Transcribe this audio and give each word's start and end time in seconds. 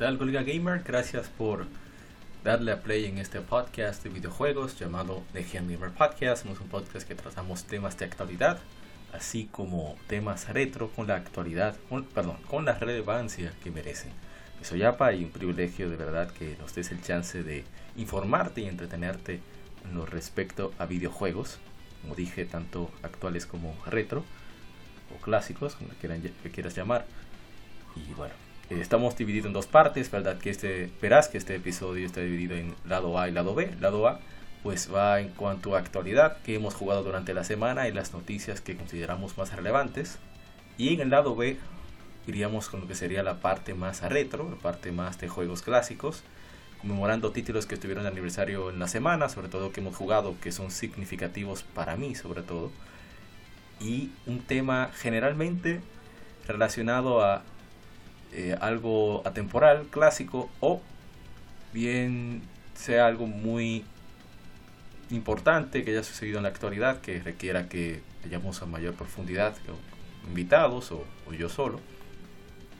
tal, 0.00 0.16
colega 0.16 0.42
gamer? 0.42 0.82
Gracias 0.82 1.28
por 1.28 1.66
darle 2.42 2.72
a 2.72 2.80
play 2.80 3.04
en 3.04 3.18
este 3.18 3.42
podcast 3.42 4.02
de 4.02 4.08
videojuegos 4.08 4.78
llamado 4.78 5.22
Legion 5.34 5.68
Gamer 5.70 5.90
Podcast. 5.90 6.42
Somos 6.42 6.58
un 6.58 6.68
podcast 6.68 7.06
que 7.06 7.14
tratamos 7.14 7.64
temas 7.64 7.98
de 7.98 8.06
actualidad, 8.06 8.60
así 9.12 9.50
como 9.52 9.98
temas 10.06 10.48
retro 10.48 10.88
con 10.88 11.06
la 11.06 11.16
actualidad, 11.16 11.76
perdón, 12.14 12.38
con 12.48 12.64
la 12.64 12.78
relevancia 12.78 13.52
que 13.62 13.70
merecen. 13.70 14.10
Soy 14.62 14.84
APA 14.84 15.12
y 15.12 15.22
un 15.22 15.32
privilegio 15.32 15.90
de 15.90 15.96
verdad 15.96 16.30
que 16.30 16.56
nos 16.58 16.74
des 16.74 16.92
el 16.92 17.02
chance 17.02 17.42
de 17.42 17.66
informarte 17.96 18.62
y 18.62 18.68
entretenerte 18.68 19.40
en 19.84 19.94
lo 19.96 20.06
respecto 20.06 20.72
a 20.78 20.86
videojuegos, 20.86 21.58
como 22.00 22.14
dije, 22.14 22.46
tanto 22.46 22.90
actuales 23.02 23.44
como 23.44 23.76
retro 23.84 24.24
o 25.14 25.20
clásicos, 25.20 25.74
como 25.74 25.90
quieran, 26.00 26.22
quieras 26.54 26.74
llamar. 26.74 27.04
Y 27.96 28.14
bueno, 28.14 28.32
estamos 28.70 29.16
divididos 29.16 29.46
en 29.46 29.52
dos 29.52 29.66
partes, 29.66 30.10
¿verdad? 30.10 30.38
Que 30.38 30.50
este, 30.50 30.90
verás 31.02 31.28
que 31.28 31.38
este 31.38 31.56
episodio 31.56 32.06
está 32.06 32.20
dividido 32.20 32.56
en 32.56 32.74
lado 32.86 33.18
A 33.18 33.28
y 33.28 33.32
lado 33.32 33.54
B. 33.54 33.74
Lado 33.80 34.06
A 34.06 34.20
pues 34.62 34.92
va 34.94 35.20
en 35.20 35.30
cuanto 35.30 35.74
a 35.74 35.78
actualidad 35.78 36.36
que 36.42 36.54
hemos 36.54 36.74
jugado 36.74 37.02
durante 37.02 37.32
la 37.32 37.44
semana 37.44 37.88
y 37.88 37.92
las 37.92 38.12
noticias 38.12 38.60
que 38.60 38.76
consideramos 38.76 39.38
más 39.38 39.54
relevantes. 39.54 40.18
Y 40.76 40.94
en 40.94 41.00
el 41.00 41.10
lado 41.10 41.34
B 41.34 41.58
iríamos 42.26 42.68
con 42.68 42.80
lo 42.80 42.86
que 42.86 42.94
sería 42.94 43.22
la 43.22 43.40
parte 43.40 43.74
más 43.74 44.02
retro, 44.02 44.48
la 44.50 44.56
parte 44.56 44.92
más 44.92 45.18
de 45.18 45.28
juegos 45.28 45.62
clásicos, 45.62 46.22
conmemorando 46.80 47.32
títulos 47.32 47.66
que 47.66 47.74
estuvieron 47.74 48.04
de 48.04 48.10
aniversario 48.10 48.70
en 48.70 48.78
la 48.78 48.88
semana, 48.88 49.28
sobre 49.28 49.48
todo 49.48 49.72
que 49.72 49.80
hemos 49.80 49.96
jugado, 49.96 50.36
que 50.40 50.52
son 50.52 50.70
significativos 50.70 51.62
para 51.62 51.96
mí 51.96 52.14
sobre 52.14 52.42
todo. 52.42 52.70
Y 53.80 54.10
un 54.26 54.40
tema 54.40 54.90
generalmente 54.94 55.80
relacionado 56.46 57.24
a 57.24 57.42
eh, 58.32 58.56
algo 58.60 59.22
atemporal, 59.26 59.86
clásico, 59.90 60.50
o 60.60 60.80
bien 61.72 62.42
sea 62.74 63.06
algo 63.06 63.26
muy 63.26 63.84
importante 65.10 65.84
que 65.84 65.90
haya 65.90 66.02
sucedido 66.02 66.38
en 66.38 66.44
la 66.44 66.50
actualidad, 66.50 67.00
que 67.00 67.20
requiera 67.20 67.68
que 67.68 68.02
vayamos 68.22 68.62
a 68.62 68.66
mayor 68.66 68.94
profundidad, 68.94 69.54
invitados 70.28 70.92
o, 70.92 71.04
yo 71.32 71.48
solo. 71.48 71.80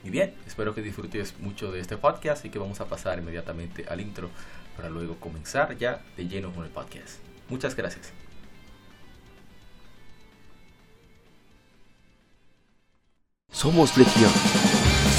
Y 0.03 0.09
bien, 0.09 0.33
espero 0.47 0.73
que 0.73 0.81
disfrutes 0.81 1.39
mucho 1.39 1.71
de 1.71 1.79
este 1.79 1.97
podcast 1.97 2.45
y 2.45 2.49
que 2.49 2.59
vamos 2.59 2.81
a 2.81 2.85
pasar 2.85 3.19
inmediatamente 3.19 3.85
al 3.87 4.01
intro 4.01 4.29
para 4.75 4.89
luego 4.89 5.17
comenzar 5.17 5.77
ya 5.77 6.01
de 6.17 6.27
lleno 6.27 6.51
con 6.53 6.63
el 6.63 6.71
podcast. 6.71 7.19
Muchas 7.49 7.75
gracias. 7.75 8.11
Somos 13.51 13.95
Legión. 13.97 14.70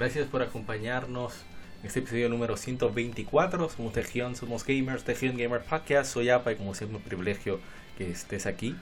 Gracias 0.00 0.28
por 0.28 0.40
acompañarnos 0.40 1.34
en 1.82 1.88
este 1.88 1.98
episodio 1.98 2.30
número 2.30 2.56
124. 2.56 3.68
Somos 3.68 3.92
Tejión, 3.92 4.34
somos 4.34 4.64
gamers, 4.64 5.04
Tejión 5.04 5.36
Gamer 5.36 5.60
Podcast. 5.60 6.14
Soy 6.14 6.30
APA 6.30 6.52
y 6.52 6.56
como 6.56 6.74
siempre 6.74 6.96
un 6.96 7.02
privilegio 7.02 7.60
que 7.98 8.10
estés 8.10 8.46
aquí 8.46 8.74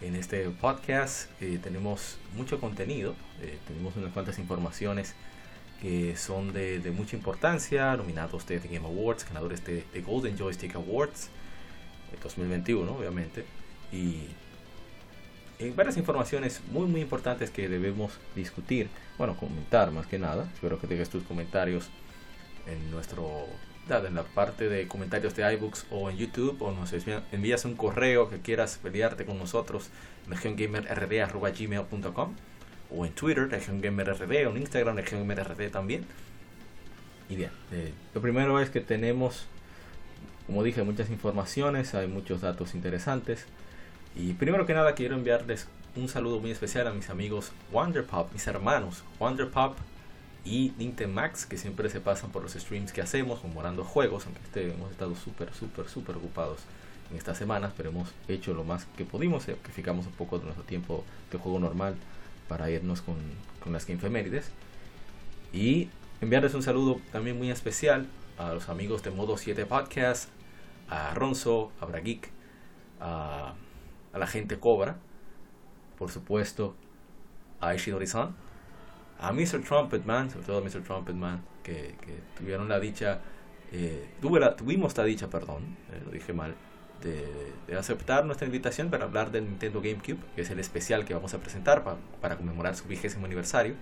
en 0.00 0.14
este 0.14 0.48
podcast. 0.48 1.28
Eh, 1.42 1.58
tenemos 1.60 2.18
mucho 2.36 2.60
contenido, 2.60 3.16
eh, 3.42 3.58
tenemos 3.66 3.96
unas 3.96 4.12
cuantas 4.12 4.38
informaciones 4.38 5.16
que 5.82 6.16
son 6.16 6.52
de, 6.52 6.80
mucha 6.96 7.16
importancia, 7.16 7.96
nominados 7.96 8.46
de 8.46 8.60
The 8.60 8.68
Game 8.68 8.86
Awards, 8.86 9.26
ganadores 9.26 9.64
de, 9.64 9.84
de 9.92 10.02
Golden 10.02 10.38
Joystick 10.38 10.76
Awards 10.76 11.30
2021 12.22 12.92
obviamente. 12.92 13.44
Y 13.92 14.28
en 15.58 15.74
varias 15.74 15.96
informaciones 15.96 16.60
muy 16.70 16.86
muy 16.86 17.00
importantes 17.00 17.50
que 17.50 17.68
debemos 17.68 18.12
discutir, 18.36 18.88
bueno, 19.20 19.36
comentar 19.36 19.90
más 19.90 20.06
que 20.06 20.18
nada. 20.18 20.48
Espero 20.54 20.80
que 20.80 20.86
tengas 20.86 21.10
tus 21.10 21.22
comentarios 21.24 21.90
en 22.66 22.90
nuestro 22.90 23.44
en 23.90 24.14
la 24.14 24.22
parte 24.22 24.70
de 24.70 24.88
comentarios 24.88 25.36
de 25.36 25.52
iBooks 25.52 25.84
o 25.90 26.08
en 26.08 26.16
YouTube 26.16 26.56
o 26.62 26.70
nos 26.70 26.94
envías 27.30 27.66
un 27.66 27.76
correo 27.76 28.30
que 28.30 28.40
quieras 28.40 28.80
pelearte 28.82 29.26
con 29.26 29.36
nosotros 29.36 29.90
regiongamerrd.gmail.com 30.26 32.34
o 32.90 33.04
en 33.04 33.12
Twitter 33.12 33.50
regiongamerrd 33.50 34.22
o 34.22 34.50
en 34.52 34.56
Instagram 34.56 34.96
regiongamerrd 34.96 35.70
también 35.70 36.06
y 37.28 37.36
bien, 37.36 37.50
eh, 37.72 37.92
lo 38.14 38.22
primero 38.22 38.58
es 38.58 38.70
que 38.70 38.80
tenemos 38.80 39.48
como 40.46 40.62
dije 40.62 40.82
muchas 40.82 41.10
informaciones, 41.10 41.94
hay 41.94 42.06
muchos 42.06 42.40
datos 42.40 42.74
interesantes 42.74 43.44
y 44.16 44.32
primero 44.32 44.64
que 44.64 44.72
nada 44.72 44.94
quiero 44.94 45.16
enviarles 45.16 45.68
un 45.96 46.08
saludo 46.08 46.40
muy 46.40 46.50
especial 46.50 46.86
a 46.86 46.92
mis 46.92 47.10
amigos 47.10 47.52
Wonderpop, 47.72 48.32
mis 48.32 48.46
hermanos 48.46 49.02
Wonderpop 49.18 49.76
y 50.44 50.72
Max 51.08 51.46
que 51.46 51.58
siempre 51.58 51.90
se 51.90 52.00
pasan 52.00 52.30
por 52.30 52.42
los 52.42 52.52
streams 52.52 52.92
que 52.92 53.02
hacemos, 53.02 53.40
conmemorando 53.40 53.84
juegos, 53.84 54.26
aunque 54.26 54.40
este, 54.42 54.72
hemos 54.72 54.90
estado 54.90 55.14
súper, 55.14 55.52
súper, 55.52 55.88
súper 55.88 56.16
ocupados 56.16 56.60
en 57.10 57.16
estas 57.16 57.36
semanas, 57.36 57.72
pero 57.76 57.90
hemos 57.90 58.08
hecho 58.28 58.54
lo 58.54 58.64
más 58.64 58.86
que 58.96 59.04
pudimos, 59.04 59.44
sacrificamos 59.44 60.06
un 60.06 60.12
poco 60.12 60.38
de 60.38 60.44
nuestro 60.44 60.64
tiempo 60.64 61.04
de 61.30 61.38
juego 61.38 61.58
normal 61.58 61.96
para 62.48 62.70
irnos 62.70 63.02
con, 63.02 63.16
con 63.62 63.72
las 63.72 63.86
Gamefemérides. 63.86 64.50
Y 65.52 65.88
enviarles 66.20 66.54
un 66.54 66.62
saludo 66.62 67.00
también 67.12 67.36
muy 67.36 67.50
especial 67.50 68.06
a 68.38 68.54
los 68.54 68.68
amigos 68.68 69.02
de 69.02 69.10
Modo 69.10 69.36
7 69.36 69.66
Podcast, 69.66 70.30
a 70.88 71.12
Ronzo, 71.14 71.72
a 71.80 71.84
Brageek, 71.84 72.30
a 73.00 73.54
a 74.12 74.18
la 74.18 74.26
gente 74.26 74.58
Cobra, 74.58 74.96
por 76.00 76.10
supuesto, 76.10 76.74
a 77.60 77.74
Ishidori-san, 77.74 78.34
a 79.20 79.32
Mr. 79.32 79.62
Trumpetman, 79.62 80.30
sobre 80.30 80.46
todo 80.46 80.58
a 80.58 80.60
Mr. 80.62 80.82
Trumpetman, 80.82 81.42
que, 81.62 81.94
tuvieron 82.38 82.70
la 82.70 82.80
dicha, 82.80 83.20
eh, 83.70 84.08
tuve 84.18 84.40
la, 84.40 84.56
tuvimos 84.56 84.96
la 84.96 85.04
dicha, 85.04 85.28
perdón, 85.28 85.76
eh, 85.92 86.00
lo 86.02 86.10
dije 86.10 86.32
mal, 86.32 86.54
de, 87.02 87.76
aceptar 87.76 88.24
nuestra 88.24 88.46
invitación 88.46 88.88
para 88.88 89.04
hablar 89.04 89.30
del 89.30 89.44
Nintendo 89.44 89.82
GameCube, 89.82 90.20
que 90.34 90.40
es 90.40 90.48
el 90.48 90.58
especial 90.58 91.04
que 91.04 91.12
vamos 91.12 91.34
a 91.34 91.38
presentar 91.38 91.84
para 92.18 92.36
conmemorar 92.38 92.76
su 92.76 92.88
vigésimo 92.88 93.26
aniversario, 93.26 93.74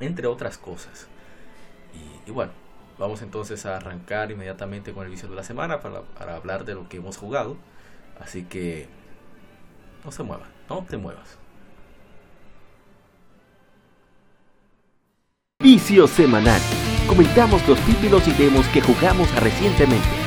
entre 0.00 0.26
otras 0.26 0.58
cosas. 0.58 1.08
Y, 2.26 2.30
bueno, 2.32 2.52
vamos 2.98 3.22
entonces 3.22 3.64
a 3.64 3.78
arrancar 3.78 4.30
inmediatamente 4.30 4.92
con 4.92 5.04
el 5.04 5.10
vicio 5.10 5.26
de 5.26 5.36
la 5.36 5.42
semana 5.42 5.80
para, 5.80 6.36
hablar 6.36 6.66
de 6.66 6.74
lo 6.74 6.86
que 6.86 6.98
hemos 6.98 7.16
jugado. 7.16 7.56
Así 8.20 8.44
que 8.44 8.88
no 10.04 10.12
se 10.12 10.22
mueva, 10.22 10.46
no 10.68 10.84
te 10.84 10.96
muevas. 10.96 11.38
Vicio 15.62 16.06
semanal. 16.06 16.60
Comentamos 17.08 17.66
los 17.68 17.78
títulos 17.80 18.26
y 18.28 18.32
demos 18.32 18.66
que 18.68 18.80
jugamos 18.80 19.34
recientemente. 19.40 20.24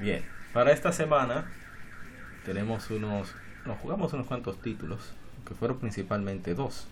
Bien, 0.00 0.24
para 0.54 0.72
esta 0.72 0.92
semana 0.92 1.52
tenemos 2.44 2.90
unos, 2.90 3.34
nos 3.66 3.78
jugamos 3.78 4.12
unos 4.12 4.26
cuantos 4.26 4.60
títulos, 4.60 5.00
que 5.46 5.54
fueron 5.54 5.78
principalmente 5.78 6.54
dos. 6.54 6.86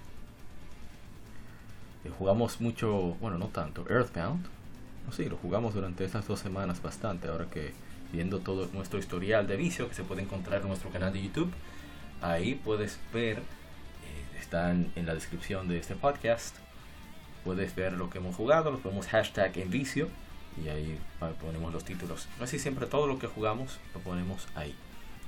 Eh, 2.04 2.10
jugamos 2.16 2.60
mucho, 2.60 3.16
bueno, 3.20 3.38
no 3.38 3.48
tanto, 3.48 3.86
Earthbound. 3.88 4.46
No 5.06 5.12
sé, 5.12 5.28
lo 5.28 5.36
jugamos 5.36 5.74
durante 5.74 6.04
estas 6.04 6.26
dos 6.26 6.40
semanas 6.40 6.82
bastante, 6.82 7.28
ahora 7.28 7.46
que 7.48 7.72
viendo 8.12 8.40
todo 8.40 8.68
nuestro 8.72 8.98
historial 8.98 9.46
de 9.46 9.56
vicio 9.56 9.88
que 9.88 9.94
se 9.94 10.04
puede 10.04 10.22
encontrar 10.22 10.62
en 10.62 10.68
nuestro 10.68 10.90
canal 10.90 11.12
de 11.12 11.22
YouTube, 11.22 11.50
ahí 12.20 12.54
puedes 12.54 12.98
ver, 13.12 13.38
eh, 13.38 14.38
están 14.38 14.92
en 14.96 15.06
la 15.06 15.14
descripción 15.14 15.68
de 15.68 15.78
este 15.78 15.94
podcast, 15.94 16.56
puedes 17.44 17.74
ver 17.74 17.94
lo 17.94 18.10
que 18.10 18.18
hemos 18.18 18.36
jugado, 18.36 18.70
lo 18.70 18.78
ponemos 18.78 19.06
hashtag 19.06 19.56
en 19.58 19.70
vicio 19.70 20.08
y 20.62 20.68
ahí 20.68 20.98
ponemos 21.40 21.72
los 21.72 21.84
títulos. 21.84 22.28
Así 22.40 22.58
siempre 22.58 22.86
todo 22.86 23.06
lo 23.06 23.18
que 23.18 23.26
jugamos 23.26 23.78
lo 23.94 24.00
ponemos 24.00 24.46
ahí 24.54 24.74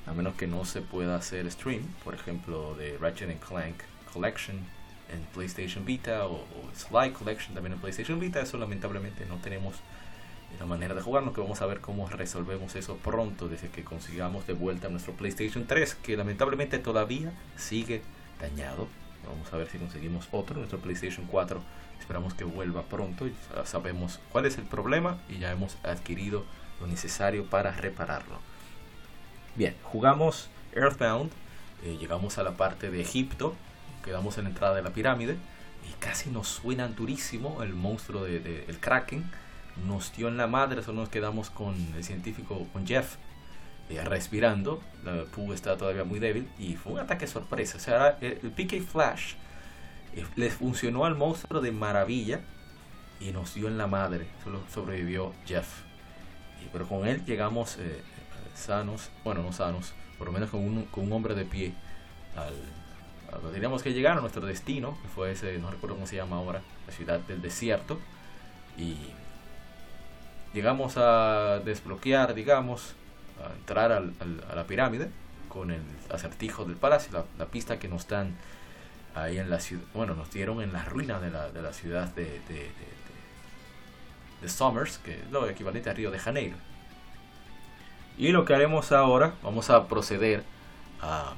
a 0.07 0.13
menos 0.13 0.35
que 0.35 0.47
no 0.47 0.65
se 0.65 0.81
pueda 0.81 1.17
hacer 1.17 1.51
stream, 1.51 1.83
por 2.05 2.15
ejemplo 2.15 2.75
de 2.75 2.97
Ratchet 2.99 3.39
Clank 3.41 3.77
Collection 4.13 4.57
en 5.13 5.21
PlayStation 5.35 5.85
Vita 5.85 6.27
o, 6.27 6.45
Sly 6.75 7.11
Collection 7.11 7.55
también 7.55 7.75
en 7.75 7.81
PlayStation 7.81 8.19
Vita. 8.19 8.41
Eso 8.41 8.59
lamentablemente 8.59 9.27
no 9.27 9.37
tenemos 9.37 9.77
la 10.59 10.67
manera 10.67 10.95
de 10.95 11.03
jugarlo, 11.03 11.33
que 11.33 11.41
vamos 11.41 11.63
a 11.63 11.67
ver 11.67 11.81
cómo 11.81 12.09
resolvemos 12.09 12.75
eso 12.75 12.97
pronto 12.97 13.49
desde 13.49 13.69
que 13.69 13.85
consigamos 13.85 14.47
de 14.47 14.53
vuelta 14.53 14.89
nuestro 14.89 15.13
PlayStation 15.13 15.67
3, 15.67 15.95
que 15.97 16.17
lamentablemente 16.17 16.79
todavía 16.79 17.33
sigue 17.57 18.03
dañado. 18.41 18.89
Vamos 19.27 19.53
a 19.53 19.57
ver 19.57 19.69
si 19.69 19.79
conseguimos 19.79 20.29
otro, 20.33 20.57
nuestro 20.57 20.79
PlayStation 20.79 21.27
4. 21.27 21.63
Esperamos 22.01 22.35
que 22.35 22.45
vuelva 22.45 22.83
pronto. 22.83 23.27
Ya 23.27 23.65
sabemos 23.65 24.19
cuál 24.33 24.47
es 24.47 24.59
el 24.59 24.65
problema 24.65 25.19
y 25.29 25.39
ya 25.39 25.53
hemos 25.53 25.77
adquirido 25.85 26.45
lo 26.81 26.87
necesario 26.87 27.45
para 27.47 27.71
repararlo. 27.73 28.39
Bien, 29.57 29.75
jugamos 29.83 30.49
Earthbound. 30.75 31.31
Eh, 31.85 31.97
llegamos 31.99 32.39
a 32.39 32.45
la 32.45 32.57
parte 32.57 32.91
de 32.91 33.01
Egipto. 33.01 33.55
Quedamos 34.05 34.39
en 34.39 34.45
la 34.45 34.51
entrada 34.51 34.77
de 34.77 34.83
la 34.83 34.91
pirámide. 34.91 35.37
Y 35.89 35.93
casi 35.99 36.31
nos 36.31 36.47
suena 36.47 36.87
durísimo 36.87 37.63
el 37.63 37.75
monstruo 37.75 38.25
del 38.25 38.45
de, 38.45 38.65
el 38.69 38.79
Kraken. 38.79 39.29
Nos 39.87 40.15
dio 40.15 40.29
en 40.29 40.37
la 40.37 40.47
madre, 40.47 40.83
solo 40.83 41.01
nos 41.01 41.09
quedamos 41.09 41.51
con 41.51 41.75
el 41.97 42.05
científico, 42.05 42.67
con 42.73 42.87
Jeff, 42.87 43.17
eh, 43.89 44.01
respirando. 44.05 44.81
La 45.05 45.25
Pooh 45.25 45.53
está 45.53 45.77
todavía 45.77 46.05
muy 46.05 46.21
débil. 46.21 46.49
Y 46.57 46.77
fue 46.77 46.93
un 46.93 47.01
ataque 47.01 47.27
sorpresa. 47.27 47.77
O 47.77 47.81
sea, 47.81 48.19
el, 48.21 48.53
PK 48.53 48.81
Flash 48.83 49.35
eh, 50.15 50.25
les 50.37 50.55
funcionó 50.55 51.07
al 51.07 51.17
monstruo 51.17 51.61
de 51.61 51.73
maravilla. 51.73 52.41
Y 53.19 53.33
nos 53.33 53.55
dio 53.55 53.67
en 53.67 53.79
la 53.79 53.89
madre. 53.89 54.29
Solo 54.45 54.61
sobrevivió 54.73 55.35
Jeff. 55.45 55.67
Pero 56.73 56.87
con 56.87 57.07
él 57.09 57.25
llegamos 57.25 57.79
sanos. 58.55 59.11
Bueno, 59.25 59.43
no 59.43 59.53
sanos 59.53 59.95
por 60.21 60.27
lo 60.27 60.35
menos 60.35 60.51
con 60.51 60.61
un, 60.61 60.85
con 60.85 61.05
un 61.05 61.13
hombre 61.15 61.35
de 61.35 61.47
pie, 61.47 61.73
al, 62.37 62.53
teníamos 63.55 63.83
que 63.83 63.95
llegar 63.95 64.19
a 64.19 64.21
nuestro 64.21 64.45
destino, 64.45 64.99
que 65.01 65.09
fue 65.09 65.33
ese, 65.33 65.57
no 65.57 65.71
recuerdo 65.71 65.97
cómo 65.97 66.07
se 66.07 66.17
llama 66.17 66.37
ahora, 66.37 66.61
la 66.87 66.93
ciudad 66.93 67.21
del 67.21 67.41
desierto, 67.41 67.99
y 68.77 68.97
llegamos 70.53 70.99
a 70.99 71.61
desbloquear, 71.65 72.35
digamos, 72.35 72.93
a 73.43 73.51
entrar 73.55 73.93
a 73.93 74.55
la 74.55 74.65
pirámide 74.67 75.09
con 75.49 75.71
el 75.71 75.81
acertijo 76.11 76.67
del 76.67 76.77
palacio, 76.77 77.25
la, 77.39 77.47
pista 77.47 77.79
que 77.79 77.89
nos 77.89 78.07
dan 78.07 78.37
ahí 79.15 79.39
en 79.39 79.49
la 79.49 79.59
ciudad, 79.59 79.85
bueno, 79.95 80.15
nos 80.15 80.31
dieron 80.31 80.61
en 80.61 80.75
la 80.75 80.85
ruina 80.85 81.19
de 81.19 81.31
la, 81.31 81.51
de 81.51 81.63
la 81.63 81.73
ciudad 81.73 82.09
de, 82.15 82.25
de, 82.25 82.71
de, 84.43 84.47
de 84.47 84.99
que 85.03 85.15
es 85.15 85.31
lo 85.31 85.49
equivalente 85.49 85.89
a 85.89 85.95
Río 85.95 86.11
de 86.11 86.19
Janeiro. 86.19 86.59
Y 88.21 88.33
lo 88.33 88.45
que 88.45 88.53
haremos 88.53 88.93
ahora, 88.93 89.33
vamos 89.43 89.71
a 89.71 89.89
proceder 89.89 90.45
a, 91.01 91.33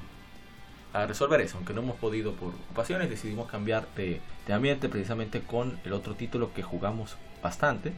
resolver 1.06 1.40
eso. 1.40 1.56
Aunque 1.56 1.74
no 1.74 1.80
hemos 1.80 1.94
podido 1.94 2.32
por 2.32 2.48
ocupaciones, 2.48 3.08
decidimos 3.08 3.48
cambiar 3.48 3.86
de, 3.94 4.20
de, 4.48 4.52
ambiente 4.52 4.88
precisamente 4.88 5.42
con 5.42 5.78
el 5.84 5.92
otro 5.92 6.16
título 6.16 6.52
que 6.52 6.64
jugamos 6.64 7.16
bastante. 7.40 7.92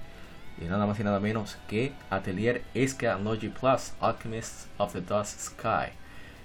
Y 0.60 0.66
nada 0.66 0.84
más 0.84 1.00
y 1.00 1.02
nada 1.02 1.18
menos 1.18 1.56
que 1.66 1.94
Atelier 2.10 2.62
Escalogy 2.74 3.48
Plus 3.48 3.94
Alchemists 4.02 4.68
of 4.76 4.92
the 4.92 5.00
Dust 5.00 5.40
Sky. 5.40 5.90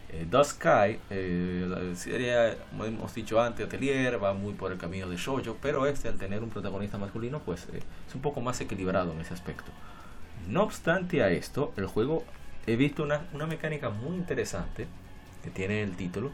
Eh, 0.08 0.26
Dust 0.32 0.52
Sky, 0.52 0.98
eh, 1.10 2.58
como 2.70 2.86
hemos 2.86 3.14
dicho 3.14 3.42
antes, 3.42 3.66
Atelier 3.66 4.24
va 4.24 4.34
muy 4.34 4.54
por 4.54 4.72
el 4.72 4.78
camino 4.78 5.10
de 5.10 5.18
Shoujo, 5.18 5.58
pero 5.62 5.86
este 5.88 6.08
al 6.08 6.16
tener 6.18 6.42
un 6.42 6.50
protagonista 6.50 6.98
masculino 6.98 7.40
pues 7.40 7.68
eh, 7.74 7.82
es 8.08 8.16
un 8.16 8.22
poco 8.22 8.40
más 8.40 8.62
equilibrado 8.62 9.12
en 9.12 9.20
ese 9.20 9.34
aspecto. 9.34 9.74
No 10.48 10.64
obstante 10.64 11.24
a 11.24 11.30
esto, 11.30 11.74
el 11.78 11.86
juego 11.86 12.24
he 12.66 12.76
visto 12.76 13.04
una, 13.04 13.28
una, 13.34 13.46
mecánica 13.46 13.90
muy 13.90 14.16
interesante 14.16 14.88
que 15.44 15.50
tiene 15.50 15.84
el 15.84 15.96
título 15.96 16.32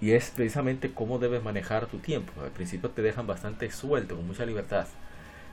y 0.00 0.12
es 0.12 0.30
precisamente 0.30 0.92
cómo 0.92 1.18
debes 1.18 1.42
manejar 1.42 1.86
tu 1.86 1.98
tiempo. 1.98 2.32
Al 2.42 2.50
principio 2.50 2.90
te 2.90 3.02
dejan 3.02 3.26
bastante 3.26 3.70
suelto, 3.70 4.16
con 4.16 4.26
mucha 4.26 4.46
libertad. 4.46 4.86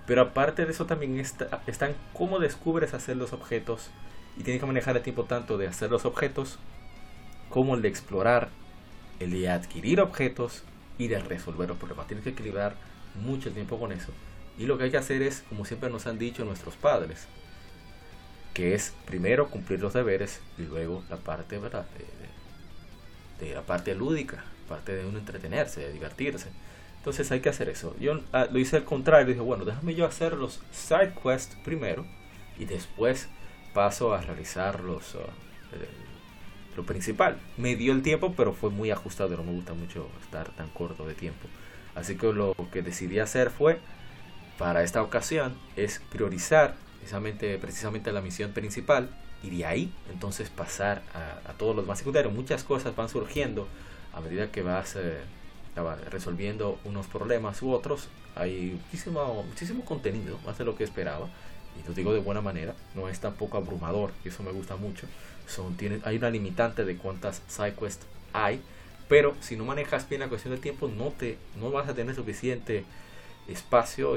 Pero 0.06 0.22
aparte 0.22 0.66
de 0.66 0.72
eso 0.72 0.86
también 0.86 1.20
está, 1.20 1.62
están 1.68 1.94
cómo 2.14 2.40
descubres 2.40 2.94
hacer 2.94 3.18
los 3.18 3.34
objetos 3.34 3.90
y 4.38 4.44
tienes 4.44 4.62
que 4.62 4.68
manejar 4.68 4.96
el 4.96 5.04
tiempo 5.04 5.26
tanto 5.26 5.58
de 5.58 5.68
hacer 5.68 5.92
los 5.92 6.06
objetos 6.06 6.60
como 7.50 7.76
el 7.76 7.82
de 7.82 7.90
explorar, 7.90 8.50
el 9.20 9.32
de 9.32 9.50
adquirir 9.50 10.00
objetos 10.00 10.64
y 10.98 11.08
de 11.08 11.20
resolver 11.20 11.68
los 11.68 11.78
problemas. 11.78 12.08
Tienes 12.08 12.24
que 12.24 12.32
equilibrar 12.32 12.76
mucho 13.22 13.52
tiempo 13.52 13.78
con 13.78 13.92
eso. 13.92 14.14
Y 14.58 14.66
lo 14.66 14.78
que 14.78 14.86
hay 14.86 14.92
que 14.92 14.98
hacer 14.98 15.22
es, 15.22 15.44
como 15.50 15.66
siempre 15.66 15.90
nos 15.90 16.08
han 16.08 16.18
dicho 16.18 16.44
nuestros 16.44 16.76
padres, 16.76 17.28
que 18.54 18.74
es 18.74 18.94
primero 19.06 19.50
cumplir 19.50 19.80
los 19.80 19.94
deberes 19.94 20.42
y 20.58 20.64
luego 20.64 21.04
la 21.10 21.18
parte, 21.18 21.60
¿verdad? 21.60 21.86
De, 23.40 23.54
la 23.54 23.62
parte 23.62 23.94
lúdica, 23.94 24.44
parte 24.68 24.96
de 24.96 25.06
uno 25.06 25.20
entretenerse, 25.20 25.94
divertirse. 25.94 26.48
Entonces 26.98 27.32
hay 27.32 27.40
que 27.40 27.50
hacer 27.50 27.70
eso. 27.70 27.96
Yo 28.00 28.20
ah, 28.34 28.48
lo 28.52 28.58
hice 28.58 28.78
al 28.78 28.84
contrario, 28.84 29.28
dije, 29.28 29.42
bueno, 29.42 29.64
déjame 29.64 29.94
yo 29.94 30.08
hacer 30.08 30.34
los 30.34 30.60
side 30.72 31.14
quests 31.22 31.56
primero 31.64 32.04
y 32.58 32.66
después 32.66 33.30
paso 33.76 34.16
a 34.16 34.22
realizar 34.22 34.80
los, 34.80 35.14
uh, 35.14 35.20
eh, 35.20 35.88
lo 36.76 36.84
principal. 36.84 37.38
Me 37.58 37.76
dio 37.76 37.94
el 37.94 38.02
tiempo, 38.02 38.34
pero 38.36 38.54
fue 38.54 38.72
muy 38.72 38.90
ajustado, 38.90 39.38
no 39.38 39.44
me 39.44 39.52
gusta 39.52 39.76
mucho 39.76 40.10
estar 40.24 40.50
tan 40.56 40.70
corto 40.70 41.06
de 41.06 41.14
tiempo. 41.14 41.48
Así 41.94 42.18
que 42.18 42.34
lo 42.34 42.56
que 42.72 42.82
decidí 42.82 43.20
hacer 43.20 43.52
fue 43.52 43.80
para 44.58 44.84
esta 44.84 45.02
ocasión 45.02 45.56
es 45.76 46.02
priorizar 46.12 46.76
precisamente, 47.00 47.58
precisamente 47.58 48.12
la 48.12 48.22
misión 48.22 48.52
principal 48.52 49.10
y 49.44 49.50
de 49.52 49.66
ahí 49.66 49.94
entonces 50.12 50.50
pasar 50.50 51.04
a, 51.14 51.50
a 51.50 51.54
todos 51.54 51.76
los 51.76 51.86
más 51.86 52.00
secundarios. 52.00 52.34
Muchas 52.34 52.64
cosas 52.64 52.96
van 52.96 53.10
surgiendo 53.10 53.68
a 54.14 54.22
medida 54.22 54.52
que 54.52 54.64
vas 54.64 54.96
eh, 54.96 55.20
resolviendo 56.10 56.80
unos 56.84 57.08
problemas 57.08 57.62
u 57.62 57.72
otros. 57.72 58.08
Hay 58.36 58.80
muchísimo, 58.84 59.44
muchísimo 59.44 59.86
contenido, 59.86 60.40
más 60.46 60.58
de 60.58 60.66
lo 60.66 60.76
que 60.76 60.84
esperaba. 60.84 61.28
Y 61.80 61.88
lo 61.88 61.94
digo 61.94 62.14
de 62.14 62.20
buena 62.20 62.42
manera, 62.42 62.74
no 62.96 63.08
es 63.08 63.20
tampoco 63.20 63.58
abrumador, 63.58 64.12
y 64.26 64.30
eso 64.30 64.42
me 64.42 64.52
gusta 64.52 64.76
mucho. 64.76 65.06
Son, 65.48 65.78
tiene, 65.78 66.02
hay 66.04 66.18
una 66.18 66.32
limitante 66.32 66.84
de 66.84 66.98
cuántas 66.98 67.44
sidequests 67.48 68.08
hay, 68.34 68.62
pero 69.08 69.36
si 69.40 69.56
no 69.56 69.64
manejas 69.64 70.10
bien 70.10 70.22
la 70.22 70.28
cuestión 70.28 70.54
del 70.54 70.62
tiempo, 70.62 70.88
no, 70.88 71.12
te, 71.12 71.38
no 71.60 71.70
vas 71.70 71.88
a 71.88 71.94
tener 71.94 72.16
suficiente 72.16 72.84
espacio 73.48 74.16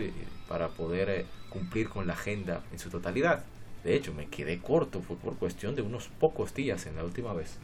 para 0.48 0.68
poder 0.68 1.08
eh, 1.10 1.26
cumplir 1.48 1.88
con 1.88 2.06
la 2.06 2.14
agenda 2.14 2.62
en 2.72 2.78
su 2.78 2.90
totalidad. 2.90 3.44
De 3.84 3.94
hecho, 3.94 4.12
me 4.12 4.26
quedé 4.26 4.58
corto, 4.58 5.00
fue 5.00 5.16
por 5.16 5.36
cuestión 5.36 5.74
de 5.74 5.82
unos 5.82 6.08
pocos 6.08 6.54
días 6.54 6.86
en 6.86 6.96
la 6.96 7.04
última 7.04 7.32
vez. 7.32 7.56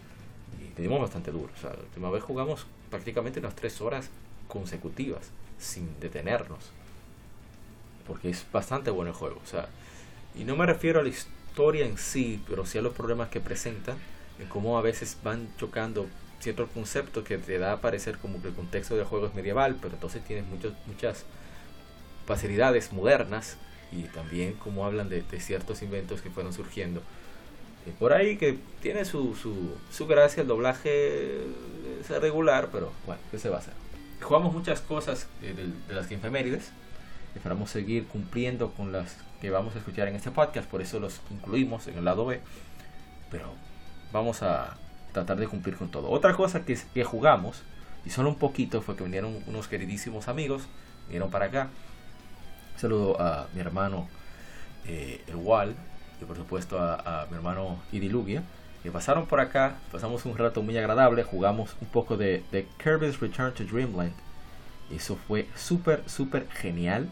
Y 0.62 0.70
tenemos 0.74 1.00
bastante 1.00 1.30
duro. 1.30 1.50
O 1.56 1.60
sea, 1.60 1.70
la 1.70 1.80
última 1.80 2.10
vez 2.10 2.22
jugamos 2.22 2.66
prácticamente 2.90 3.40
unas 3.40 3.54
tres 3.54 3.80
horas 3.80 4.08
consecutivas, 4.48 5.30
sin 5.58 5.98
detenernos. 6.00 6.70
Porque 8.06 8.30
es 8.30 8.46
bastante 8.52 8.90
bueno 8.90 9.10
el 9.10 9.16
juego. 9.16 9.40
O 9.44 9.46
sea, 9.46 9.68
y 10.34 10.44
no 10.44 10.56
me 10.56 10.66
refiero 10.66 11.00
a 11.00 11.02
la 11.02 11.08
historia 11.08 11.86
en 11.86 11.98
sí, 11.98 12.42
pero 12.48 12.64
sí 12.64 12.78
a 12.78 12.82
los 12.82 12.94
problemas 12.94 13.28
que 13.28 13.40
presentan, 13.40 13.96
en 14.38 14.48
cómo 14.48 14.78
a 14.78 14.82
veces 14.82 15.18
van 15.22 15.48
chocando 15.58 16.06
ciertos 16.40 16.68
conceptos 16.70 17.24
que 17.24 17.38
te 17.38 17.58
da 17.58 17.72
a 17.72 17.80
parecer 17.80 18.18
como 18.18 18.40
que 18.40 18.48
el 18.48 18.54
contexto 18.54 18.96
del 18.96 19.06
juego 19.06 19.26
es 19.26 19.34
medieval, 19.34 19.76
pero 19.80 19.94
entonces 19.94 20.22
tienes 20.24 20.46
muchos, 20.46 20.74
muchas 20.86 21.24
facilidades 22.26 22.92
modernas 22.92 23.56
y 23.92 24.02
también 24.02 24.54
como 24.54 24.84
hablan 24.84 25.08
de, 25.08 25.22
de 25.22 25.40
ciertos 25.40 25.82
inventos 25.82 26.20
que 26.20 26.30
fueron 26.30 26.52
surgiendo. 26.52 27.02
Y 27.86 27.90
por 27.90 28.12
ahí 28.12 28.36
que 28.36 28.58
tiene 28.82 29.04
su, 29.04 29.36
su, 29.36 29.76
su 29.92 30.06
gracia, 30.06 30.40
el 30.40 30.48
doblaje 30.48 31.38
es 32.00 32.08
regular, 32.20 32.68
pero 32.72 32.92
bueno, 33.06 33.20
¿qué 33.30 33.38
se 33.38 33.48
va 33.48 33.56
a 33.56 33.60
hacer? 33.60 33.74
Jugamos 34.20 34.52
muchas 34.52 34.80
cosas 34.80 35.28
de, 35.40 35.54
de, 35.54 35.68
de 35.88 35.94
las 35.94 36.10
efemérides, 36.10 36.72
esperamos 37.36 37.70
seguir 37.70 38.06
cumpliendo 38.06 38.72
con 38.72 38.90
las 38.90 39.16
que 39.40 39.50
vamos 39.50 39.76
a 39.76 39.78
escuchar 39.78 40.08
en 40.08 40.16
este 40.16 40.32
podcast, 40.32 40.68
por 40.68 40.82
eso 40.82 40.98
los 40.98 41.20
incluimos 41.30 41.86
en 41.86 41.98
el 41.98 42.04
lado 42.04 42.26
B, 42.26 42.40
pero 43.30 43.52
vamos 44.12 44.42
a 44.42 44.76
tratar 45.12 45.36
de 45.36 45.46
cumplir 45.46 45.76
con 45.76 45.88
todo. 45.90 46.10
Otra 46.10 46.34
cosa 46.34 46.64
que, 46.64 46.76
que 46.92 47.04
jugamos, 47.04 47.62
y 48.04 48.10
solo 48.10 48.30
un 48.30 48.36
poquito, 48.36 48.82
fue 48.82 48.96
que 48.96 49.04
vinieron 49.04 49.42
unos 49.46 49.68
queridísimos 49.68 50.26
amigos, 50.26 50.62
vinieron 51.06 51.30
para 51.30 51.46
acá, 51.46 51.68
un 52.76 52.80
saludo 52.80 53.18
a 53.18 53.46
mi 53.54 53.60
hermano 53.60 54.06
eh, 54.86 55.22
el 55.28 55.36
Wal 55.36 55.74
y 56.20 56.24
por 56.26 56.36
supuesto 56.36 56.78
a, 56.78 57.26
mi 57.30 57.36
hermano 57.36 57.78
Idilugia 57.90 58.42
que 58.82 58.90
pasaron 58.90 59.24
por 59.24 59.40
acá, 59.40 59.78
pasamos 59.90 60.26
un 60.26 60.36
rato 60.36 60.62
muy 60.62 60.76
agradable, 60.76 61.22
jugamos 61.22 61.74
un 61.80 61.88
poco 61.88 62.18
de, 62.18 62.44
de 62.52 62.68
Kirby's 62.76 63.18
Return 63.18 63.52
to 63.54 63.64
Dreamland. 63.64 64.12
Eso 64.94 65.16
fue 65.26 65.48
súper, 65.56 66.04
súper 66.06 66.46
genial. 66.50 67.08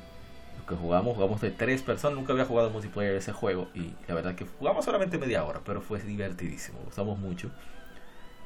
Lo 0.58 0.66
que 0.66 0.76
jugamos, 0.76 1.16
jugamos 1.16 1.40
de 1.40 1.50
tres 1.50 1.82
personas, 1.82 2.16
nunca 2.16 2.32
había 2.32 2.44
jugado 2.44 2.70
multiplayer 2.70 3.16
ese 3.16 3.32
juego 3.32 3.68
y 3.74 3.94
la 4.06 4.14
verdad 4.14 4.36
que 4.36 4.44
jugamos 4.44 4.84
solamente 4.84 5.18
media 5.18 5.42
hora, 5.44 5.60
pero 5.64 5.80
fue 5.80 5.98
divertidísimo, 5.98 6.78
gustamos 6.84 7.18
mucho. 7.18 7.50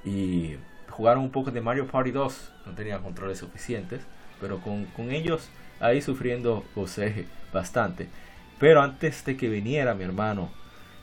Y 0.04 0.54
jugaron 0.88 1.24
un 1.24 1.30
poco 1.30 1.50
de 1.50 1.60
Mario 1.60 1.86
Party 1.88 2.12
2, 2.12 2.52
no 2.66 2.72
tenía 2.72 2.98
controles 3.00 3.38
suficientes, 3.38 4.00
pero 4.40 4.60
con, 4.60 4.86
con 4.86 5.10
ellos 5.10 5.50
ahí 5.80 6.02
sufriendo 6.02 6.64
José 6.74 7.26
bastante. 7.52 8.08
Pero 8.58 8.82
antes 8.82 9.24
de 9.24 9.36
que 9.36 9.48
viniera 9.48 9.94
mi 9.94 10.04
hermano 10.04 10.50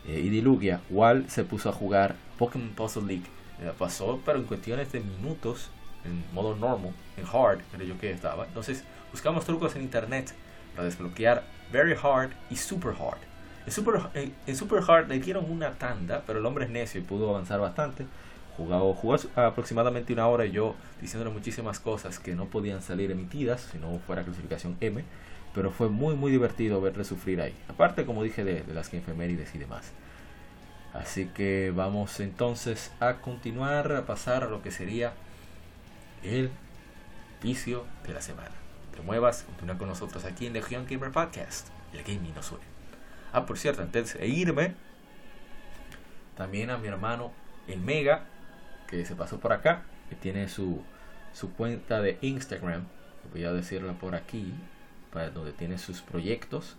eh, 0.07 0.19
Idilugia, 0.19 0.81
Wal 0.89 1.29
se 1.29 1.43
puso 1.43 1.69
a 1.69 1.73
jugar 1.73 2.15
Pokémon 2.37 2.69
Puzzle 2.69 3.05
League. 3.05 3.25
Eh, 3.61 3.71
pasó, 3.77 4.21
pero 4.25 4.39
en 4.39 4.45
cuestiones 4.45 4.91
de 4.91 4.99
minutos, 4.99 5.69
en 6.03 6.23
modo 6.33 6.55
normal, 6.55 6.91
en 7.17 7.25
hard, 7.25 7.61
creo 7.71 7.87
yo 7.87 7.99
que 7.99 8.11
estaba. 8.11 8.45
Entonces 8.45 8.83
buscamos 9.11 9.45
trucos 9.45 9.75
en 9.75 9.83
internet 9.83 10.33
para 10.75 10.85
desbloquear 10.85 11.43
very 11.71 11.93
hard 11.93 12.31
y 12.49 12.57
super 12.57 12.91
hard. 12.91 13.19
En 13.65 13.71
super, 13.71 13.95
en 14.13 14.55
super 14.55 14.83
hard 14.87 15.07
le 15.07 15.19
dieron 15.19 15.49
una 15.49 15.71
tanda, 15.71 16.23
pero 16.27 16.37
el 16.39 16.45
hombre 16.45 16.65
es 16.65 16.71
necio 16.71 17.01
y 17.01 17.03
pudo 17.03 17.29
avanzar 17.29 17.59
bastante. 17.59 18.05
Jugó, 18.57 18.93
jugó 18.93 19.17
aproximadamente 19.35 20.13
una 20.13 20.27
hora 20.27 20.45
y 20.45 20.51
yo 20.51 20.75
diciéndole 21.01 21.33
muchísimas 21.33 21.79
cosas 21.79 22.19
que 22.19 22.35
no 22.35 22.45
podían 22.45 22.81
salir 22.81 23.11
emitidas 23.11 23.67
si 23.71 23.77
no 23.77 23.99
fuera 23.99 24.23
clasificación 24.23 24.77
M. 24.79 25.03
Pero 25.53 25.71
fue 25.71 25.89
muy 25.89 26.15
muy 26.15 26.31
divertido 26.31 26.81
verle 26.81 27.03
sufrir 27.03 27.41
ahí. 27.41 27.55
Aparte, 27.67 28.05
como 28.05 28.23
dije, 28.23 28.43
de, 28.43 28.63
las 28.73 28.89
que 28.89 28.97
efemérides 28.97 29.55
y 29.55 29.57
demás. 29.57 29.91
Así 30.93 31.25
que 31.27 31.73
vamos 31.75 32.19
entonces 32.19 32.91
a 32.99 33.15
continuar, 33.15 33.91
a 33.91 34.05
pasar 34.05 34.43
a 34.43 34.47
lo 34.47 34.61
que 34.61 34.71
sería 34.71 35.13
el 36.23 36.49
vicio 37.41 37.85
de 38.05 38.13
la 38.13 38.21
semana. 38.21 38.51
Te 38.95 39.01
muevas, 39.01 39.43
continúa 39.43 39.77
con 39.77 39.89
nosotros 39.89 40.23
aquí 40.23 40.45
en 40.45 40.53
Legion 40.53 40.85
Gamer 40.89 41.11
Podcast. 41.11 41.67
El 41.93 42.03
gaming 42.03 42.33
nos 42.33 42.51
une. 42.51 42.63
Ah, 43.33 43.45
por 43.45 43.57
cierto, 43.57 43.81
antes 43.81 44.17
de 44.17 44.27
irme, 44.27 44.73
también 46.37 46.69
a 46.69 46.77
mi 46.77 46.87
hermano 46.87 47.31
el 47.67 47.79
Mega, 47.81 48.25
que 48.87 49.05
se 49.05 49.15
pasó 49.15 49.39
por 49.39 49.53
acá, 49.53 49.83
que 50.09 50.15
tiene 50.15 50.47
su, 50.47 50.81
su 51.33 51.51
cuenta 51.53 52.01
de 52.01 52.17
Instagram, 52.21 52.85
voy 53.31 53.43
a 53.43 53.53
decirla 53.53 53.93
por 53.93 54.15
aquí, 54.15 54.53
para 55.11 55.29
donde 55.29 55.53
tiene 55.53 55.77
sus 55.77 56.01
proyectos 56.01 56.75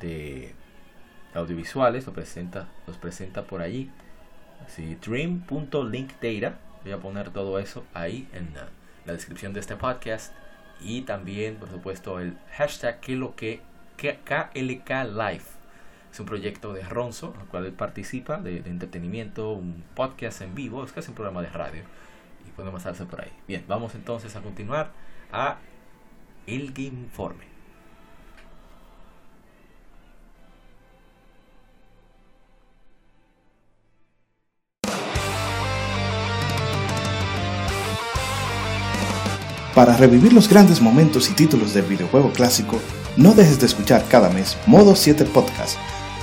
de 0.00 0.54
audiovisuales, 1.34 2.06
lo 2.06 2.12
presenta, 2.12 2.68
los 2.86 2.96
presenta 2.96 3.44
por 3.44 3.60
allí. 3.60 3.90
Dream.linkdata. 5.04 6.58
Voy 6.82 6.92
a 6.92 6.98
poner 6.98 7.30
todo 7.30 7.58
eso 7.58 7.84
ahí 7.92 8.28
en 8.32 8.54
la, 8.54 8.68
descripción 9.12 9.52
de 9.52 9.60
este 9.60 9.76
podcast. 9.76 10.32
Y 10.80 11.02
también, 11.02 11.56
por 11.56 11.70
supuesto, 11.70 12.20
el 12.20 12.36
hashtag 12.56 13.00
que 13.00 13.16
lo 13.16 13.34
que 13.36 13.60
Live. 13.98 15.53
Es 16.14 16.20
un 16.20 16.26
proyecto 16.26 16.72
de 16.72 16.84
Ronzo, 16.84 17.34
al 17.40 17.46
cual 17.48 17.66
él 17.66 17.72
participa, 17.72 18.36
de, 18.36 18.60
de, 18.60 18.70
entretenimiento, 18.70 19.50
un 19.50 19.82
podcast 19.96 20.42
en 20.42 20.54
vivo, 20.54 20.84
es 20.84 20.92
casi 20.92 21.08
un 21.08 21.16
programa 21.16 21.42
de 21.42 21.48
radio. 21.48 21.82
Y 22.46 22.52
podemos 22.52 22.80
pasarse 22.80 23.04
por 23.04 23.20
ahí. 23.20 23.32
Bien, 23.48 23.64
vamos 23.66 23.96
entonces 23.96 24.36
a 24.36 24.40
continuar 24.40 24.92
a 25.32 25.58
el 26.46 26.72
Game 26.72 27.00
Informe. 27.00 27.46
Para 39.74 39.96
revivir 39.96 40.32
los 40.32 40.48
grandes 40.48 40.80
momentos 40.80 41.28
y 41.28 41.34
títulos 41.34 41.74
del 41.74 41.86
videojuego 41.86 42.30
clásico, 42.30 42.80
no 43.16 43.34
dejes 43.34 43.58
de 43.58 43.66
escuchar 43.66 44.06
cada 44.08 44.30
mes 44.30 44.56
Modo 44.68 44.94
7 44.94 45.24
Podcast. 45.24 45.76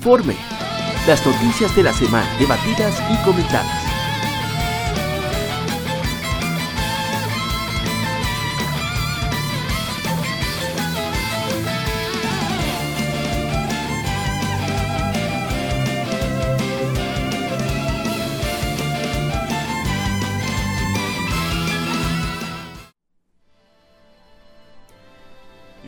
Informe. 0.00 0.34
Las 1.06 1.26
noticias 1.26 1.76
de 1.76 1.82
la 1.82 1.92
semana 1.92 2.26
debatidas 2.38 2.98
y 3.10 3.22
comentadas. 3.22 3.66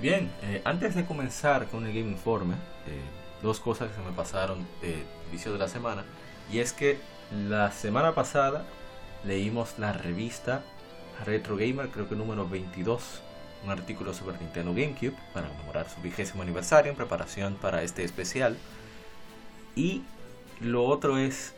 Bien, 0.02 0.30
eh, 0.42 0.60
antes 0.66 0.94
de 0.94 1.06
comenzar 1.06 1.68
con 1.68 1.86
el 1.86 1.94
Game 1.94 2.10
Informe, 2.10 2.56
eh, 2.86 3.21
dos 3.42 3.60
cosas 3.60 3.88
que 3.88 3.96
se 3.96 4.00
me 4.00 4.12
pasaron 4.12 4.66
de 4.80 5.04
inicio 5.30 5.52
de 5.52 5.58
la 5.58 5.68
semana. 5.68 6.04
Y 6.52 6.58
es 6.58 6.72
que 6.72 6.98
la 7.48 7.72
semana 7.72 8.14
pasada 8.14 8.64
leímos 9.24 9.78
la 9.78 9.92
revista 9.92 10.62
Retro 11.24 11.56
Gamer, 11.56 11.88
creo 11.88 12.08
que 12.08 12.16
número 12.16 12.48
22, 12.48 13.22
un 13.64 13.70
artículo 13.70 14.12
sobre 14.12 14.38
Nintendo 14.38 14.72
GameCube 14.72 15.14
para 15.32 15.48
conmemorar 15.48 15.88
su 15.88 16.00
vigésimo 16.00 16.42
aniversario 16.42 16.90
en 16.90 16.96
preparación 16.96 17.54
para 17.54 17.82
este 17.82 18.04
especial. 18.04 18.56
Y 19.76 20.02
lo 20.60 20.84
otro 20.84 21.18
es, 21.18 21.54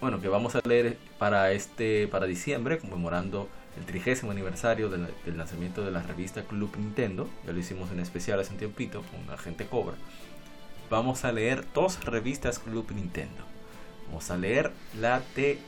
bueno, 0.00 0.20
que 0.20 0.28
vamos 0.28 0.54
a 0.54 0.60
leer 0.64 0.96
para 1.18 1.52
este, 1.52 2.06
para 2.08 2.26
diciembre, 2.26 2.78
conmemorando 2.78 3.48
el 3.76 3.84
trigésimo 3.84 4.30
aniversario 4.30 4.88
del, 4.88 5.08
del, 5.24 5.36
lanzamiento 5.36 5.84
de 5.84 5.90
la 5.90 6.02
revista 6.02 6.42
Club 6.42 6.76
Nintendo. 6.76 7.28
Ya 7.44 7.52
lo 7.52 7.58
hicimos 7.58 7.90
en 7.90 8.00
especial 8.00 8.40
hace 8.40 8.52
un 8.52 8.58
tiempito 8.58 9.02
con 9.02 9.26
la 9.26 9.36
gente 9.36 9.66
Cobra 9.66 9.96
vamos 10.90 11.24
a 11.24 11.32
leer 11.32 11.64
dos 11.74 12.04
revistas 12.04 12.58
Club 12.58 12.90
Nintendo. 12.92 13.44
Vamos 14.06 14.30
a 14.30 14.36
leer 14.36 14.72
la 14.98 15.22
de 15.34 15.58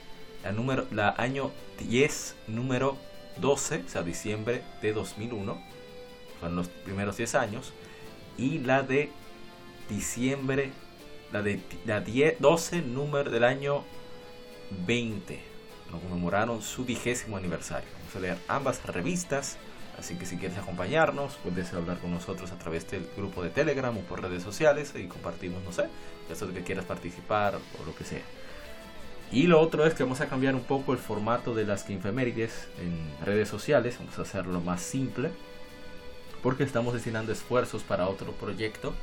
la 0.42 0.52
número 0.52 0.86
la 0.90 1.14
año 1.18 1.50
10 1.78 2.36
número 2.48 2.96
12, 3.36 3.84
o 3.86 3.88
sea, 3.88 4.02
diciembre 4.02 4.62
de 4.82 4.92
2001. 4.92 5.60
Son 6.40 6.56
los 6.56 6.68
primeros 6.68 7.16
10 7.16 7.34
años 7.34 7.72
y 8.38 8.58
la 8.58 8.82
de 8.82 9.10
diciembre 9.88 10.70
la 11.32 11.42
de 11.42 11.60
la 11.84 12.00
10, 12.00 12.40
12 12.40 12.82
número 12.82 13.30
del 13.30 13.44
año 13.44 13.84
20. 14.86 15.40
Lo 15.92 16.00
conmemoraron 16.00 16.62
su 16.62 16.84
vigésimo 16.84 17.36
aniversario. 17.36 17.88
Vamos 17.98 18.16
a 18.16 18.20
leer 18.20 18.38
ambas 18.48 18.84
revistas 18.84 19.58
Así 20.00 20.14
que 20.14 20.24
si 20.24 20.38
quieres 20.38 20.56
acompañarnos, 20.56 21.38
puedes 21.44 21.74
hablar 21.74 21.98
con 21.98 22.10
nosotros 22.10 22.50
a 22.52 22.56
través 22.56 22.90
del 22.90 23.06
grupo 23.18 23.42
de 23.42 23.50
Telegram 23.50 23.94
o 23.94 24.00
por 24.00 24.22
redes 24.22 24.42
sociales 24.42 24.94
y 24.96 25.04
compartimos, 25.06 25.62
no 25.62 25.72
sé, 25.72 25.88
eso 26.30 26.50
que 26.54 26.62
quieras 26.62 26.86
participar 26.86 27.56
o 27.56 27.84
lo 27.84 27.94
que 27.94 28.04
sea. 28.04 28.22
Y 29.30 29.46
lo 29.46 29.60
otro 29.60 29.84
es 29.84 29.92
que 29.92 30.02
vamos 30.02 30.22
a 30.22 30.26
cambiar 30.26 30.54
un 30.54 30.62
poco 30.62 30.94
el 30.94 30.98
formato 30.98 31.54
de 31.54 31.66
las 31.66 31.88
infemérides 31.90 32.68
en 32.80 33.26
redes 33.26 33.50
sociales, 33.50 33.98
vamos 33.98 34.18
a 34.18 34.22
hacerlo 34.22 34.62
más 34.62 34.80
simple, 34.80 35.30
porque 36.42 36.64
estamos 36.64 36.94
destinando 36.94 37.30
esfuerzos 37.30 37.82
para 37.82 38.08
otro 38.08 38.32
proyecto, 38.32 38.94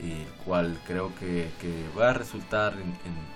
el 0.00 0.26
cual 0.44 0.78
creo 0.86 1.12
que, 1.16 1.48
que 1.60 1.74
va 1.98 2.10
a 2.10 2.14
resultar 2.14 2.74
en, 2.74 2.82
en, 2.82 3.34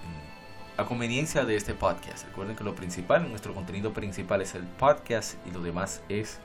a 0.77 0.85
conveniencia 0.85 1.45
de 1.45 1.57
este 1.57 1.75
podcast. 1.75 2.25
Recuerden 2.27 2.55
que 2.55 2.63
lo 2.63 2.77
principal, 2.77 3.29
nuestro 3.29 3.53
contenido 3.53 3.93
principal 3.93 4.43
es 4.43 4.55
el 4.55 4.63
podcast 4.63 5.35
y 5.45 5.51
lo 5.51 5.61
demás 5.61 6.03
es, 6.09 6.39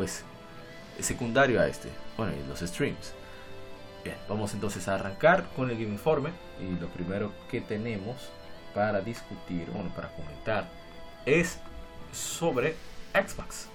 pues, 0.00 0.24
secundario 1.00 1.60
a 1.60 1.66
este. 1.66 1.90
Bueno, 2.16 2.32
y 2.32 2.48
los 2.48 2.60
streams. 2.60 3.12
Bien, 4.02 4.16
vamos 4.30 4.54
entonces 4.54 4.88
a 4.88 4.94
arrancar 4.94 5.46
con 5.54 5.70
el 5.70 5.78
informe. 5.78 6.30
Y 6.58 6.80
lo 6.80 6.88
primero 6.88 7.30
que 7.50 7.60
tenemos 7.60 8.16
para 8.74 9.02
discutir, 9.02 9.68
bueno, 9.70 9.90
para 9.94 10.08
comentar, 10.12 10.70
es 11.26 11.58
sobre 12.14 12.76
Xbox. 13.12 13.66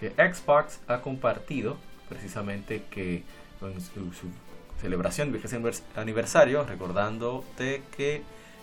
Que 0.00 0.08
Xbox 0.12 0.80
ha 0.88 1.02
compartido 1.02 1.76
precisamente 2.08 2.84
que 2.90 3.22
en 3.60 3.78
su, 3.82 4.10
su 4.14 4.28
celebración 4.80 5.32
de 5.32 5.74
aniversario, 5.96 6.64
recordándote 6.64 7.82
que 7.94 8.22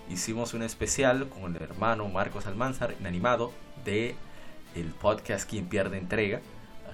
hicimos 0.09 0.55
un 0.55 0.63
especial 0.63 1.29
con 1.29 1.55
el 1.55 1.61
hermano 1.61 2.07
Marcos 2.07 2.47
Almanzar, 2.47 2.95
inanimado, 2.99 3.51
de 3.85 4.15
el 4.73 4.87
podcast 4.87 5.47
Quien 5.47 5.67
Pierde 5.67 5.99
Entrega. 5.99 6.41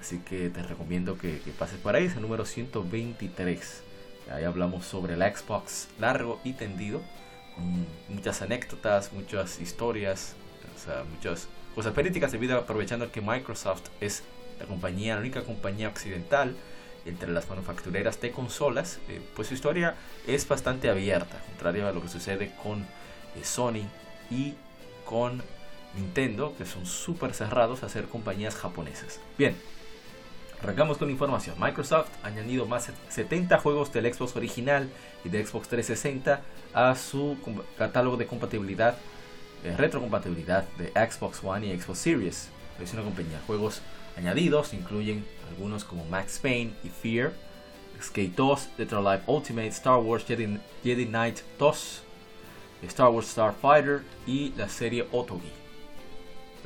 Así 0.00 0.18
que 0.18 0.50
te 0.50 0.62
recomiendo 0.62 1.18
que, 1.18 1.40
pases 1.58 1.78
por 1.78 1.96
ahí, 1.96 2.04
es 2.04 2.16
el 2.16 2.22
número 2.22 2.44
123. 2.44 3.82
Ahí 4.32 4.44
hablamos 4.44 4.84
sobre 4.84 5.14
el 5.14 5.20
Xbox 5.20 5.88
largo 5.98 6.40
y 6.44 6.52
tendido. 6.52 7.00
muchas 8.08 8.42
anécdotas, 8.42 9.12
muchas 9.12 9.60
historias, 9.60 10.34
o 10.76 10.84
sea, 10.84 11.04
muchas 11.04 11.48
cosas 11.74 11.92
políticas 11.94 12.32
debido 12.32 12.58
aprovechando 12.58 13.10
que 13.10 13.20
Microsoft 13.20 13.88
es 14.00 14.22
la 14.60 14.66
compañía, 14.66 15.14
la 15.14 15.20
única 15.20 15.42
compañía 15.42 15.88
occidental 15.88 16.54
entre 17.06 17.30
las 17.30 17.48
manufactureras 17.48 18.20
de 18.20 18.32
consolas, 18.32 18.98
eh, 19.08 19.20
pues 19.34 19.48
su 19.48 19.54
historia 19.54 19.94
es 20.26 20.46
bastante 20.46 20.90
abierta, 20.90 21.40
contrario 21.46 21.86
a 21.86 21.92
lo 21.92 22.02
que 22.02 22.08
sucede 22.08 22.52
con 22.62 22.80
eh, 22.82 23.44
Sony 23.44 23.86
y 24.30 24.54
con 25.04 25.42
Nintendo, 25.94 26.54
que 26.58 26.66
son 26.66 26.84
súper 26.84 27.32
cerrados 27.32 27.82
a 27.82 27.88
ser 27.88 28.06
compañías 28.06 28.54
japonesas. 28.54 29.20
Bien, 29.38 29.56
arrancamos 30.62 30.98
con 30.98 31.10
información. 31.10 31.56
Microsoft 31.58 32.08
ha 32.22 32.28
añadido 32.28 32.66
más 32.66 32.88
de 32.88 32.94
70 33.08 33.58
juegos 33.58 33.92
del 33.92 34.12
Xbox 34.12 34.36
original 34.36 34.88
y 35.24 35.28
de 35.28 35.44
Xbox 35.44 35.68
360 35.68 36.40
a 36.74 36.94
su 36.94 37.36
catálogo 37.78 38.16
de 38.16 38.26
compatibilidad, 38.26 38.96
eh, 39.64 39.74
retrocompatibilidad 39.76 40.64
de 40.78 40.88
Xbox 40.90 41.42
One 41.42 41.66
y 41.66 41.78
Xbox 41.78 41.98
Series. 41.98 42.48
Es 42.80 42.92
una 42.92 43.02
compañía. 43.02 43.40
Juegos 43.46 43.80
añadidos 44.16 44.74
incluyen 44.74 45.24
algunos 45.50 45.84
como 45.84 46.04
Max 46.06 46.38
Payne 46.42 46.72
y 46.84 46.88
Fear, 46.88 47.32
Skate 48.02 48.34
2, 48.34 48.68
Dead 48.76 48.90
Life 48.90 49.24
Ultimate, 49.26 49.68
Star 49.68 49.98
Wars 49.98 50.24
Jedi, 50.26 50.58
Jedi 50.82 51.06
Knight 51.06 51.40
2, 51.58 52.02
Star 52.82 53.08
Wars 53.08 53.28
Starfighter 53.28 54.02
y 54.26 54.52
la 54.56 54.68
serie 54.68 55.06
Otogi. 55.12 55.65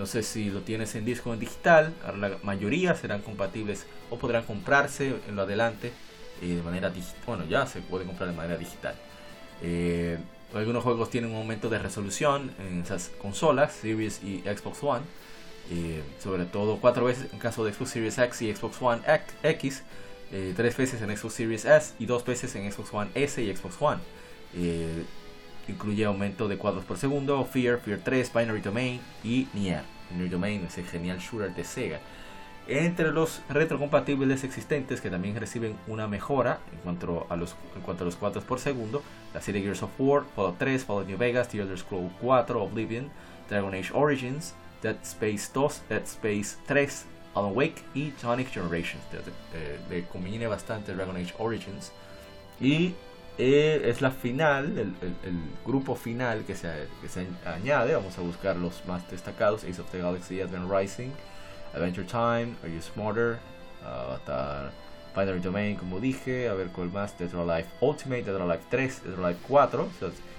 Entonces 0.00 0.26
si 0.26 0.49
lo 0.49 0.62
tienes 0.62 0.95
en 0.95 1.04
disco 1.04 1.30
en 1.35 1.38
digital, 1.38 1.92
la 2.19 2.38
mayoría 2.42 2.95
serán 2.95 3.21
compatibles 3.21 3.85
o 4.09 4.16
podrán 4.16 4.45
comprarse 4.45 5.14
en 5.28 5.37
lo 5.37 5.42
adelante 5.42 5.92
eh, 6.40 6.54
de 6.54 6.62
manera 6.62 6.88
digital. 6.88 7.21
Bueno, 7.26 7.45
ya 7.45 7.66
se 7.66 7.83
puede 7.83 8.07
comprar 8.07 8.30
de 8.30 8.35
manera 8.35 8.57
digital. 8.57 8.95
Eh, 9.61 10.16
algunos 10.54 10.83
juegos 10.85 11.11
tienen 11.11 11.33
un 11.33 11.37
aumento 11.37 11.69
de 11.69 11.78
resolución 11.78 12.50
en 12.61 12.80
esas 12.80 13.11
consolas, 13.21 13.75
Series 13.75 14.23
y 14.25 14.38
Xbox 14.38 14.83
One. 14.83 15.02
Eh, 15.71 16.02
sobre 16.19 16.47
todo 16.47 16.78
cuatro 16.78 17.04
veces 17.04 17.30
en 17.30 17.38
caso 17.38 17.62
de 17.66 17.75
Xbox 17.75 17.90
Series 17.90 18.16
X 18.16 18.40
y 18.40 18.54
Xbox 18.54 18.80
One 18.80 19.02
X, 19.42 19.83
tres 20.57 20.76
veces 20.78 21.02
en 21.02 21.14
Xbox 21.14 21.35
Series 21.35 21.66
S 21.66 21.92
y 21.99 22.07
dos 22.07 22.25
veces 22.25 22.54
en 22.54 22.73
Xbox 22.73 22.88
One 22.95 23.11
S 23.14 23.42
y 23.42 23.54
Xbox 23.54 23.76
One 23.78 24.00
incluye 25.68 26.04
aumento 26.04 26.48
de 26.48 26.56
cuadros 26.58 26.84
por 26.84 26.98
segundo, 26.98 27.44
Fear, 27.44 27.78
Fear 27.80 28.00
3, 28.02 28.32
Binary 28.32 28.60
Domain 28.60 29.00
y 29.22 29.48
Nier. 29.54 29.82
Binary 30.10 30.28
Domain 30.28 30.64
es 30.66 30.78
el 30.78 30.86
genial 30.86 31.18
shooter 31.18 31.54
de 31.54 31.64
Sega. 31.64 32.00
Entre 32.66 33.10
los 33.10 33.42
retrocompatibles 33.48 34.44
existentes 34.44 35.00
que 35.00 35.10
también 35.10 35.34
reciben 35.34 35.76
una 35.88 36.06
mejora 36.06 36.60
en 36.73 36.78
cuanto 36.80 37.26
a 37.28 37.36
los, 37.36 37.56
en 37.75 37.82
cuanto 37.82 38.04
a 38.04 38.06
los 38.06 38.16
cuadros 38.16 38.44
por 38.44 38.60
segundo, 38.60 39.02
la 39.34 39.40
serie 39.40 39.62
Gears 39.62 39.82
of 39.82 39.90
War, 39.99 40.25
Fallout 40.36 40.58
3, 40.58 40.84
Fallout 40.84 41.08
New 41.08 41.18
Vegas, 41.18 41.49
The 41.49 41.58
Elder 41.58 41.78
Scrolls 41.78 42.12
4, 42.20 42.62
Oblivion, 42.62 43.10
Dragon 43.49 43.75
Age 43.75 43.90
Origins, 43.92 44.54
Dead 44.82 44.96
Space 45.02 45.50
2, 45.52 45.82
Dead 45.88 46.02
Space 46.04 46.58
3, 46.66 47.06
Alan 47.34 47.52
Wake 47.56 47.82
y 47.94 48.12
Sonic 48.20 48.52
Generations. 48.52 49.02
Le 49.88 50.04
conviene 50.04 50.46
bastante 50.46 50.94
Dragon 50.94 51.16
Age 51.16 51.34
Origins. 51.38 51.92
Y 52.60 52.94
eh, 53.38 53.82
es 53.84 54.00
la 54.00 54.10
final, 54.10 54.78
el, 54.78 54.95
grupo 55.64 55.95
final 55.95 56.45
que 56.45 56.54
se, 56.54 56.69
se, 57.08 57.26
añade. 57.47 57.95
Vamos 57.95 58.19
a 58.19 58.21
buscar 58.21 58.56
los 58.56 58.84
más 58.86 59.08
destacados: 59.10 59.64
Ace 59.64 59.80
of 59.80 59.90
the 59.90 59.99
Galaxy, 59.99 60.40
Advent 60.40 60.71
Rising, 60.71 61.10
Adventure 61.75 62.06
Time, 62.06 62.54
Are 62.62 62.73
You 62.73 62.82
Smarter, 62.82 63.38
Avatar, 63.84 64.71
Binary 65.16 65.40
Domain, 65.40 65.76
como 65.76 66.00
dije. 66.00 66.49
A 66.49 66.54
ver 66.54 66.69
cuál 66.69 66.90
más: 66.90 67.19
Dead 67.19 67.34
or 67.34 67.50
Alive 67.50 67.69
Ultimate, 67.80 68.23
Dead 68.25 68.34
or 68.34 68.43
Alive 68.43 68.62
3, 68.71 69.02
Dead 69.04 69.14
or 69.14 69.25
Alive 69.25 69.38
4. 69.49 69.88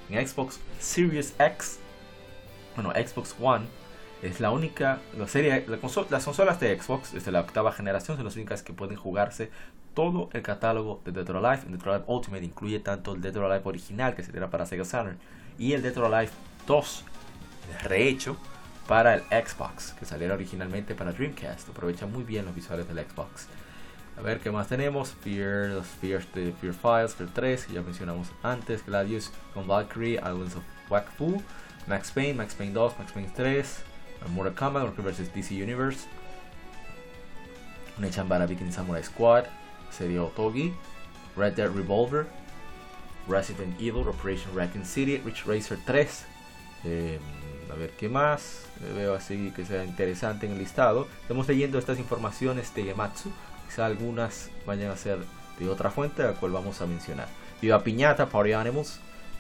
en 0.10 0.28
Xbox 0.28 0.60
Series 0.80 1.34
X, 1.40 1.80
bueno, 2.76 2.92
Xbox 2.92 3.36
One 3.40 3.66
es 4.22 4.40
la 4.40 4.52
única, 4.52 5.00
la 5.18 5.28
serie, 5.28 5.66
las 5.68 5.80
consolas 6.24 6.60
de 6.60 6.80
Xbox 6.80 7.14
desde 7.14 7.32
la 7.32 7.42
octava 7.42 7.72
generación 7.72 8.18
son 8.18 8.26
las 8.26 8.36
únicas 8.36 8.62
que 8.62 8.72
pueden 8.72 8.96
jugarse 8.96 9.50
todo 9.94 10.30
el 10.34 10.42
catálogo 10.42 11.02
de 11.06 11.12
Dead 11.12 11.30
or 11.30 11.38
Alive. 11.38 11.64
En 11.66 11.72
Dead 11.74 11.82
or 11.88 11.90
Alive 11.90 12.06
Ultimate 12.08 12.44
incluye 12.44 12.80
tanto 12.80 13.14
el 13.14 13.22
Dead 13.22 13.36
or 13.38 13.46
Alive 13.46 13.64
original 13.66 14.16
que 14.16 14.24
se 14.24 14.36
era 14.36 14.50
para 14.50 14.66
Sega 14.66 14.86
Saturn 14.86 15.18
y 15.58 15.74
el 15.74 15.82
Dead 15.82 15.98
or 15.98 16.14
Alive 16.14 16.32
2 16.68 17.04
rehecho 17.84 18.38
para 18.88 19.16
el 19.16 19.22
Xbox 19.22 19.94
que 19.94 20.06
saliera 20.06 20.34
originalmente 20.34 20.96
para 20.96 21.12
Dreamcast. 21.12 21.70
Aprovecha 21.70 22.06
muy 22.06 22.24
bien 22.24 22.46
los 22.46 22.56
visuales 22.56 22.88
del 22.88 23.06
Xbox. 23.06 23.48
A 24.18 24.22
ver 24.22 24.40
qué 24.40 24.52
más 24.52 24.68
tenemos. 24.68 25.14
Fear, 25.14 25.70
los 25.70 25.88
Fear, 25.88 26.26
de 26.34 26.52
Fear 26.54 26.74
Files, 26.74 27.16
Fear 27.16 27.30
3, 27.34 27.66
que 27.66 27.74
ya 27.74 27.82
mencionamos 27.82 28.28
antes. 28.44 28.86
Gladius 28.86 29.32
con 29.54 29.68
Valkyrie, 29.68 30.16
Islands 30.18 30.56
of 30.56 30.64
Wakfu, 30.90 31.42
Max 31.88 32.12
Payne, 32.12 32.36
Max 32.36 32.54
Payne 32.54 32.74
2, 32.74 33.00
Max 33.00 33.12
Payne 33.14 33.32
3, 33.36 33.84
Mortal 34.30 34.54
Kombat, 34.54 34.96
vs 34.96 35.34
DC 35.34 35.56
Universe, 35.64 36.08
Nechambara 37.98 38.46
Viking 38.46 38.72
Samurai 38.72 39.04
Squad, 39.04 39.46
serie 39.92 40.20
Otogi, 40.20 40.74
Red 41.36 41.54
Dead 41.54 41.70
Revolver, 41.74 42.28
Resident 43.28 43.80
Evil, 43.80 44.08
Operation 44.08 44.56
Raccoon 44.56 44.86
City, 44.86 45.18
Rich 45.18 45.46
Racer 45.46 45.78
3. 45.86 46.26
Em, 46.84 47.20
a 47.72 47.76
ver 47.76 47.92
qué 47.92 48.10
más. 48.10 48.66
Veo 48.96 49.14
así 49.14 49.52
que 49.56 49.66
sea 49.66 49.84
interesante 49.84 50.46
en 50.46 50.54
el 50.54 50.60
listado. 50.60 51.08
Estamos 51.22 51.48
leyendo 51.48 51.78
estas 51.78 52.00
informaciones 52.00 52.74
de 52.74 52.86
Yamatsu. 52.86 53.32
Quizá 53.68 53.86
algunas 53.86 54.50
vayan 54.66 54.92
a 54.92 54.98
ser 54.98 55.20
de 55.60 55.70
otra 55.70 55.92
fuente, 55.92 56.24
la 56.24 56.34
cual 56.34 56.52
vamos 56.52 56.82
a 56.82 56.88
mencionar. 56.88 57.28
Viva 57.62 57.84
Piñata, 57.84 58.28
Party 58.28 58.54
Animals. 58.54 59.00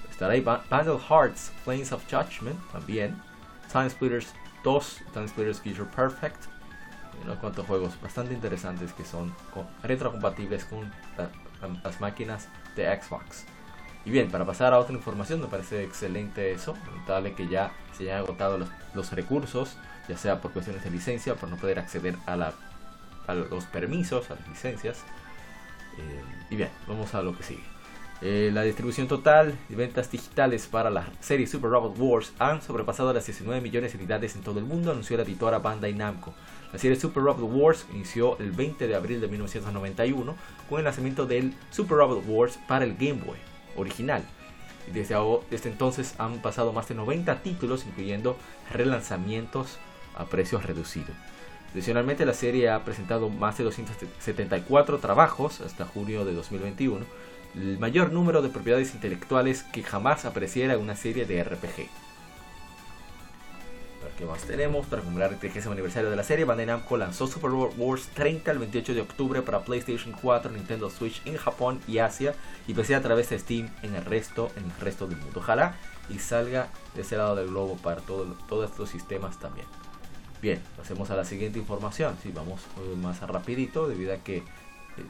Estará 0.09 0.33
ahí 0.33 0.41
Bundle 0.41 0.99
Hearts, 1.09 1.51
Flames 1.63 1.91
of 1.91 2.03
Judgment 2.09 2.59
también. 2.71 3.19
Time 3.71 3.89
Splitters 3.89 4.27
2, 4.63 5.01
Time 5.13 5.27
Splitters 5.27 5.59
Future 5.59 5.89
Perfect 5.95 6.45
unos 7.23 7.37
cuantos 7.37 7.65
juegos 7.67 7.99
bastante 8.01 8.33
interesantes 8.33 8.93
que 8.93 9.05
son 9.05 9.33
retrocompatibles 9.83 10.65
con 10.65 10.91
las 11.83 12.01
máquinas 12.01 12.47
de 12.75 12.85
Xbox. 13.01 13.45
Y 14.03 14.09
bien, 14.09 14.31
para 14.31 14.45
pasar 14.45 14.73
a 14.73 14.79
otra 14.79 14.95
información, 14.95 15.41
me 15.41 15.47
parece 15.47 15.83
excelente 15.83 16.51
eso. 16.51 16.75
Lamentable 16.87 17.33
que 17.33 17.47
ya 17.47 17.71
se 17.95 18.03
hayan 18.03 18.19
agotado 18.19 18.57
los, 18.93 19.11
recursos, 19.11 19.77
ya 20.07 20.17
sea 20.17 20.41
por 20.41 20.51
cuestiones 20.51 20.83
de 20.83 20.89
licencia, 20.89 21.35
por 21.35 21.49
no 21.49 21.57
poder 21.57 21.77
acceder 21.77 22.17
a, 22.25 22.35
la, 22.35 22.53
a 23.27 23.33
los 23.35 23.65
permisos, 23.65 24.31
a 24.31 24.35
las 24.35 24.47
licencias. 24.47 25.03
Eh, 25.97 26.23
y 26.49 26.55
bien, 26.55 26.69
vamos 26.87 27.13
a 27.13 27.21
lo 27.21 27.37
que 27.37 27.43
sigue. 27.43 27.63
Eh, 28.23 28.51
la 28.53 28.61
distribución 28.61 29.07
total 29.07 29.57
de 29.67 29.75
ventas 29.75 30.11
digitales 30.11 30.67
para 30.67 30.91
la 30.91 31.07
serie 31.21 31.47
Super 31.47 31.71
Robot 31.71 31.97
Wars 31.97 32.33
han 32.37 32.61
sobrepasado 32.61 33.11
las 33.13 33.25
19 33.25 33.61
millones 33.61 33.93
de 33.93 33.97
unidades 33.97 34.35
en 34.35 34.43
todo 34.43 34.59
el 34.59 34.65
mundo, 34.65 34.91
anunció 34.91 35.17
la 35.17 35.23
editora 35.23 35.57
Bandai 35.57 35.95
Namco. 35.95 36.31
La 36.71 36.77
serie 36.77 36.99
Super 36.99 37.23
Robot 37.23 37.51
Wars 37.51 37.87
inició 37.91 38.37
el 38.37 38.51
20 38.51 38.87
de 38.87 38.93
abril 38.93 39.21
de 39.21 39.27
1991 39.27 40.35
con 40.69 40.77
el 40.77 40.85
lanzamiento 40.85 41.25
del 41.25 41.55
Super 41.71 41.97
Robot 41.97 42.23
Wars 42.27 42.59
para 42.67 42.85
el 42.85 42.93
Game 42.93 43.23
Boy 43.25 43.39
original. 43.75 44.23
Desde, 44.93 45.15
desde 45.49 45.69
entonces 45.71 46.13
han 46.19 46.43
pasado 46.43 46.73
más 46.73 46.87
de 46.89 46.95
90 46.95 47.41
títulos, 47.41 47.85
incluyendo 47.87 48.37
relanzamientos 48.71 49.79
a 50.15 50.25
precios 50.25 50.63
reducidos. 50.63 51.15
Adicionalmente, 51.71 52.25
la 52.25 52.33
serie 52.33 52.69
ha 52.69 52.83
presentado 52.83 53.29
más 53.29 53.57
de 53.57 53.63
274 53.63 54.99
trabajos 54.99 55.61
hasta 55.61 55.85
junio 55.85 56.23
de 56.23 56.33
2021 56.33 57.05
el 57.55 57.79
mayor 57.79 58.11
número 58.11 58.41
de 58.41 58.49
propiedades 58.49 58.93
intelectuales 58.93 59.63
que 59.63 59.83
jamás 59.83 60.25
apareciera 60.25 60.73
en 60.73 60.79
una 60.79 60.95
serie 60.95 61.25
de 61.25 61.43
RPG. 61.43 61.89
¿Qué 64.21 64.27
más 64.27 64.43
tenemos? 64.43 64.85
Para 64.85 65.01
conmemorar 65.01 65.33
el 65.33 65.39
30 65.39 65.71
aniversario 65.71 66.11
de 66.11 66.15
la 66.15 66.23
serie, 66.23 66.45
Bandai 66.45 66.67
Namco 66.67 66.95
lanzó 66.95 67.25
Super 67.25 67.49
Wars 67.49 68.07
30 68.13 68.51
el 68.51 68.59
28 68.59 68.93
de 68.93 69.01
octubre 69.01 69.41
para 69.41 69.61
PlayStation 69.61 70.13
4, 70.21 70.51
Nintendo 70.51 70.91
Switch 70.91 71.23
en 71.25 71.37
Japón 71.37 71.79
y 71.87 71.97
Asia 71.97 72.35
y 72.67 72.75
PC 72.75 72.93
a 72.93 73.01
través 73.01 73.29
de 73.29 73.39
Steam 73.39 73.69
en 73.81 73.95
el 73.95 74.05
resto, 74.05 74.51
en 74.57 74.65
el 74.65 74.77
resto 74.79 75.07
del 75.07 75.17
mundo. 75.17 75.39
Ojalá 75.39 75.75
y 76.07 76.19
salga 76.19 76.69
de 76.93 77.01
ese 77.01 77.17
lado 77.17 77.35
del 77.35 77.47
globo 77.47 77.77
para 77.77 78.01
todo, 78.01 78.25
todos 78.47 78.69
estos 78.69 78.89
sistemas 78.89 79.39
también. 79.39 79.65
Bien, 80.39 80.61
pasemos 80.77 81.09
a 81.09 81.15
la 81.15 81.25
siguiente 81.25 81.57
información. 81.57 82.15
Si 82.21 82.31
vamos 82.31 82.61
eh, 82.77 82.95
más 82.97 83.21
rapidito 83.21 83.87
debido 83.87 84.13
a 84.13 84.17
que 84.17 84.43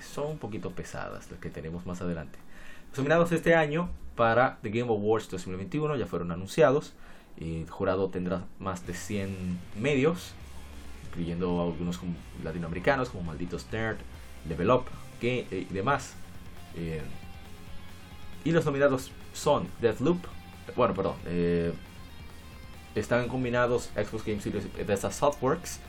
son 0.01 0.31
un 0.31 0.37
poquito 0.37 0.71
pesadas 0.71 1.29
las 1.31 1.39
que 1.39 1.49
tenemos 1.49 1.85
más 1.85 2.01
adelante. 2.01 2.39
Los 2.89 2.99
nominados 2.99 3.31
este 3.31 3.55
año 3.55 3.89
para 4.15 4.57
The 4.61 4.69
Game 4.69 4.89
Awards 4.89 5.29
2021 5.29 5.95
ya 5.95 6.05
fueron 6.05 6.31
anunciados. 6.31 6.93
El 7.37 7.69
jurado 7.69 8.09
tendrá 8.09 8.45
más 8.59 8.85
de 8.85 8.93
100 8.93 9.59
medios, 9.79 10.33
incluyendo 11.07 11.61
algunos 11.61 11.99
latinoamericanos 12.43 13.09
como 13.09 13.23
Malditos 13.23 13.65
Nerd, 13.71 13.97
Level 14.47 14.69
Up 14.71 14.85
eh, 15.21 15.67
y 15.69 15.73
demás. 15.73 16.15
y 18.43 18.51
los 18.51 18.65
nominados 18.65 19.11
son 19.33 19.67
Deathloop, 19.81 20.19
bueno, 20.75 20.93
perdón, 20.93 21.15
eh, 21.25 21.73
están 22.95 23.27
combinados 23.27 23.89
Xbox 23.95 24.25
Game 24.25 24.39
y 24.43 24.49
Bethesda 24.49 25.11
Softworks 25.11 25.79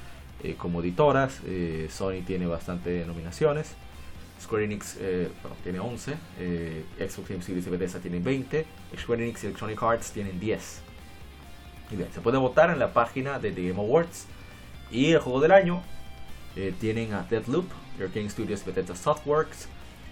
eh, 0.43 0.55
como 0.57 0.81
editoras. 0.81 1.41
Eh, 1.47 1.89
Sony 1.91 2.23
tiene 2.27 2.47
bastante 2.47 3.05
nominaciones. 3.07 3.75
Square 4.41 4.65
Enix 4.65 4.99
tiene 5.63 5.79
11. 5.79 6.15
Xbox 6.99 7.29
Game 7.29 7.43
Studios 7.43 7.65
y 7.67 7.71
Bethesda 7.71 8.01
tienen 8.01 8.25
20. 8.25 8.67
Square 8.99 9.23
Enix 9.23 9.45
y 9.45 9.47
Electronic 9.47 9.81
Arts 9.81 10.11
tienen 10.11 10.41
10. 10.41 10.81
Y 11.93 11.97
bien, 11.97 12.09
se 12.13 12.21
puede 12.21 12.39
votar 12.39 12.71
en 12.71 12.81
la 12.81 12.93
página 12.93 13.39
de 13.39 13.53
The 13.53 13.69
Game 13.69 13.81
Awards. 13.81 14.27
Y 14.91 15.13
el 15.13 15.21
juego 15.21 15.41
del 15.41 15.53
año 15.53 15.83
tienen 16.81 17.15
a 17.15 17.23
Deadloop, 17.23 17.71
Game 18.13 18.29
Studios, 18.29 18.65
Bethesda 18.65 18.97
Softworks, 18.97 19.69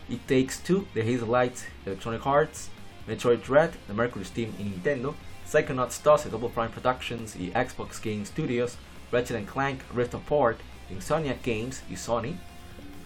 It 0.09 0.21
Takes 0.27 0.62
Two, 0.64 0.87
The 0.95 1.03
Hazel 1.03 1.29
Light, 1.29 1.57
Electronic 1.85 2.25
Arts, 2.25 2.71
Metroid 3.09 3.40
Dread 3.40 3.71
de 3.88 3.95
Mercury 3.95 4.25
Steam 4.25 4.53
y 4.59 4.62
Nintendo, 4.62 5.14
Psychonauts 5.45 6.01
2 6.03 6.25
de 6.25 6.31
Double 6.31 6.51
Prime 6.51 6.69
Productions 6.69 7.35
y 7.35 7.51
Xbox 7.51 8.01
Game 8.01 8.25
Studios, 8.25 8.77
Ratchet 9.12 9.46
Clank 9.46 9.81
Rift 9.94 10.14
Apart 10.14 10.59
Insomniac 10.90 11.42
Games 11.42 11.83
y 11.88 11.96
Sony, 11.96 12.37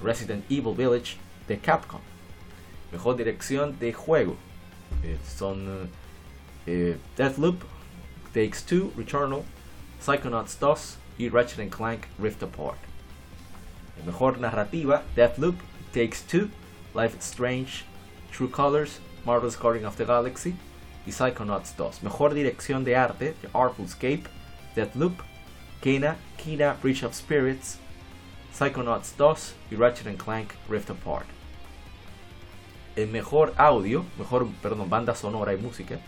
Resident 0.03 0.45
Evil 0.51 0.75
Village 0.75 1.17
de 1.47 1.59
Capcom. 1.59 2.01
Mejor 2.93 3.17
dirección 3.17 3.79
de 3.79 3.93
juego 3.93 4.37
eh, 5.03 5.19
son 5.25 5.91
eh, 6.67 6.97
Deathloop, 7.17 7.63
Takes 8.33 8.63
Two, 8.63 8.93
Returnal, 8.97 9.45
Psychonauts 10.01 10.59
2 10.59 10.97
y 11.19 11.29
Ratchet 11.29 11.71
Clank 11.71 12.07
Rift 12.19 12.43
Apart. 12.43 12.79
Mejor 14.05 14.39
narrativa, 14.39 15.03
Deathloop, 15.15 15.57
Takes 15.93 16.23
Two, 16.23 16.51
Life 16.95 17.17
is 17.17 17.25
Strange, 17.25 17.85
True 18.31 18.49
Colors, 18.49 19.01
Marvel's 19.25 19.57
Guardian 19.57 19.87
of 19.87 19.97
the 19.97 20.05
Galaxy 20.05 20.55
y 21.07 21.13
Psychonauts 21.13 21.75
2. 21.77 22.03
Mejor 22.03 22.35
dirección 22.35 22.85
de 22.85 22.97
arte, 22.97 23.35
The 23.41 23.49
Artful 23.55 23.87
Escape, 23.87 24.25
Deathloop, 24.75 25.23
Kena, 25.85 26.17
Kina 26.39 26.79
Breach 26.81 27.03
of 27.03 27.15
Spirits, 27.15 27.79
Psychonauts 28.55 29.15
2 29.19 29.55
y 29.71 29.77
Ratchet 29.77 30.17
Clank 30.17 30.55
Rift 30.67 30.89
Apart. 30.89 31.27
El 32.97 33.09
mejor 33.09 33.53
audio, 33.59 34.07
mejor, 34.17 34.49
perdón, 34.63 34.89
banda 34.89 35.15
sonora 35.15 35.53
y 35.53 35.59
música, 35.59 36.01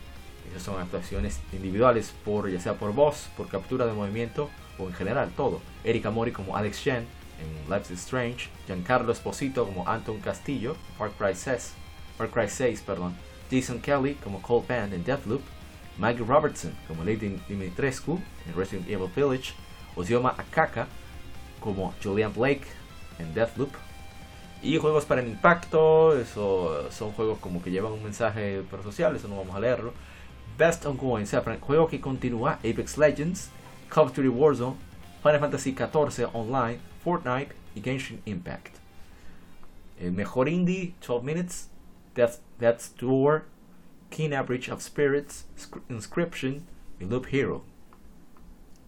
esas 0.50 0.64
son 0.64 0.80
actuaciones 0.80 1.40
individuales, 1.54 2.14
por, 2.24 2.50
ya 2.50 2.60
sea 2.60 2.74
por 2.74 2.94
voz, 2.94 3.30
por 3.36 3.48
captura 3.48 3.86
de 3.86 3.94
movimiento 3.94 4.50
o 4.78 4.88
en 4.88 4.94
general 4.94 5.32
todo. 5.36 5.62
Erika 5.84 6.12
Mori 6.12 6.32
como 6.32 6.56
Alex 6.56 6.84
Chen 6.84 7.08
en 7.40 7.74
Life 7.74 7.94
is 7.94 8.00
Strange, 8.02 8.50
Giancarlo 8.68 9.12
Esposito 9.12 9.66
como 9.66 9.88
Anton 9.88 10.20
Castillo, 10.20 10.76
Far 10.98 11.12
Cry 11.12 11.36
6, 11.36 11.74
Far 12.18 12.30
Cry 12.30 12.50
6 12.50 12.82
perdón, 12.82 13.16
Jason 13.52 13.80
Kelly 13.80 14.16
como 14.16 14.42
Cole 14.42 14.66
Band 14.68 14.94
en 14.94 15.04
Deathloop, 15.04 15.42
Maggie 15.98 16.26
Robertson 16.26 16.74
como 16.88 17.04
Lady 17.04 17.40
Dimitrescu 17.48 18.20
en 18.48 18.56
Resident 18.56 18.90
Evil 18.90 19.10
Village, 19.16 19.54
Ozioma 19.96 20.36
Akaka 20.38 20.88
como 21.60 21.94
Julian 22.04 22.34
Blake 22.34 22.66
en 23.20 23.34
Deathloop, 23.34 23.72
y 24.66 24.78
juegos 24.80 25.06
para 25.06 25.22
el 25.22 25.28
impacto, 25.28 26.18
eso 26.20 26.90
son 26.92 27.12
juegos 27.12 27.38
como 27.38 27.62
que 27.62 27.70
llevan 27.70 27.92
un 27.92 28.04
mensaje 28.04 28.64
pro 28.70 28.82
social, 28.82 29.16
eso 29.16 29.28
no 29.28 29.38
vamos 29.38 29.56
a 29.56 29.60
leerlo. 29.60 29.94
Best 30.58 30.86
Ongoing, 30.88 31.26
juego 31.60 31.88
que 31.88 32.02
continúa, 32.02 32.54
Apex 32.54 32.98
Legends, 32.98 33.50
Call 33.90 34.06
of 34.06 34.16
Duty 34.16 34.30
Warzone, 34.30 34.76
Final 35.22 35.40
Fantasy 35.40 35.76
XIV 35.76 36.30
Online, 36.34 36.80
Fortnite 37.04 37.54
y 37.76 37.82
Genshin 37.82 38.22
Impact. 38.26 38.76
El 40.00 40.14
mejor 40.14 40.50
indie, 40.50 40.96
12 41.06 41.24
Minutes, 41.24 41.70
Death, 42.16 42.40
Death's 42.60 42.90
Door, 42.96 43.46
Kina 44.10 44.42
Bridge 44.44 44.70
of 44.70 44.82
Spirits, 44.82 45.46
Inscription 45.90 46.66
y 47.00 47.06
Loop 47.06 47.28
Hero. 47.32 47.64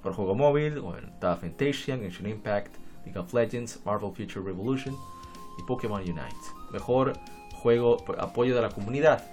Por 0.02 0.14
juego 0.14 0.36
móvil, 0.36 0.80
bueno, 0.80 1.10
Fantasia, 1.20 1.98
Genshin 1.98 2.28
Impact, 2.28 2.78
League 3.06 3.18
of 3.18 3.34
Legends, 3.34 3.80
Marvel 3.86 4.12
Future 4.12 4.42
Revolution 4.42 4.96
y 5.60 5.64
Pokémon 5.64 6.02
Unite. 6.02 6.36
Mejor 6.72 7.14
juego 7.54 7.98
por 7.98 8.20
apoyo 8.22 8.56
de 8.56 8.62
la 8.62 8.70
comunidad. 8.70 9.24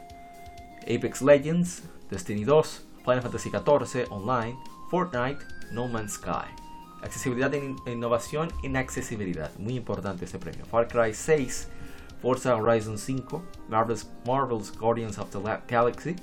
Apex 0.83 1.23
Legends, 1.23 1.85
Destiny 2.11 2.45
2, 2.45 2.87
Final 3.05 3.23
Fantasy 3.23 3.51
XIV 3.51 4.11
Online, 4.11 4.57
Fortnite, 4.91 5.39
No 5.73 5.89
Man's 5.89 6.15
Sky. 6.15 6.49
Accesibilidad 7.03 7.53
e 7.55 7.93
innovación 7.93 8.49
en 8.63 8.77
accesibilidad. 8.77 9.55
Muy 9.59 9.77
importante 9.77 10.25
este 10.25 10.39
premio. 10.39 10.65
Far 10.65 10.89
Cry 10.89 11.13
6, 11.13 11.69
Forza 12.25 12.57
Horizon 12.57 12.97
5, 12.97 13.43
Marvel's, 13.69 14.07
Marvel's 14.25 14.71
Guardians 14.71 15.19
of 15.19 15.31
the 15.31 15.61
Galaxy, 15.69 16.17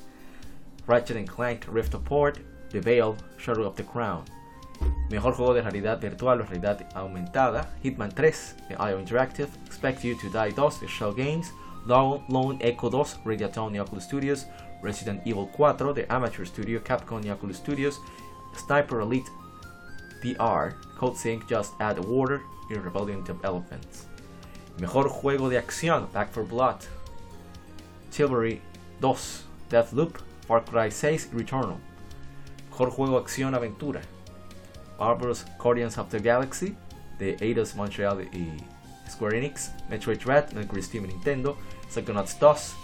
Ratchet 0.88 1.16
and 1.16 1.30
Clank 1.30 1.66
Rift 1.68 1.94
Apart, 1.94 2.40
The 2.72 2.82
Veil, 2.82 3.16
Shadow 3.38 3.66
of 3.68 3.76
the 3.76 3.84
Crown. 3.84 4.26
Mejor 5.12 5.34
juego 5.34 5.54
de 5.54 5.62
realidad 5.62 6.02
virtual 6.02 6.42
o 6.42 6.44
realidad 6.44 6.88
aumentada, 6.96 7.68
Hitman 7.84 8.10
3 8.16 8.56
de 8.68 8.76
IO 8.80 8.98
Interactive, 8.98 9.50
Expect 9.68 10.04
You 10.04 10.16
to 10.16 10.32
Die 10.32 10.50
2 10.50 10.80
de 10.80 10.88
Shell 10.88 11.14
Games, 11.14 11.52
Lone 11.86 12.58
Echo 12.62 12.90
2 12.90 13.20
Radiatone 13.24 13.76
y 13.76 13.80
Oculus 13.80 14.06
Studios, 14.06 14.48
Resident 14.82 15.22
Evil 15.28 15.50
4 15.56 15.94
de 15.94 16.08
Amateur 16.10 16.48
Studio, 16.48 16.82
Capcom 16.84 17.24
y 17.24 17.30
Oculus 17.30 17.58
Studios, 17.58 18.02
Sniper 18.56 19.02
Elite 19.02 19.30
VR, 20.24 20.74
Code 20.98 21.16
Sync 21.16 21.48
Just 21.48 21.80
Add 21.80 22.00
Water 22.00 22.42
y 22.72 22.74
Rebellion 22.74 23.22
of 23.30 23.46
Elephants. 23.46 24.08
Mejor 24.80 25.10
juego 25.10 25.50
de 25.50 25.58
acción, 25.58 26.08
Back 26.14 26.32
for 26.32 26.46
Blood, 26.46 26.78
Chivalry 28.12 28.62
2, 29.00 29.46
Deathloop, 29.70 30.18
Far 30.48 30.64
Cry 30.66 30.92
6 30.92 31.30
Returnal. 31.34 31.78
Mejor 32.70 32.90
juego 32.90 33.18
acción 33.18 33.54
aventura, 33.54 34.02
Marvel's 35.00 35.46
Guardians 35.58 35.98
of 35.98 36.10
the 36.10 36.20
Galaxy 36.20 36.76
de 37.20 37.36
Eidos 37.42 37.76
Montreal 37.76 38.22
y 38.34 38.58
Square 39.10 39.38
Enix, 39.38 39.72
Metroid 39.90 40.20
Dread, 40.20 40.54
Mercury 40.54 40.82
Steam 40.82 41.06
y 41.06 41.10
Nintendo, 41.10 41.58
Psychonauts 41.90 42.40
2, 42.40 42.76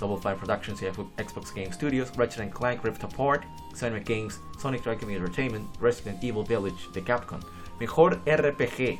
Double 0.00 0.18
Fine 0.18 0.36
Productions 0.36 0.82
y 0.82 0.86
Xbox 1.22 1.54
Game 1.54 1.72
Studios, 1.72 2.10
Ratchet 2.16 2.50
Clank 2.50 2.82
Rift 2.84 3.04
Apart, 3.04 3.44
Sonic 3.74 4.04
Games, 4.04 4.40
Sonic 4.58 4.82
Dragon 4.82 5.08
Entertainment, 5.10 5.68
Resident 5.80 6.22
Evil 6.22 6.44
Village 6.44 6.90
de 6.92 7.02
Capcom. 7.02 7.40
Mejor 7.78 8.20
RPG. 8.26 8.98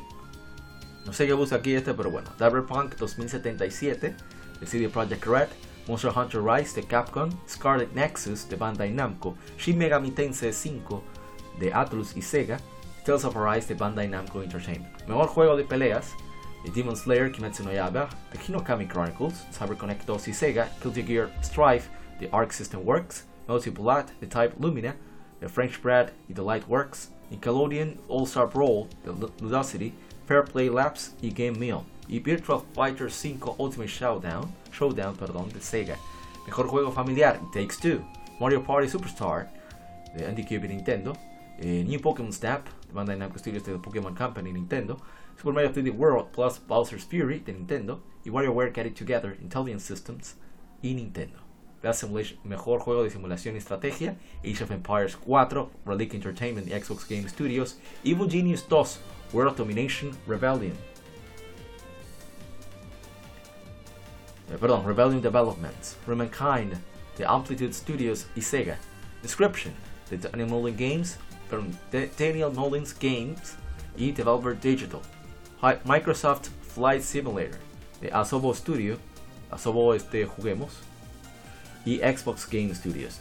No 1.05 1.13
sé 1.13 1.27
qué 1.27 1.33
busca 1.33 1.57
aquí 1.57 1.75
este, 1.75 1.95
pero 1.95 2.11
bueno. 2.11 2.31
Cyberpunk 2.39 2.97
2077 2.97 4.15
de 4.61 4.67
CD 4.67 4.89
Projekt 4.89 5.27
Red, 5.27 5.49
Monster 5.89 6.13
Hunter 6.15 6.43
Rise 6.43 6.81
de 6.81 6.87
Capcom, 6.87 7.31
Scarlet 7.49 7.93
Nexus 7.93 8.49
de 8.49 8.57
Bandai 8.57 8.93
Namco, 8.93 9.37
Shin 9.59 9.77
Megami 9.79 10.13
Tensei 10.13 10.53
5 10.53 11.03
de 11.59 11.73
Atlus 11.73 12.17
y 12.17 12.23
Sega, 12.23 12.59
Tales 13.05 13.25
of 13.25 13.37
Arise 13.37 13.67
de 13.67 13.75
Bandai 13.75 14.09
Namco 14.09 14.43
Entertainment. 14.43 15.07
Mejor 15.09 15.27
juego 15.27 15.57
de 15.57 15.65
peleas 15.65 16.13
The 16.65 16.71
Demon 16.71 16.95
Slayer, 16.95 17.31
Kimetsu 17.31 17.65
no 17.65 17.73
Yaiba, 17.73 18.09
The 18.31 18.39
Hinokami 18.39 18.87
Chronicles, 18.89 19.45
CyberConnect 19.51 20.07
2 20.07 20.29
y 20.29 20.33
Sega, 20.33 20.69
Guilty 20.81 21.03
Gear 21.03 21.31
Strife, 21.43 21.89
The 22.21 22.29
Arc 22.33 22.53
System 22.53 22.85
Works, 22.85 23.25
Blood, 23.49 24.13
The 24.21 24.27
Type 24.27 24.55
Lumina, 24.61 24.95
The 25.41 25.49
French 25.49 25.83
Bread 25.83 26.13
y 26.29 26.35
The 26.35 26.43
Light 26.43 26.69
Works, 26.69 27.11
Nickelodeon 27.33 27.99
All-Star 28.09 28.47
Brawl, 28.47 28.89
The 29.05 29.11
Ludosity, 29.13 29.93
Fair 30.33 30.45
Play 30.45 30.71
Labs 30.71 31.15
y 31.21 31.31
Game 31.31 31.59
Meal. 31.59 31.85
Y 32.09 32.19
Virtual 32.19 32.63
Fighter 32.73 33.11
5 33.11 33.57
Ultimate 33.59 33.87
Showdown, 33.87 34.51
Showdown 34.73 35.15
perdón, 35.15 35.51
de 35.51 35.61
Sega. 35.61 35.99
Mejor 36.47 36.69
juego 36.69 36.91
familiar, 36.91 37.39
Takes 37.53 37.77
Two. 37.79 38.03
Mario 38.41 38.65
Party 38.65 38.89
Superstar, 38.89 39.53
de 40.17 40.25
Andy 40.25 40.47
y 40.49 40.59
Nintendo. 40.69 41.13
Eh, 41.59 41.85
New 41.87 42.01
Pokémon 42.01 42.33
Snap, 42.33 42.65
de 42.65 42.95
Bandai 42.95 43.19
Namco 43.19 43.39
Studios 43.39 43.63
de 43.63 43.79
Pokémon 43.79 44.15
Company 44.15 44.55
Nintendo. 44.55 44.97
Super 45.37 45.53
Mario 45.53 45.71
3D 45.71 45.95
World 45.95 46.31
plus 46.33 46.59
Bowser's 46.67 47.05
Fury 47.05 47.41
de 47.41 47.53
Nintendo. 47.53 48.01
Y 48.25 48.31
WarioWare 48.31 48.73
Get 48.73 48.87
It 48.87 48.95
Together, 48.99 49.37
Intelligent 49.43 49.83
Systems 49.83 50.37
y 50.81 50.95
Nintendo. 50.95 51.41
Mejor 52.45 52.81
juego 52.81 53.03
de 53.03 53.11
simulación 53.11 53.57
y 53.57 53.59
estrategia, 53.59 54.17
Age 54.43 54.65
of 54.65 54.71
Empires 54.71 55.15
4, 55.17 55.71
Relic 55.85 56.15
Entertainment 56.15 56.69
y 56.69 56.71
Xbox 56.71 57.07
Game 57.07 57.29
Studios, 57.29 57.79
Evil 58.03 58.31
Genius 58.31 58.67
2, 58.67 59.01
World 59.33 59.57
Domination 59.57 60.17
Rebellion. 60.27 60.77
Eh, 64.51 64.57
perdón, 64.59 64.85
Rebellion 64.85 65.21
Developments, 65.21 65.97
Humankind, 66.07 66.79
The 67.17 67.25
Amplitude 67.25 67.73
Studios 67.73 68.27
y 68.37 68.43
Sega. 68.43 68.77
Description, 69.23 69.73
The 70.11 70.17
Daniel 70.17 70.49
Mullins 70.49 70.79
Games, 70.79 71.19
perdón, 71.49 71.77
Daniel 72.17 72.51
Mullins 72.51 72.93
Games 72.93 73.57
y 73.97 74.11
Developer 74.11 74.55
Digital. 74.55 75.01
Microsoft 75.85 76.51
Flight 76.75 77.03
Simulator, 77.03 77.59
de 78.01 78.11
Asobo 78.11 78.53
Studio, 78.55 78.99
Asobo 79.51 79.95
este, 79.95 80.27
juguemos, 80.27 80.81
y 81.85 81.99
Xbox 81.99 82.49
Game 82.49 82.75
Studios. 82.75 83.21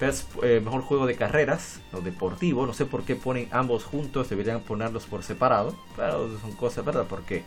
Eh, 0.00 0.60
mejor 0.62 0.82
juego 0.82 1.06
de 1.06 1.14
carreras 1.14 1.80
o 1.92 2.00
deportivo. 2.00 2.66
No 2.66 2.74
sé 2.74 2.84
por 2.84 3.04
qué 3.04 3.16
ponen 3.16 3.48
ambos 3.52 3.84
juntos, 3.84 4.28
deberían 4.28 4.60
ponerlos 4.60 5.06
por 5.06 5.22
separado, 5.22 5.74
pero 5.96 6.28
son 6.40 6.52
cosas, 6.52 6.84
¿verdad? 6.84 7.06
Porque 7.08 7.44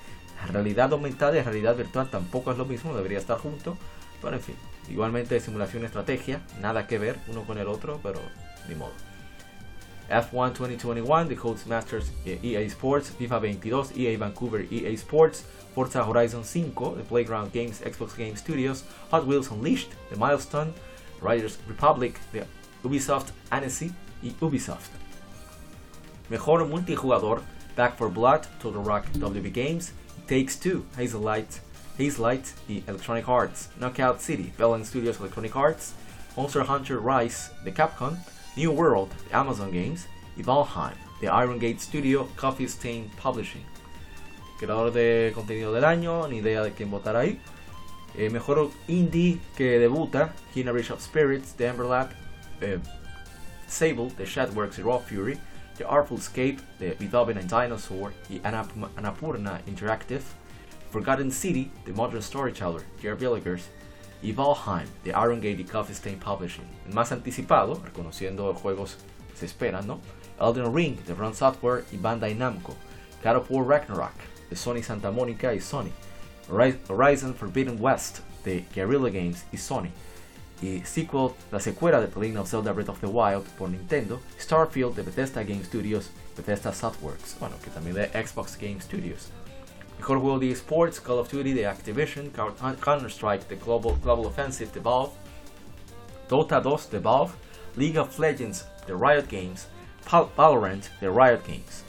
realidad 0.52 0.92
aumentada 0.94 1.38
y 1.38 1.42
realidad 1.42 1.76
virtual 1.76 2.10
tampoco 2.10 2.52
es 2.52 2.58
lo 2.58 2.66
mismo, 2.66 2.96
debería 2.96 3.18
estar 3.18 3.38
junto. 3.38 3.78
Pero 4.22 4.36
en 4.36 4.42
fin, 4.42 4.56
igualmente 4.90 5.40
simulación 5.40 5.86
estrategia, 5.86 6.42
nada 6.60 6.88
que 6.88 6.98
ver 6.98 7.18
uno 7.28 7.44
con 7.44 7.58
el 7.58 7.68
otro, 7.68 8.00
pero 8.02 8.20
ni 8.68 8.76
modo. 8.76 8.94
F1 10.10 10.54
2021, 10.54 11.28
The 11.28 11.36
Codes 11.36 11.68
Masters 11.68 12.14
EA 12.26 12.62
Sports, 12.62 13.12
FIFA 13.20 13.40
22, 13.40 13.92
EA 13.98 14.18
Vancouver, 14.18 14.66
EA 14.72 14.90
Sports, 14.92 15.46
Forza 15.76 16.08
Horizon 16.08 16.46
5, 16.46 16.96
The 16.98 17.04
Playground 17.04 17.54
Games, 17.54 17.82
Xbox 17.82 18.16
Game 18.18 18.38
Studios, 18.38 18.86
Hot 19.12 19.28
Wheels 19.28 19.52
Unleashed, 19.52 19.92
The 20.10 20.16
Milestone, 20.16 20.74
Riders 21.22 21.58
Republic, 21.68 22.20
The 22.32 22.46
Ubisoft 22.84 23.32
Annecy 23.52 23.92
y 24.22 24.34
Ubisoft. 24.42 24.90
Mejor 26.30 26.66
multijugador, 26.66 27.42
Back 27.76 27.98
for 27.98 28.10
Blood, 28.10 28.48
Total 28.60 28.82
Rock 28.82 29.06
WB 29.14 29.54
Games, 29.54 29.94
Takes 30.28 30.58
Two, 30.58 30.86
Hazelight, 30.98 31.60
Hazelight 31.98 32.54
y 32.68 32.84
Electronic 32.88 33.28
Arts, 33.30 33.70
Knockout 33.80 34.20
City, 34.20 34.52
Bell 34.58 34.84
Studios 34.84 35.20
Electronic 35.20 35.56
Arts, 35.56 35.94
Monster 36.36 36.64
Hunter 36.64 37.00
Rise, 37.00 37.50
The 37.64 37.72
Capcom, 37.72 38.18
New 38.56 38.72
World, 38.72 39.10
The 39.30 39.36
Amazon 39.36 39.72
Games 39.72 40.06
y 40.38 40.44
Valheim, 40.44 40.96
The 41.22 41.28
Iron 41.28 41.60
Gate 41.60 41.80
Studio, 41.80 42.28
Coffee 42.36 42.68
Stain 42.68 43.10
Publishing. 43.18 43.64
Creador 44.60 44.92
de 44.92 45.32
contenido 45.34 45.72
del 45.72 45.86
año, 45.86 46.28
ni 46.28 46.38
idea 46.38 46.64
de 46.64 46.74
quién 46.74 46.90
votar 46.92 47.16
ahí. 47.16 47.40
Eh, 48.18 48.32
mejor 48.32 48.72
indie 48.88 49.40
que 49.56 49.78
debuta, 49.78 50.34
Kina 50.52 50.72
of 50.72 51.02
Spirits, 51.02 51.54
The 51.54 51.68
Emberlap, 51.68 52.12
eh, 52.62 52.80
Sable, 53.68 54.10
The 54.18 54.26
Shadworks 54.26 54.80
y 54.80 54.82
Raw 54.82 55.00
Fury, 55.00 55.38
The 55.78 55.86
Artful 55.86 56.18
Escape, 56.18 56.60
The 56.80 56.96
Beethoven 56.96 57.38
and 57.38 57.48
Dinosaur 57.48 58.14
y 58.28 58.40
Anapurna 58.44 59.62
Interactive, 59.68 60.24
Forgotten 60.90 61.30
City, 61.30 61.72
The 61.86 61.94
Modern 61.94 62.24
Storyteller, 62.24 62.82
Jerry 63.00 63.18
Villigers, 63.18 63.68
y 64.24 64.32
Valheim, 64.32 64.88
The 65.04 65.12
Iron 65.12 65.40
Gate 65.40 65.60
y 65.60 65.64
Coffee 65.64 65.94
Stain 65.94 66.18
Publishing. 66.18 66.66
El 66.88 66.94
más 66.94 67.12
anticipado, 67.12 67.80
reconociendo 67.86 68.52
juegos 68.56 68.98
se 69.36 69.46
esperan, 69.46 69.86
¿no? 69.86 70.02
Elden 70.40 70.74
Ring, 70.74 70.98
The 71.06 71.14
Run 71.14 71.36
Software 71.36 71.86
y 71.92 71.98
Bandai 71.98 72.34
Namco, 72.34 72.74
God 73.24 73.36
of 73.36 73.52
War 73.52 73.64
Ragnarok, 73.64 74.14
de 74.50 74.56
Sony 74.56 74.82
Santa 74.82 75.12
Mónica 75.12 75.54
y 75.54 75.60
Sony, 75.60 75.92
Horizon 76.50 77.34
Forbidden 77.34 77.78
West, 77.80 78.20
de 78.44 78.66
Guerrilla 78.74 79.10
Games 79.10 79.46
y 79.52 79.58
Sony, 79.58 79.90
y 80.62 80.82
sequel, 80.86 81.32
la 81.52 81.60
secuela 81.60 82.00
de 82.00 82.08
The 82.08 82.20
Legend 82.20 82.40
of 82.40 82.50
Zelda 82.50 82.72
Breath 82.74 82.90
of 82.90 83.00
the 83.00 83.08
Wild 83.08 83.46
por 83.58 83.70
Nintendo, 83.70 84.20
Starfield 84.40 84.96
de 84.96 85.04
Bethesda 85.04 85.44
Game 85.44 85.64
Studios, 85.64 86.10
Bethesda 86.36 86.74
Softworks, 86.74 87.38
bueno, 87.40 87.56
que 87.64 87.70
también 87.70 87.96
de 87.96 88.08
Xbox 88.08 88.58
Game 88.58 88.82
Studios. 88.82 89.30
Mejor 90.00 90.20
juego 90.20 90.40
de 90.40 90.52
esports, 90.52 91.00
Call 91.00 91.20
of 91.20 91.32
Duty 91.32 91.54
de 91.54 91.66
Activision, 91.66 92.30
Counter-Strike 92.30 93.48
de 93.48 93.56
Global, 93.56 93.98
Global 94.04 94.28
Offensive 94.28 94.72
de 94.72 94.80
Valve, 94.80 95.12
Dota 96.30 96.60
2 96.60 96.90
de 96.92 97.00
Valve, 97.00 97.34
League 97.76 97.98
of 97.98 98.18
Legends 98.20 98.66
de 98.86 98.94
Riot 98.94 99.26
Games, 99.30 99.68
Valorant 100.36 100.90
de 101.02 101.10
Riot 101.10 101.42
Games. 101.48 101.84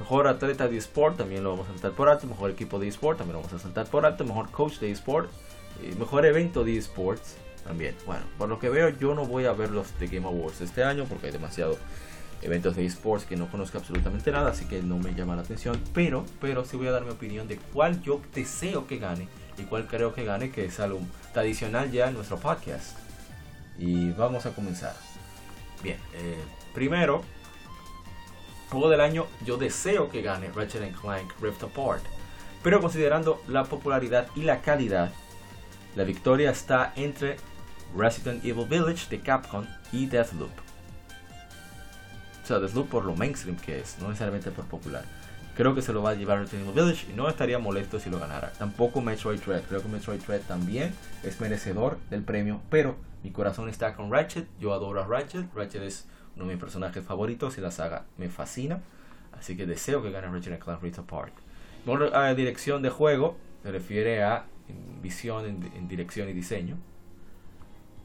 Mejor 0.00 0.28
atleta 0.28 0.68
de 0.68 0.76
eSport, 0.76 1.16
también 1.16 1.42
lo 1.42 1.50
vamos 1.50 1.68
a 1.68 1.72
saltar 1.72 1.92
por 1.92 2.08
alto. 2.08 2.26
Mejor 2.26 2.50
equipo 2.50 2.78
de 2.78 2.88
eSport, 2.88 3.18
también 3.18 3.34
lo 3.34 3.42
vamos 3.42 3.54
a 3.54 3.58
saltar 3.58 3.86
por 3.86 4.06
alto. 4.06 4.24
Mejor 4.24 4.50
coach 4.50 4.78
de 4.78 4.90
eSport. 4.90 5.30
Y 5.82 5.94
mejor 5.96 6.26
evento 6.26 6.64
de 6.64 6.76
eSports, 6.76 7.36
también. 7.64 7.94
Bueno, 8.06 8.22
por 8.36 8.48
lo 8.48 8.58
que 8.58 8.68
veo, 8.68 8.88
yo 8.88 9.14
no 9.14 9.26
voy 9.26 9.44
a 9.44 9.52
ver 9.52 9.70
los 9.70 9.98
de 9.98 10.08
Game 10.08 10.26
Awards 10.26 10.60
este 10.60 10.82
año 10.82 11.04
porque 11.04 11.26
hay 11.26 11.32
demasiados 11.32 11.78
eventos 12.42 12.76
de 12.76 12.86
esports 12.86 13.24
que 13.24 13.36
no 13.36 13.50
conozco 13.50 13.78
absolutamente 13.78 14.30
nada, 14.30 14.50
así 14.50 14.64
que 14.66 14.82
no 14.82 14.98
me 14.98 15.14
llama 15.14 15.36
la 15.36 15.42
atención. 15.42 15.80
Pero, 15.94 16.24
pero 16.40 16.64
sí 16.64 16.76
voy 16.76 16.88
a 16.88 16.92
dar 16.92 17.04
mi 17.04 17.10
opinión 17.10 17.48
de 17.48 17.58
cuál 17.72 18.00
yo 18.02 18.20
deseo 18.34 18.86
que 18.86 18.98
gane 18.98 19.28
y 19.56 19.62
cuál 19.62 19.86
creo 19.86 20.14
que 20.14 20.24
gane, 20.24 20.50
que 20.50 20.64
es 20.64 20.80
algo 20.80 21.00
tradicional 21.32 21.90
ya 21.90 22.08
en 22.08 22.14
nuestro 22.14 22.38
podcast. 22.38 22.96
Y 23.78 24.10
vamos 24.12 24.46
a 24.46 24.50
comenzar. 24.50 24.94
Bien, 25.82 25.98
eh, 26.14 26.36
primero, 26.74 27.22
juego 28.70 28.88
del 28.88 29.00
año, 29.00 29.26
yo 29.44 29.56
deseo 29.56 30.08
que 30.10 30.22
gane 30.22 30.50
Ratchet 30.54 30.94
Clank 31.00 31.32
Rift 31.40 31.62
Apart. 31.62 32.04
Pero 32.62 32.80
considerando 32.80 33.42
la 33.48 33.64
popularidad 33.64 34.28
y 34.34 34.42
la 34.42 34.60
calidad, 34.60 35.10
la 35.96 36.04
victoria 36.04 36.50
está 36.50 36.92
entre 36.96 37.36
Resident 37.96 38.44
Evil 38.44 38.66
Village 38.66 39.08
de 39.08 39.20
Capcom 39.20 39.64
y 39.92 40.06
Deathloop. 40.06 40.50
O 42.42 42.46
sea, 42.46 42.58
Deathloop 42.58 42.88
por 42.88 43.04
lo 43.04 43.14
mainstream 43.14 43.56
que 43.56 43.80
es, 43.80 43.98
no 44.00 44.08
necesariamente 44.08 44.50
por 44.50 44.66
popular. 44.66 45.04
Creo 45.56 45.74
que 45.74 45.82
se 45.82 45.92
lo 45.92 46.02
va 46.02 46.10
a 46.10 46.14
llevar 46.14 46.40
Resident 46.40 46.68
Evil 46.68 46.84
Village 46.84 47.06
y 47.10 47.16
no 47.16 47.28
estaría 47.28 47.58
molesto 47.58 47.98
si 47.98 48.10
lo 48.10 48.18
ganara. 48.18 48.52
Tampoco 48.58 49.00
Metroid 49.00 49.40
Dread. 49.40 49.62
Creo 49.62 49.82
que 49.82 49.88
Metroid 49.88 50.20
Dread 50.20 50.42
también 50.42 50.94
es 51.22 51.40
merecedor 51.40 51.98
del 52.10 52.22
premio, 52.22 52.60
pero 52.70 52.96
mi 53.22 53.30
corazón 53.30 53.68
está 53.68 53.94
con 53.94 54.10
Ratchet. 54.12 54.46
Yo 54.60 54.72
adoro 54.72 55.02
a 55.02 55.06
Ratchet. 55.06 55.52
Ratchet 55.54 55.82
es 55.82 56.06
uno 56.38 56.46
de 56.46 56.54
mis 56.54 56.60
personajes 56.60 57.04
favoritos 57.04 57.58
y 57.58 57.60
la 57.60 57.70
saga 57.70 58.04
me 58.16 58.28
fascina. 58.28 58.80
Así 59.38 59.56
que 59.56 59.66
deseo 59.66 60.02
que 60.02 60.10
gane 60.10 60.28
Ratchet 60.28 60.58
Clank 60.58 60.82
Rift 60.82 61.00
Apart. 61.00 61.32
a 62.14 62.34
dirección 62.34 62.82
de 62.82 62.90
juego 62.90 63.36
se 63.62 63.72
refiere 63.72 64.22
a 64.22 64.44
visión 65.02 65.44
en, 65.46 65.88
dirección 65.88 66.28
y 66.28 66.32
diseño. 66.32 66.76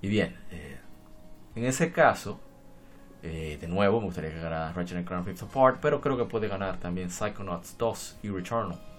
Y 0.02 0.08
bien, 0.10 0.36
eh, 0.52 0.78
en 1.56 1.66
ese 1.66 1.92
caso, 1.92 2.40
eh, 3.22 3.58
de 3.60 3.68
nuevo 3.68 4.00
me 4.00 4.08
gustaría 4.08 4.32
que 4.32 4.38
ganara 4.38 4.74
Ratchet 4.74 5.06
Clank 5.06 5.26
Rift 5.26 5.44
Apart, 5.44 5.80
pero 5.82 6.02
creo 6.02 6.18
que 6.18 6.26
puede 6.26 6.48
ganar 6.48 6.80
también 6.80 7.10
Psychonauts 7.10 7.78
2 7.78 8.20
y 8.24 8.30
Returnal. 8.30 8.93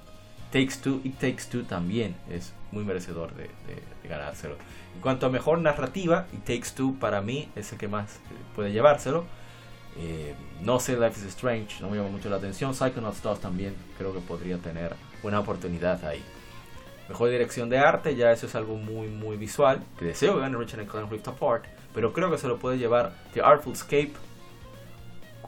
Takes 0.54 0.76
Two 0.84 1.00
y 1.02 1.10
Takes 1.10 1.46
Two 1.50 1.64
también 1.64 2.14
es 2.30 2.52
muy 2.70 2.84
merecedor 2.84 3.34
de, 3.34 3.50
ganárselo. 4.08 4.54
En 4.94 5.00
cuanto 5.00 5.26
a 5.26 5.28
mejor 5.28 5.58
narrativa, 5.58 6.28
It 6.32 6.44
Takes 6.44 6.76
Two 6.76 6.94
para 7.00 7.20
mí 7.20 7.48
es 7.56 7.72
el 7.72 7.78
que 7.78 7.88
más 7.88 8.20
puede 8.54 8.70
llevárselo. 8.70 9.24
Eh, 9.98 10.32
no 10.62 10.78
sé, 10.78 10.96
Life 10.96 11.18
is 11.18 11.26
Strange, 11.26 11.80
no 11.80 11.90
me 11.90 11.96
llama 11.96 12.10
mucho 12.10 12.30
la 12.30 12.36
atención. 12.36 12.72
Psychonauts 12.72 13.20
2 13.20 13.40
también 13.40 13.74
creo 13.98 14.14
que 14.14 14.20
podría 14.20 14.58
tener 14.58 14.94
buena 15.24 15.40
oportunidad 15.40 16.04
ahí. 16.04 16.22
Mejor 17.08 17.30
dirección 17.30 17.68
de 17.68 17.78
arte, 17.78 18.14
ya 18.14 18.30
eso 18.30 18.46
es 18.46 18.54
algo 18.54 18.76
muy 18.76 19.08
muy 19.08 19.36
visual. 19.36 19.82
Que 19.98 20.04
deseo 20.04 20.34
que 20.34 20.40
gane 20.40 20.56
Richard 20.56 20.86
Clank 20.86 21.10
Rift 21.10 21.26
Apart, 21.26 21.64
pero 21.92 22.12
creo 22.12 22.30
que 22.30 22.38
se 22.38 22.46
lo 22.46 22.60
puede 22.60 22.78
llevar 22.78 23.12
The 23.32 23.42
Artful 23.42 23.72
Escape 23.72 24.12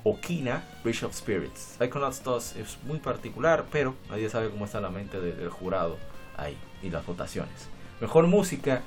Okina 0.07 0.63
Bridge 0.85 1.03
of 1.03 1.17
Spirits. 1.17 1.77
Psychonauts 1.79 2.23
2 2.23 2.57
es 2.57 2.79
muy 2.85 2.99
particular, 2.99 3.65
pero 3.73 3.97
nadie 4.09 4.31
sabe 4.31 4.51
cómo 4.51 4.65
está 4.65 4.81
la 4.81 4.89
mente 4.89 5.21
del 5.21 5.51
jurado 5.51 5.99
ahí 6.37 6.57
y 6.81 6.91
las 6.91 7.05
votaciones. 7.05 7.69
Mejor 8.01 8.29
música, 8.29 8.83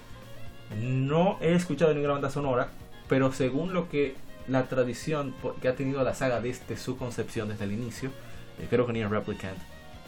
no 0.77 1.37
he 1.41 1.53
escuchado 1.53 1.93
ninguna 1.93 2.13
banda 2.13 2.29
sonora, 2.29 2.69
pero 3.09 3.33
según 3.33 3.73
lo 3.73 3.89
que 3.89 4.15
la 4.47 4.69
tradición 4.69 5.35
que 5.61 5.67
ha 5.67 5.75
tenido 5.75 6.01
la 6.05 6.15
saga 6.15 6.39
desde 6.39 6.77
su 6.77 6.97
concepción 6.97 7.49
desde 7.49 7.65
el 7.65 7.73
inicio, 7.73 8.11
eh, 8.57 8.67
creo 8.69 8.87
que 8.87 8.93
ni 8.93 9.01
en 9.01 9.09
Replicant 9.09 9.59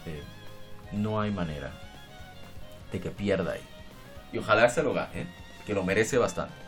eh, 0.06 0.24
no 0.94 1.20
hay 1.20 1.32
manera 1.32 1.74
de 2.90 3.02
que 3.02 3.10
pierda 3.10 3.52
ahí. 3.52 3.62
Y 4.32 4.38
ojalá 4.38 4.70
se 4.70 4.82
lo 4.82 4.94
gane, 4.94 5.24
¿eh? 5.24 5.28
que 5.66 5.74
lo 5.74 5.84
merece 5.84 6.18
bastante. 6.18 6.61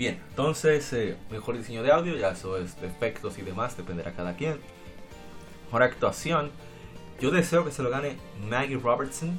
Bien, 0.00 0.18
entonces, 0.30 0.90
eh, 0.94 1.18
mejor 1.30 1.58
diseño 1.58 1.82
de 1.82 1.92
audio, 1.92 2.16
ya 2.16 2.30
eso 2.30 2.56
es 2.56 2.80
de 2.80 2.86
efectos 2.86 3.36
y 3.36 3.42
demás, 3.42 3.76
dependerá 3.76 4.14
cada 4.14 4.34
quien. 4.34 4.58
Mejor 5.66 5.82
actuación, 5.82 6.50
yo 7.20 7.30
deseo 7.30 7.66
que 7.66 7.70
se 7.70 7.82
lo 7.82 7.90
gane 7.90 8.16
Maggie 8.48 8.78
Robertson 8.78 9.38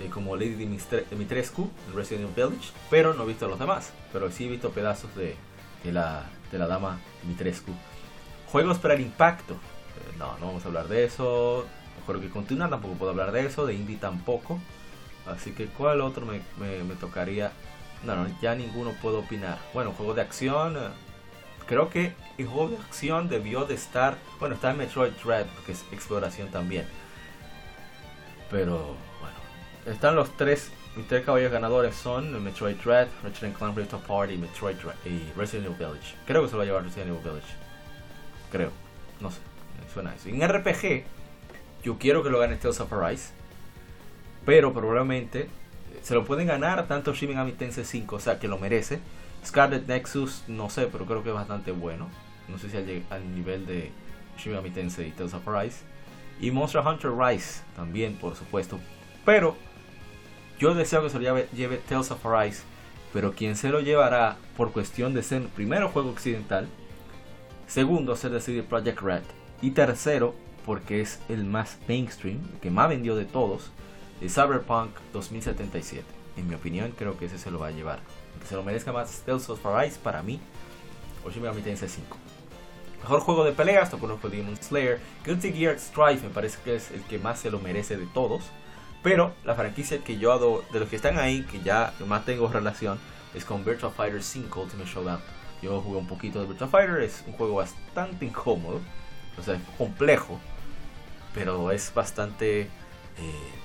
eh, 0.00 0.10
como 0.12 0.34
Lady 0.34 0.56
Dimitrescu 0.56 1.70
en 1.86 1.94
Resident 1.94 2.24
Evil 2.24 2.48
Village, 2.48 2.72
pero 2.90 3.14
no 3.14 3.22
he 3.22 3.26
visto 3.28 3.46
los 3.46 3.60
demás, 3.60 3.92
pero 4.12 4.32
sí 4.32 4.46
he 4.46 4.48
visto 4.48 4.70
pedazos 4.70 5.14
de, 5.14 5.36
de, 5.84 5.92
la, 5.92 6.28
de 6.50 6.58
la 6.58 6.66
dama 6.66 6.98
Dimitrescu. 7.22 7.70
Juegos 8.50 8.78
para 8.78 8.94
el 8.94 9.00
impacto, 9.00 9.54
eh, 9.54 10.16
no, 10.18 10.36
no 10.40 10.46
vamos 10.46 10.64
a 10.64 10.66
hablar 10.66 10.88
de 10.88 11.04
eso. 11.04 11.66
Mejor 12.00 12.20
que 12.20 12.30
continúa, 12.30 12.68
tampoco 12.68 12.94
puedo 12.94 13.12
hablar 13.12 13.30
de 13.30 13.46
eso, 13.46 13.64
de 13.64 13.74
indie 13.74 13.96
tampoco. 13.96 14.58
Así 15.24 15.52
que, 15.52 15.66
¿cuál 15.66 16.00
otro 16.00 16.26
me, 16.26 16.40
me 16.82 16.94
tocaría? 16.96 17.52
No, 18.04 18.16
no, 18.16 18.26
ya 18.40 18.54
ninguno 18.54 18.92
puedo 19.02 19.20
opinar. 19.20 19.58
Bueno, 19.74 19.92
juego 19.92 20.14
de 20.14 20.22
acción. 20.22 20.76
Eh, 20.76 20.88
creo 21.66 21.90
que 21.90 22.12
el 22.38 22.46
juego 22.46 22.70
de 22.70 22.76
acción 22.76 23.28
debió 23.28 23.64
de 23.64 23.74
estar. 23.74 24.16
Bueno, 24.38 24.54
está 24.54 24.70
en 24.70 24.78
Metroid 24.78 25.12
Dread, 25.24 25.46
que 25.66 25.72
es 25.72 25.84
exploración 25.92 26.48
también. 26.48 26.86
Pero 28.50 28.96
bueno, 29.20 29.36
están 29.86 30.16
los 30.16 30.36
tres. 30.36 30.70
Mis 30.96 31.06
tres 31.06 31.24
caballos 31.24 31.52
ganadores 31.52 31.94
son 31.94 32.42
Metroid 32.42 32.76
Dread, 32.76 33.08
Ratchet 33.22 33.56
Clank 33.56 33.76
Rift 33.76 33.94
Apart 33.94 34.32
y 34.32 34.36
Metroid 34.36 34.76
Dread, 34.76 34.96
y 35.04 35.30
Resident 35.36 35.66
Evil 35.66 35.78
Village. 35.78 36.16
Creo 36.26 36.42
que 36.42 36.48
se 36.48 36.52
lo 36.54 36.58
va 36.58 36.64
a 36.64 36.66
llevar 36.66 36.82
Resident 36.84 37.10
Evil 37.10 37.22
Village. 37.22 37.54
Creo. 38.50 38.70
No 39.20 39.30
sé. 39.30 39.38
Suena 39.92 40.14
eso. 40.14 40.28
En 40.28 40.46
RPG, 40.46 41.04
yo 41.82 41.98
quiero 41.98 42.22
que 42.22 42.30
lo 42.30 42.38
gane 42.38 42.56
Tales 42.56 42.80
of 42.80 42.92
Arise. 42.92 43.30
Pero 44.44 44.72
probablemente 44.72 45.48
se 46.02 46.14
lo 46.14 46.24
pueden 46.24 46.46
ganar 46.46 46.86
tanto 46.86 47.14
Shin 47.14 47.28
Megami 47.28 47.52
Tensei 47.52 47.84
5, 47.84 48.16
o 48.16 48.20
sea 48.20 48.38
que 48.38 48.48
lo 48.48 48.58
merece. 48.58 49.00
Scarlet 49.44 49.86
Nexus, 49.86 50.44
no 50.48 50.68
sé, 50.70 50.86
pero 50.86 51.06
creo 51.06 51.22
que 51.22 51.30
es 51.30 51.34
bastante 51.34 51.72
bueno. 51.72 52.08
No 52.48 52.58
sé 52.58 52.70
si 52.70 52.76
al, 52.76 53.02
al 53.10 53.34
nivel 53.34 53.66
de 53.66 53.90
Shin 54.38 54.52
Megami 54.52 54.70
Tensei 54.70 55.08
y 55.08 55.12
Tales 55.12 55.34
of 55.34 55.46
Arise. 55.48 55.78
Y 56.40 56.50
Monster 56.50 56.82
Hunter 56.86 57.12
Rise 57.12 57.62
también, 57.76 58.14
por 58.14 58.36
supuesto. 58.36 58.78
Pero 59.24 59.56
yo 60.58 60.74
deseo 60.74 61.02
que 61.02 61.10
se 61.10 61.18
lo 61.18 61.44
lleve, 61.52 61.76
Tales 61.88 62.10
of 62.10 62.24
Arise. 62.26 62.62
Pero 63.12 63.32
quien 63.32 63.56
se 63.56 63.70
lo 63.70 63.80
llevará 63.80 64.36
por 64.56 64.72
cuestión 64.72 65.14
de 65.14 65.22
ser 65.22 65.42
primero 65.48 65.88
juego 65.88 66.10
occidental. 66.10 66.68
Segundo, 67.66 68.16
ser 68.16 68.30
de 68.32 68.40
CD 68.40 68.62
Projekt 68.62 69.00
Red. 69.00 69.22
Y 69.62 69.72
tercero, 69.72 70.34
porque 70.64 71.00
es 71.00 71.20
el 71.28 71.44
más 71.44 71.78
mainstream, 71.88 72.38
el 72.52 72.60
que 72.60 72.70
más 72.70 72.88
vendió 72.88 73.16
de 73.16 73.24
todos 73.24 73.70
de 74.20 74.28
Cyberpunk 74.28 74.90
2077. 75.12 76.04
En 76.36 76.48
mi 76.48 76.54
opinión, 76.54 76.92
creo 76.96 77.18
que 77.18 77.26
ese 77.26 77.38
se 77.38 77.50
lo 77.50 77.58
va 77.58 77.68
a 77.68 77.70
llevar. 77.70 78.00
Que 78.40 78.46
se 78.46 78.54
lo 78.54 78.62
merezca 78.62 78.92
más 78.92 79.22
Tales 79.26 79.48
of 79.50 79.64
Arise 79.66 79.98
para 80.02 80.22
mí. 80.22 80.40
O 81.24 81.40
Megami 81.40 81.62
Tensei 81.62 81.88
5. 81.88 82.16
Mejor 83.02 83.20
juego 83.20 83.44
de 83.44 83.52
peleas, 83.52 83.92
no 83.92 83.98
conozco 83.98 84.28
Demon 84.28 84.56
Slayer. 84.56 85.00
Guilty 85.24 85.52
Gear 85.52 85.78
Strife 85.78 86.26
me 86.26 86.32
parece 86.32 86.58
que 86.64 86.76
es 86.76 86.90
el 86.90 87.02
que 87.02 87.18
más 87.18 87.40
se 87.40 87.50
lo 87.50 87.58
merece 87.60 87.96
de 87.96 88.06
todos. 88.06 88.44
Pero 89.02 89.34
la 89.44 89.54
franquicia 89.54 89.98
que 89.98 90.18
yo 90.18 90.32
adoro, 90.32 90.64
de 90.72 90.80
los 90.80 90.88
que 90.88 90.96
están 90.96 91.18
ahí, 91.18 91.42
que 91.42 91.60
ya 91.60 91.94
más 92.06 92.24
tengo 92.24 92.48
relación, 92.48 92.98
es 93.34 93.44
con 93.44 93.64
Virtua 93.64 93.90
Fighter 93.90 94.22
5 94.22 94.60
Ultimate 94.60 94.90
Showdown. 94.90 95.20
Yo 95.62 95.80
jugué 95.80 95.98
un 95.98 96.06
poquito 96.06 96.40
de 96.40 96.46
Virtua 96.46 96.68
Fighter, 96.68 97.02
es 97.02 97.24
un 97.26 97.32
juego 97.32 97.56
bastante 97.56 98.24
incómodo, 98.24 98.80
o 99.36 99.42
sea, 99.42 99.60
complejo, 99.76 100.38
pero 101.34 101.70
es 101.72 101.92
bastante 101.94 102.62
eh, 102.62 102.68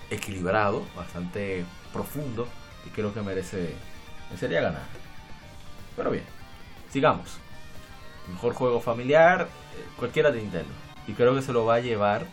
equilibrado, 0.10 0.84
bastante 0.96 1.66
profundo 1.92 2.48
y 2.86 2.90
creo 2.90 3.14
que 3.14 3.22
merece 3.22 3.76
merecería 4.30 4.62
ganar. 4.62 4.84
Pero 5.96 6.12
bien, 6.12 6.24
sigamos. 6.92 7.38
Mejor 8.28 8.54
juego 8.54 8.80
familiar, 8.80 9.42
eh, 9.42 9.86
cualquiera 9.98 10.32
de 10.32 10.42
Nintendo. 10.42 10.74
Y 11.08 11.14
creo 11.14 11.36
que 11.36 11.42
se 11.42 11.54
lo 11.54 11.66
va 11.66 11.76
a 11.76 11.80
llevar 11.80 12.26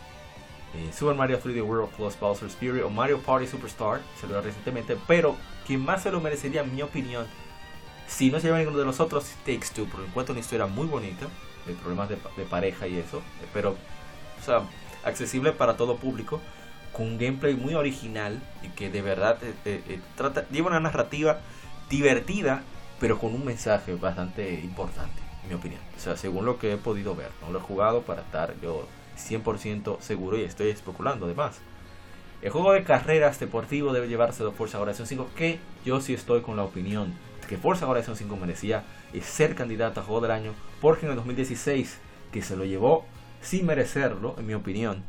eh, 0.75 0.91
Super 0.97 1.17
Mario 1.17 1.41
3D 1.43 1.63
World 1.63 1.91
Plus 1.91 2.19
Bowser's 2.19 2.55
Fury 2.55 2.81
o 2.81 2.91
Mario 2.91 3.19
Party 3.19 3.47
Superstar. 3.47 4.01
Se 4.21 4.27
lo 4.27 4.35
dio 4.35 4.43
recientemente, 4.43 4.97
pero 5.07 5.37
quien 5.67 5.85
más 5.85 6.03
se 6.03 6.11
lo 6.11 6.21
merecería, 6.21 6.63
en 6.63 6.75
mi 6.75 6.83
opinión, 6.83 7.27
si 8.07 8.31
no 8.31 8.39
se 8.39 8.47
lleva 8.47 8.59
ninguno 8.59 8.79
de 8.79 8.85
los 8.85 9.01
otros, 9.01 9.27
Takes 9.45 9.69
Two, 9.75 9.87
porque 9.87 10.07
encuentro 10.07 10.33
una 10.33 10.41
historia 10.41 10.67
muy 10.67 10.87
bonita, 10.87 11.27
de 11.67 11.75
problemas 11.75 12.09
de, 12.09 12.17
de 12.37 12.45
pareja 12.45 12.87
y 12.87 12.99
eso, 12.99 13.19
eh, 13.19 13.47
pero, 13.53 13.71
o 13.71 14.45
sea, 14.45 14.63
accesible 15.05 15.53
para 15.53 15.77
todo 15.77 15.97
público 15.97 16.41
con 17.01 17.13
un 17.13 17.19
gameplay 17.19 17.55
muy 17.55 17.73
original 17.73 18.43
y 18.63 18.69
que 18.69 18.91
de 18.91 19.01
verdad 19.01 19.39
eh, 19.43 19.55
eh, 19.65 20.01
trata, 20.19 20.47
lleva 20.51 20.69
una 20.69 20.81
narrativa 20.81 21.39
divertida, 21.89 22.63
pero 23.01 23.19
con 23.19 23.35
un 23.35 23.43
mensaje 23.43 23.95
bastante 23.95 24.61
importante, 24.61 25.19
en 25.43 25.49
mi 25.49 25.55
opinión. 25.55 25.81
O 25.97 25.99
sea, 25.99 26.19
según 26.19 26.45
lo 26.45 26.59
que 26.59 26.75
he 26.75 26.77
podido 26.77 27.17
ver, 27.17 27.31
no 27.41 27.53
lo 27.53 27.59
he 27.59 27.63
jugado 27.63 28.03
para 28.03 28.21
estar 28.21 28.55
yo 28.61 28.87
100% 29.17 29.99
seguro 30.01 30.37
y 30.37 30.43
estoy 30.43 30.69
especulando 30.69 31.25
además. 31.25 31.61
El 32.43 32.51
juego 32.51 32.73
de 32.73 32.85
carreras 32.85 33.41
deportivo 33.41 33.95
debe 33.95 34.07
llevarse 34.07 34.45
de 34.45 34.51
Forza 34.51 34.79
Horizon 34.79 35.07
5, 35.07 35.31
que 35.35 35.59
yo 35.87 36.03
sí 36.03 36.13
estoy 36.13 36.43
con 36.43 36.59
la 36.59 36.65
opinión 36.65 37.15
que 37.49 37.57
Forza 37.57 37.89
Horizon 37.89 38.15
5 38.15 38.37
merecía 38.37 38.85
ser 39.23 39.55
candidato 39.55 40.01
a 40.01 40.03
juego 40.05 40.21
del 40.21 40.33
año, 40.33 40.53
porque 40.83 41.07
en 41.07 41.13
el 41.13 41.17
2016, 41.17 41.97
que 42.31 42.43
se 42.43 42.57
lo 42.57 42.67
llevó 42.67 43.07
sin 43.41 43.65
merecerlo, 43.65 44.35
en 44.39 44.47
mi 44.47 44.53
opinión, 44.53 45.03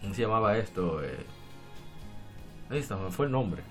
¿Cómo 0.00 0.14
se 0.14 0.22
llamaba 0.22 0.56
esto? 0.56 1.02
Eh, 1.02 1.24
ahí 2.70 2.78
está, 2.78 2.96
me 2.96 3.10
fue 3.10 3.26
el 3.26 3.32
nombre. 3.32 3.62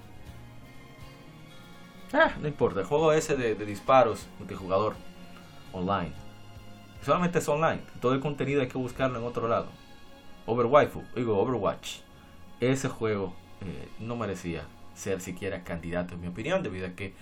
Ah, 2.13 2.31
no 2.39 2.47
importa. 2.47 2.81
El 2.81 2.85
juego 2.85 3.11
ese 3.13 3.35
de, 3.35 3.55
de 3.55 3.65
disparos 3.65 4.27
multijugador 4.39 4.95
online. 5.71 6.13
Solamente 7.03 7.39
es 7.39 7.47
online. 7.47 7.81
Todo 8.01 8.13
el 8.13 8.19
contenido 8.19 8.61
hay 8.61 8.67
que 8.67 8.77
buscarlo 8.77 9.19
en 9.19 9.25
otro 9.25 9.47
lado. 9.47 9.67
Overwatch, 10.45 10.89
digo 11.15 11.37
Overwatch. 11.37 11.99
Ese 12.59 12.89
juego 12.89 13.33
eh, 13.61 13.87
no 13.99 14.15
merecía 14.15 14.63
ser 14.95 15.21
siquiera 15.21 15.63
candidato 15.63 16.15
en 16.15 16.21
mi 16.21 16.27
opinión, 16.27 16.63
debido 16.63 16.87
a 16.87 16.91
que 16.91 17.13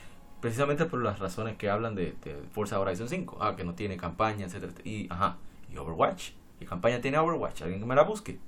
precisamente 0.42 0.86
por 0.86 1.02
las 1.04 1.20
razones 1.20 1.58
que 1.58 1.70
hablan 1.70 1.94
de, 1.94 2.16
Forza 2.52 2.80
Horizon 2.80 3.10
5, 3.10 3.38
ah, 3.42 3.56
que 3.56 3.64
no 3.64 3.76
tiene 3.76 3.98
campaña, 3.98 4.46
etcétera, 4.46 4.74
y 4.84 5.08
ajá, 5.12 5.38
y 5.72 5.78
Overwatch, 5.78 6.32
y 6.60 6.66
campaña 6.66 7.02
tiene 7.02 7.18
Overwatch, 7.18 7.62
alguien 7.62 7.80
que 7.82 7.86
me 7.86 7.96
la 7.96 8.04
busque. 8.04 8.40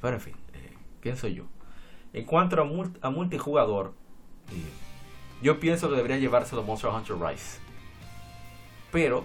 Pero 0.00 0.14
en 0.14 0.20
fin, 0.20 0.34
eh, 0.54 0.74
¿quién 1.00 1.16
soy 1.16 1.34
yo? 1.34 1.44
En 2.12 2.24
cuanto 2.24 2.60
a, 2.60 3.06
a 3.06 3.10
multijugador, 3.10 3.94
eh, 4.50 4.70
yo 5.42 5.60
pienso 5.60 5.88
que 5.88 5.96
debería 5.96 6.18
llevárselo 6.18 6.62
Monster 6.62 6.90
Hunter 6.90 7.16
Rise. 7.16 7.58
Pero, 8.92 9.24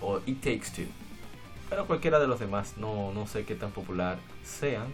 o 0.00 0.20
It 0.26 0.40
Takes 0.40 0.70
Two. 0.74 0.90
Pero 1.68 1.86
cualquiera 1.86 2.18
de 2.20 2.26
los 2.26 2.38
demás, 2.38 2.74
no, 2.76 3.12
no 3.12 3.26
sé 3.26 3.44
qué 3.44 3.54
tan 3.54 3.70
popular 3.70 4.18
sean. 4.44 4.88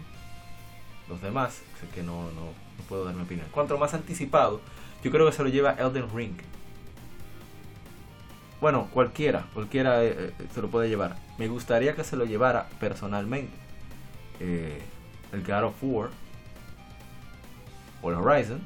Los 1.09 1.21
demás, 1.21 1.62
sé 1.81 1.88
que 1.94 2.03
no, 2.03 2.31
no, 2.33 2.53
puedo 2.88 3.05
dar 3.05 3.14
mi 3.14 3.23
opinión. 3.23 3.47
Cuanto 3.51 3.77
más 3.79 3.94
anticipado, 3.94 4.61
yo 5.03 5.11
creo 5.11 5.27
que 5.27 5.33
se 5.33 5.42
lo 5.42 5.49
lleva 5.49 5.73
Elden 5.73 6.09
Ring. 6.14 6.37
Bueno, 8.61 8.88
cualquiera, 8.92 9.47
cualquiera 9.55 10.05
eh, 10.05 10.33
se 10.53 10.62
lo 10.62 10.68
puede 10.68 10.88
llevar. 10.88 11.16
Me 11.38 11.49
gustaría 11.49 11.94
que 11.94 12.05
se 12.05 12.16
lo 12.16 12.25
llevara 12.25 12.68
personalmente. 12.81 13.53
Eh, 14.40 14.81
el 15.33 15.43
God 15.43 15.64
of 15.64 15.75
War 15.83 16.11
o 18.03 18.11
el 18.11 18.17
Horizon. 18.17 18.61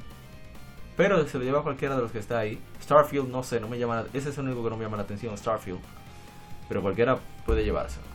Pero 0.96 1.26
se 1.26 1.38
lo 1.38 1.44
lleva 1.44 1.62
cualquiera 1.62 1.96
de 1.96 2.02
los 2.02 2.12
que 2.12 2.18
está 2.18 2.38
ahí. 2.38 2.60
Starfield, 2.82 3.28
no 3.28 3.42
sé, 3.42 3.60
no 3.60 3.68
me 3.68 3.78
llama. 3.78 4.04
Ese 4.12 4.28
es 4.28 4.38
el 4.38 4.44
único 4.44 4.62
que 4.62 4.70
no 4.70 4.76
me 4.76 4.84
llama 4.84 4.98
la 4.98 5.04
atención, 5.04 5.36
Starfield. 5.36 5.80
Pero 6.68 6.82
cualquiera 6.82 7.18
puede 7.46 7.64
llevárselo. 7.64 8.06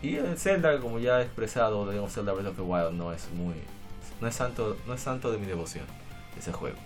Y 0.00 0.16
el 0.16 0.38
Zelda, 0.38 0.78
como 0.80 0.98
ya 0.98 1.20
he 1.20 1.24
expresado, 1.24 1.86
de 1.86 2.08
Zelda 2.08 2.32
Breath 2.32 2.48
of 2.48 2.56
the 2.56 2.62
Wild 2.62 2.92
no 2.92 3.12
es 3.12 3.28
muy. 3.32 3.54
No 4.20 4.28
es 4.28 4.34
santo, 4.34 4.76
no 4.86 4.94
es 4.94 5.00
santo 5.00 5.32
de 5.32 5.38
mi 5.38 5.46
devoción 5.46 5.86
ese 6.38 6.52
juego. 6.52 6.76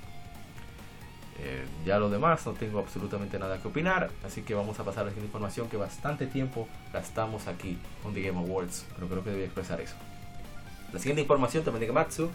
Eh, 1.41 1.65
ya 1.85 1.99
lo 1.99 2.11
demás 2.11 2.45
no 2.47 2.53
tengo 2.53 2.81
absolutamente 2.81 3.39
nada 3.39 3.61
que 3.61 3.69
opinar, 3.69 4.11
así 4.25 4.43
que 4.43 4.55
vamos 4.55 4.81
a 4.81 4.85
pasar 4.85 5.07
a 5.07 5.11
la 5.11 5.16
información 5.16 5.68
que 5.68 5.77
bastante 5.77 6.27
tiempo 6.27 6.68
gastamos 6.93 7.47
aquí 7.47 7.79
con 8.03 8.12
The 8.12 8.22
Game 8.22 8.39
Awards, 8.39 8.87
pero 8.95 9.07
creo 9.07 9.22
que 9.22 9.31
debía 9.31 9.45
expresar 9.45 9.81
eso. 9.81 9.95
La 10.93 10.99
siguiente 10.99 11.22
información 11.22 11.64
también 11.64 11.80
de 11.80 11.86
Gamatsu. 11.86 12.30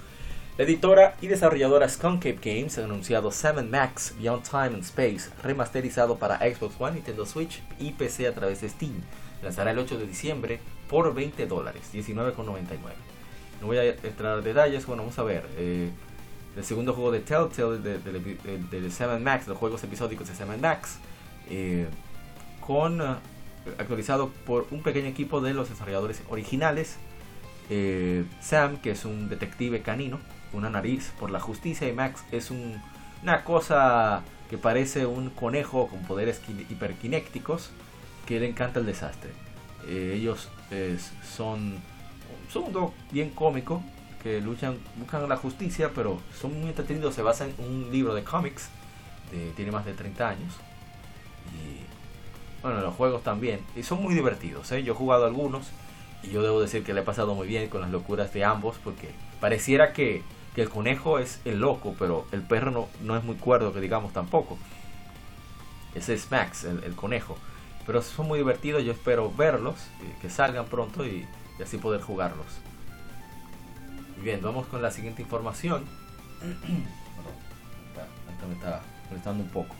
La 0.57 0.65
editora 0.65 1.15
y 1.19 1.27
desarrolladora 1.27 1.89
Skunkcape 1.89 2.37
Games 2.43 2.77
ha 2.77 2.83
anunciado 2.83 3.31
Sam 3.31 3.67
Max 3.69 4.13
Beyond 4.19 4.43
Time 4.43 4.67
and 4.67 4.83
Space, 4.83 5.31
remasterizado 5.41 6.17
para 6.17 6.37
Xbox 6.37 6.75
One, 6.77 6.93
Nintendo 6.93 7.25
Switch 7.25 7.63
y 7.79 7.91
PC 7.91 8.27
a 8.27 8.35
través 8.35 8.61
de 8.61 8.69
Steam. 8.69 9.01
Lanzará 9.41 9.71
el 9.71 9.79
8 9.79 9.97
de 9.97 10.05
diciembre 10.05 10.59
por 10.87 11.11
20 11.15 11.47
dólares, 11.47 11.89
19,99. 11.91 12.77
No 13.61 13.67
voy 13.67 13.77
a 13.77 13.85
entrar 13.85 14.37
en 14.37 14.43
detalles, 14.43 14.85
bueno, 14.85 15.01
vamos 15.01 15.17
a 15.17 15.23
ver. 15.23 15.47
Eh, 15.57 15.89
el 16.55 16.63
segundo 16.63 16.93
juego 16.93 17.11
de 17.11 17.21
Telltale, 17.21 17.79
de, 17.79 17.97
de, 17.97 18.37
de, 18.69 18.81
de 18.81 18.91
Sam 18.91 19.19
Max, 19.23 19.47
los 19.47 19.57
juegos 19.57 19.83
episódicos 19.83 20.27
de 20.27 20.35
Sam 20.35 20.61
Max, 20.61 20.99
eh, 21.49 21.87
con 22.59 23.01
uh, 23.01 23.15
actualizado 23.79 24.29
por 24.45 24.67
un 24.69 24.83
pequeño 24.83 25.07
equipo 25.07 25.41
de 25.41 25.55
los 25.55 25.69
desarrolladores 25.69 26.21
originales 26.29 26.97
eh, 27.69 28.25
Sam, 28.41 28.77
que 28.77 28.91
es 28.91 29.05
un 29.05 29.29
detective 29.29 29.81
canino, 29.81 30.19
una 30.53 30.69
nariz 30.69 31.11
por 31.19 31.31
la 31.31 31.39
justicia, 31.39 31.87
y 31.87 31.93
Max 31.93 32.23
es 32.31 32.51
un 32.51 32.81
Una 33.21 33.43
cosa 33.43 34.21
que 34.49 34.57
parece 34.57 35.05
un 35.05 35.29
conejo 35.29 35.87
con 35.87 36.03
poderes 36.03 36.41
hiperkinécticos 36.69 37.71
que 38.25 38.39
le 38.39 38.49
encanta 38.49 38.79
el 38.79 38.85
desastre. 38.85 39.31
Eh, 39.87 40.13
ellos 40.17 40.49
son, 41.35 41.77
son 42.51 42.63
un 42.63 42.71
mundo 42.71 42.93
bien 43.11 43.29
cómico 43.29 43.81
que 44.21 44.41
luchan, 44.41 44.77
buscan 44.97 45.27
la 45.29 45.37
justicia, 45.37 45.91
pero 45.95 46.19
son 46.39 46.59
muy 46.59 46.69
entretenidos. 46.69 47.15
Se 47.15 47.21
basa 47.21 47.45
en 47.45 47.53
un 47.59 47.89
libro 47.91 48.13
de 48.13 48.23
cómics, 48.23 48.69
tiene 49.55 49.71
más 49.71 49.85
de 49.85 49.93
30 49.93 50.29
años. 50.29 50.53
Y 51.51 51.83
bueno, 52.63 52.79
los 52.79 52.95
juegos 52.95 53.23
también. 53.23 53.59
Y 53.75 53.83
son 53.83 54.01
muy 54.01 54.15
divertidos. 54.15 54.71
¿eh? 54.71 54.83
Yo 54.83 54.93
he 54.93 54.95
jugado 54.95 55.25
algunos 55.25 55.67
y 56.23 56.29
yo 56.29 56.41
debo 56.41 56.61
decir 56.61 56.83
que 56.83 56.93
le 56.93 57.01
he 57.01 57.03
pasado 57.03 57.35
muy 57.35 57.47
bien 57.47 57.69
con 57.69 57.81
las 57.81 57.91
locuras 57.91 58.33
de 58.33 58.43
ambos, 58.43 58.77
porque 58.83 59.11
pareciera 59.39 59.93
que, 59.93 60.23
el 60.55 60.69
conejo 60.69 61.17
es 61.17 61.41
el 61.45 61.59
loco, 61.59 61.95
pero 61.97 62.27
el 62.31 62.43
perro 62.43 62.69
no, 62.69 62.87
no 63.01 63.17
es 63.17 63.23
muy 63.23 63.35
cuerdo, 63.35 63.73
que 63.73 63.81
digamos 63.81 64.13
tampoco. 64.13 64.59
Ese 65.95 66.13
es 66.13 66.29
Max, 66.29 66.63
el, 66.63 66.95
conejo. 66.95 67.37
Pero 67.87 68.03
son 68.03 68.27
muy 68.27 68.37
divertidos, 68.37 68.83
yo 68.83 68.91
espero 68.91 69.31
verlos, 69.31 69.75
eh, 69.75 70.15
que 70.21 70.29
salgan 70.29 70.65
pronto 70.65 71.05
y 71.05 71.25
así 71.61 71.77
poder 71.77 72.01
jugarlos. 72.01 72.45
Bien, 74.21 74.41
vamos 74.43 74.67
con 74.67 74.81
la 74.81 74.91
siguiente 74.91 75.23
información. 75.23 75.85
Perdón, 76.39 76.85
me 78.49 78.53
está 78.53 78.81
molestando 79.09 79.43
un 79.43 79.49
poco. 79.49 79.75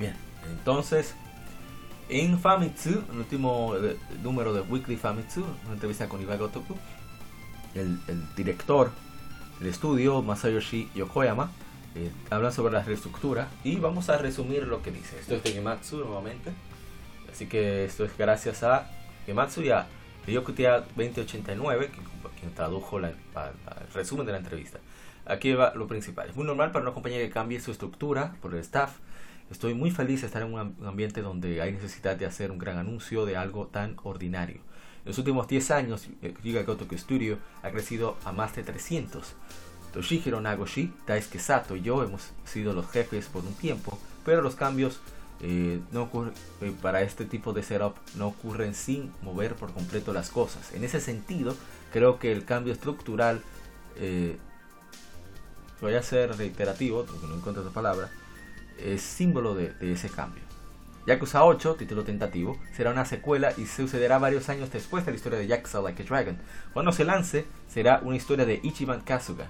Bien, 0.00 0.14
entonces 0.50 1.14
en 2.08 2.40
Famitsu, 2.40 3.04
el 3.12 3.18
último 3.18 3.76
eh, 3.76 3.98
número 4.22 4.54
de 4.54 4.62
Weekly 4.62 4.96
Famitsu, 4.96 5.44
una 5.64 5.74
entrevista 5.74 6.08
con 6.08 6.22
Ibai 6.22 6.38
Gotoku, 6.38 6.74
el, 7.74 8.00
director 8.34 8.90
del 9.58 9.68
estudio, 9.68 10.22
Masayoshi 10.22 10.88
Yokoyama, 10.94 11.50
eh, 11.94 12.10
habla 12.30 12.50
sobre 12.50 12.72
la 12.72 12.82
reestructura 12.82 13.48
y 13.62 13.76
vamos 13.76 14.08
a 14.08 14.16
resumir 14.16 14.66
lo 14.66 14.82
que 14.82 14.90
dice. 14.90 15.20
Esto 15.20 15.34
es 15.34 15.42
de 15.44 15.52
Gematsu 15.52 15.98
nuevamente. 15.98 16.50
Así 17.30 17.46
que 17.46 17.84
esto 17.84 18.06
es 18.06 18.16
gracias 18.16 18.62
a 18.62 18.90
Gematsu 19.26 19.60
y 19.60 19.70
a 19.70 19.86
2089, 20.26 21.90
quien 22.40 22.54
tradujo 22.54 22.98
el 22.98 23.14
resumen 23.92 24.24
de 24.24 24.32
la 24.32 24.38
entrevista. 24.38 24.78
Aquí 25.26 25.52
va 25.52 25.74
lo 25.74 25.86
principal. 25.86 26.30
Es 26.30 26.36
muy 26.36 26.46
normal 26.46 26.72
para 26.72 26.84
una 26.84 26.94
compañía 26.94 27.18
que 27.18 27.30
cambie 27.30 27.60
su 27.60 27.70
estructura 27.70 28.34
por 28.40 28.54
el 28.54 28.60
staff. 28.60 28.92
Estoy 29.50 29.74
muy 29.74 29.90
feliz 29.90 30.20
de 30.20 30.28
estar 30.28 30.42
en 30.42 30.54
un 30.54 30.76
ambiente 30.86 31.22
donde 31.22 31.60
hay 31.60 31.72
necesidad 31.72 32.16
de 32.16 32.24
hacer 32.24 32.52
un 32.52 32.58
gran 32.58 32.78
anuncio 32.78 33.26
de 33.26 33.36
algo 33.36 33.66
tan 33.66 33.96
ordinario. 34.04 34.60
En 35.04 35.06
los 35.06 35.18
últimos 35.18 35.48
10 35.48 35.70
años, 35.72 36.06
Giga 36.40 36.62
Gotoku 36.62 36.96
Studio 36.96 37.38
ha 37.62 37.70
crecido 37.70 38.16
a 38.24 38.30
más 38.30 38.54
de 38.54 38.62
300. 38.62 39.34
Toshihiro 39.92 40.40
Nagoshi, 40.40 40.92
Daisuke 41.04 41.40
Sato 41.40 41.74
y 41.74 41.82
yo 41.82 42.02
hemos 42.04 42.30
sido 42.44 42.72
los 42.74 42.88
jefes 42.90 43.26
por 43.26 43.44
un 43.44 43.54
tiempo, 43.54 43.98
pero 44.24 44.40
los 44.40 44.54
cambios 44.54 45.00
eh, 45.40 45.80
no 45.90 46.02
ocurre, 46.02 46.30
eh, 46.60 46.72
para 46.80 47.02
este 47.02 47.24
tipo 47.24 47.52
de 47.52 47.64
setup 47.64 47.96
no 48.14 48.28
ocurren 48.28 48.74
sin 48.74 49.10
mover 49.22 49.56
por 49.56 49.72
completo 49.72 50.12
las 50.12 50.30
cosas. 50.30 50.72
En 50.74 50.84
ese 50.84 51.00
sentido, 51.00 51.56
creo 51.92 52.20
que 52.20 52.30
el 52.30 52.44
cambio 52.44 52.72
estructural, 52.72 53.42
eh, 53.96 54.36
voy 55.80 55.94
a 55.94 56.02
ser 56.02 56.36
reiterativo, 56.36 57.04
porque 57.04 57.26
no 57.26 57.34
encuentro 57.34 57.62
otra 57.62 57.74
palabra, 57.74 58.10
es 58.84 59.02
símbolo 59.02 59.54
de, 59.54 59.74
ese 59.80 60.08
cambio. 60.08 60.42
Yakuza 61.06 61.44
8, 61.44 61.76
título 61.76 62.04
tentativo, 62.04 62.58
será 62.76 62.90
una 62.90 63.04
secuela 63.04 63.52
y 63.56 63.66
sucederá 63.66 64.18
varios 64.18 64.48
años 64.48 64.70
después 64.70 65.04
de 65.04 65.12
la 65.12 65.16
historia 65.16 65.38
de 65.38 65.46
Yakuza 65.46 65.80
Like 65.80 66.02
a 66.02 66.06
Dragon. 66.06 66.38
Cuando 66.72 66.92
se 66.92 67.04
lance, 67.04 67.46
será 67.68 68.00
una 68.02 68.16
historia 68.16 68.44
de 68.44 68.60
Ichiban 68.62 69.00
Kasuga. 69.00 69.48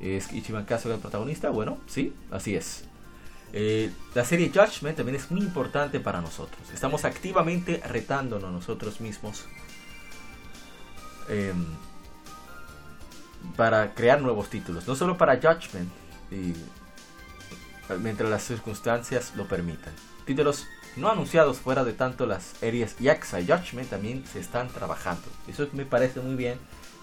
¿Es 0.00 0.32
Ichiban 0.32 0.64
Kasuga 0.64 0.94
el 0.96 1.00
protagonista? 1.00 1.50
Bueno, 1.50 1.78
sí, 1.86 2.14
así 2.30 2.56
es. 2.56 2.84
Eh, 3.52 3.90
la 4.14 4.24
serie 4.24 4.48
Judgment 4.48 4.96
también 4.96 5.16
es 5.16 5.30
muy 5.30 5.40
importante 5.40 6.00
para 6.00 6.20
nosotros. 6.20 6.70
Estamos 6.72 7.04
activamente 7.04 7.82
retándonos 7.86 8.52
nosotros 8.52 9.00
mismos 9.00 9.44
em, 11.28 11.66
para 13.56 13.94
crear 13.94 14.20
nuevos 14.20 14.48
títulos. 14.50 14.86
No 14.86 14.94
solo 14.94 15.16
para 15.16 15.36
Judgment, 15.36 15.90
mientras 17.98 18.30
las 18.30 18.44
circunstancias 18.44 19.32
lo 19.36 19.48
permitan. 19.48 19.92
Títulos 20.24 20.66
no 20.96 21.08
anunciados 21.08 21.58
fuera 21.58 21.84
de 21.84 21.92
tanto 21.92 22.26
las 22.26 22.44
series 22.44 22.98
Yakuza 22.98 23.40
y 23.40 23.46
Judgment 23.46 23.90
también 23.90 24.24
se 24.26 24.40
están 24.40 24.68
trabajando. 24.68 25.22
Eso 25.48 25.68
me 25.72 25.84
parece 25.84 26.20
muy 26.20 26.34
bien 26.34 26.58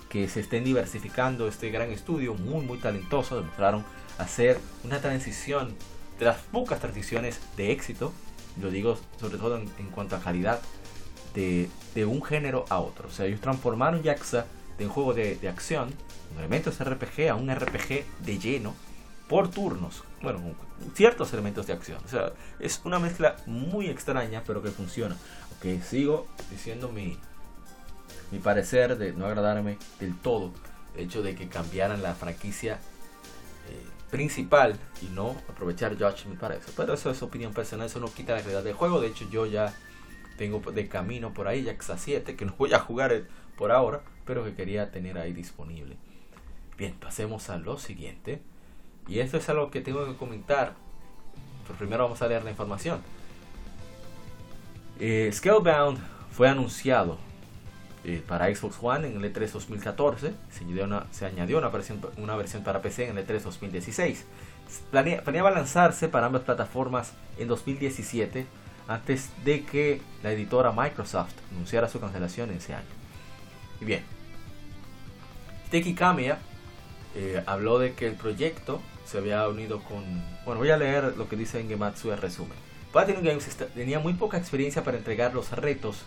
que 0.10 0.28
se 0.30 0.40
estén 0.40 0.64
diversificando 0.64 1.48
este 1.48 1.70
gran 1.70 1.92
estudio, 1.92 2.34
muy 2.34 2.66
muy 2.66 2.78
talentoso. 2.78 3.38
Demostraron 3.38 3.84
hacer 4.18 4.60
una 4.84 5.00
transición 5.00 5.76
de 6.20 6.26
las 6.26 6.38
pocas 6.38 6.80
transiciones 6.80 7.40
de 7.56 7.72
éxito, 7.72 8.14
lo 8.62 8.72
digo 8.72 8.98
sobre 9.20 9.38
todo 9.38 9.58
en, 9.58 9.68
cuanto 9.94 10.16
a 10.16 10.20
calidad, 10.20 10.60
de, 11.34 11.70
un 12.06 12.24
género 12.24 12.66
a 12.70 12.80
otro. 12.80 13.08
O 13.08 13.12
sea, 13.12 13.26
ellos 13.26 13.42
transformaron 13.42 14.02
Yakuza 14.02 14.46
de 14.78 14.86
un 14.86 14.92
juego 14.92 15.14
de, 15.14 15.40
acción, 15.48 15.94
un 16.34 16.40
elementos 16.40 16.84
RPG, 16.84 17.30
a 17.30 17.36
un 17.36 17.54
RPG 17.54 18.06
de 18.26 18.40
lleno, 18.40 18.76
por 19.28 19.50
turnos. 19.50 20.04
Bueno, 20.22 20.40
ciertos 20.94 21.34
elementos 21.34 21.68
de 21.68 21.74
acción. 21.74 22.00
O 22.06 22.08
sea, 22.08 22.32
es 22.60 22.82
una 22.84 23.00
mezcla 23.00 23.36
muy 23.46 23.88
extraña, 23.88 24.44
pero 24.46 24.62
que 24.62 24.70
funciona. 24.70 25.16
Ok, 25.58 25.82
sigo 25.84 26.28
diciendo 26.50 26.90
mi, 26.90 27.18
mi 28.32 28.40
parecer 28.40 28.98
de 28.98 29.14
no 29.14 29.26
agradarme 29.26 29.78
del 30.00 30.16
todo 30.18 30.52
el 30.96 31.06
hecho 31.06 31.22
de 31.22 31.36
que 31.36 31.48
cambiaran 31.48 32.02
la 32.02 32.16
franquicia 32.16 32.76
eh, 33.70 33.86
principal 34.10 34.78
y 35.02 35.06
no 35.08 35.36
aprovechar 35.50 35.94
Judgment 35.94 36.40
para 36.40 36.56
eso. 36.56 36.72
Pero 36.76 36.94
eso 36.94 37.12
es 37.12 37.22
opinión 37.22 37.54
personal, 37.54 37.88
eso 37.88 38.00
no 38.00 38.08
quita 38.08 38.34
la 38.34 38.40
realidad 38.40 38.64
del 38.64 38.74
juego. 38.74 39.02
De 39.02 39.08
hecho, 39.08 39.30
yo 39.30 39.46
ya 39.46 39.74
tengo 40.38 40.60
de 40.72 40.88
camino 40.88 41.34
por 41.34 41.48
ahí 41.48 41.66
Jaxa 41.66 41.98
7, 41.98 42.36
que 42.36 42.46
no 42.46 42.54
voy 42.58 42.74
a 42.74 42.80
jugar 42.80 43.24
por 43.58 43.72
ahora, 43.72 44.02
pero 44.26 44.44
que 44.44 44.54
quería 44.54 44.92
tener 44.92 45.18
ahí 45.18 45.34
disponible. 45.34 45.98
Bien, 46.78 46.94
pasemos 46.94 47.50
a 47.50 47.58
lo 47.58 47.80
siguiente. 47.80 48.42
Y 49.08 49.20
esto 49.20 49.38
es 49.38 49.48
algo 49.50 49.72
que 49.72 49.82
tengo 49.82 50.06
que 50.06 50.16
comentar. 50.16 50.74
Pero 51.66 51.78
primero 51.78 52.04
vamos 52.04 52.22
a 52.22 52.28
leer 52.28 52.44
la 52.44 52.50
información. 52.50 53.02
Eh, 55.00 55.30
Scalebound 55.32 56.00
fue 56.32 56.50
anunciado 56.50 57.18
eh, 58.04 58.24
para 58.26 58.54
Xbox 58.54 58.78
One 58.82 59.08
en 59.08 59.24
el 59.24 59.34
E3 59.34 59.52
2014. 59.52 60.34
Se 60.52 60.64
añadió 60.64 60.86
una, 60.86 61.08
se 61.12 61.26
añadió 61.26 61.58
una, 61.58 61.70
versión, 61.70 62.02
una 62.18 62.36
versión 62.36 62.64
para 62.64 62.82
PC 62.82 63.10
en 63.10 63.18
el 63.18 63.28
E3 63.28 63.42
2016. 63.42 64.26
planeaba 64.92 65.52
lanzarse 65.52 66.08
para 66.08 66.28
ambas 66.28 66.44
plataformas 66.44 67.14
en 67.38 67.48
2017 67.48 68.46
antes 68.88 69.30
de 69.44 69.64
que 69.66 70.02
la 70.24 70.32
editora 70.32 70.72
Microsoft 70.72 71.34
anunciara 71.52 71.90
su 71.90 72.00
cancelación 72.00 72.52
ese 72.52 72.74
año. 72.74 72.86
Y 73.82 73.86
bien, 73.86 74.04
Teki 75.70 75.94
Kamiya 75.94 76.40
eh, 77.16 77.44
habló 77.46 77.80
de 77.80 77.94
que 77.94 78.08
el 78.08 78.16
proyecto 78.16 78.82
se 79.08 79.18
había 79.18 79.48
unido 79.48 79.80
con... 79.84 80.04
Bueno, 80.46 80.60
voy 80.60 80.70
a 80.70 80.78
leer 80.78 81.16
lo 81.18 81.30
que 81.30 81.36
dice 81.36 81.60
en 81.60 81.70
Gematsu 81.70 82.12
el 82.12 82.18
resumen. 82.18 82.58
Platinum 82.92 83.24
Games 83.24 83.48
tenía 83.74 84.00
muy 84.00 84.14
poca 84.14 84.38
experiencia 84.38 84.84
para 84.84 84.98
entregar 84.98 85.34
los 85.34 85.52
retos, 85.52 86.04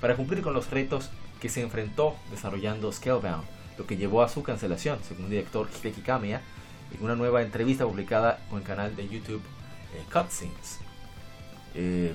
para 0.00 0.14
cumplir 0.14 0.42
con 0.42 0.54
los 0.54 0.70
retos 0.70 1.10
que 1.40 1.48
se 1.48 1.62
enfrentó 1.62 2.16
desarrollando 2.30 2.92
Scalebound, 2.92 3.44
lo 3.76 3.86
que 3.86 3.96
llevó 3.96 4.22
a 4.22 4.28
su 4.28 4.42
cancelación, 4.42 4.98
según 5.06 5.24
el 5.24 5.30
director 5.30 5.68
Hideki 5.68 6.02
Kamiya, 6.02 6.42
en 6.92 7.04
una 7.04 7.16
nueva 7.16 7.42
entrevista 7.42 7.84
publicada 7.84 8.38
en 8.50 8.58
el 8.58 8.62
canal 8.62 8.94
de 8.94 9.08
YouTube 9.08 9.42
eh, 9.94 10.02
Cutscenes. 10.12 10.78
Eh, 11.74 12.14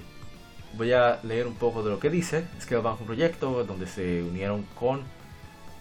voy 0.73 0.93
a 0.93 1.19
leer 1.23 1.47
un 1.47 1.55
poco 1.55 1.83
de 1.83 1.89
lo 1.89 1.99
que 1.99 2.09
dice. 2.09 2.45
Scalebound 2.61 2.97
fue 2.97 3.03
un 3.03 3.07
proyecto 3.07 3.63
donde 3.65 3.87
se 3.87 4.23
unieron 4.23 4.63
con... 4.75 5.03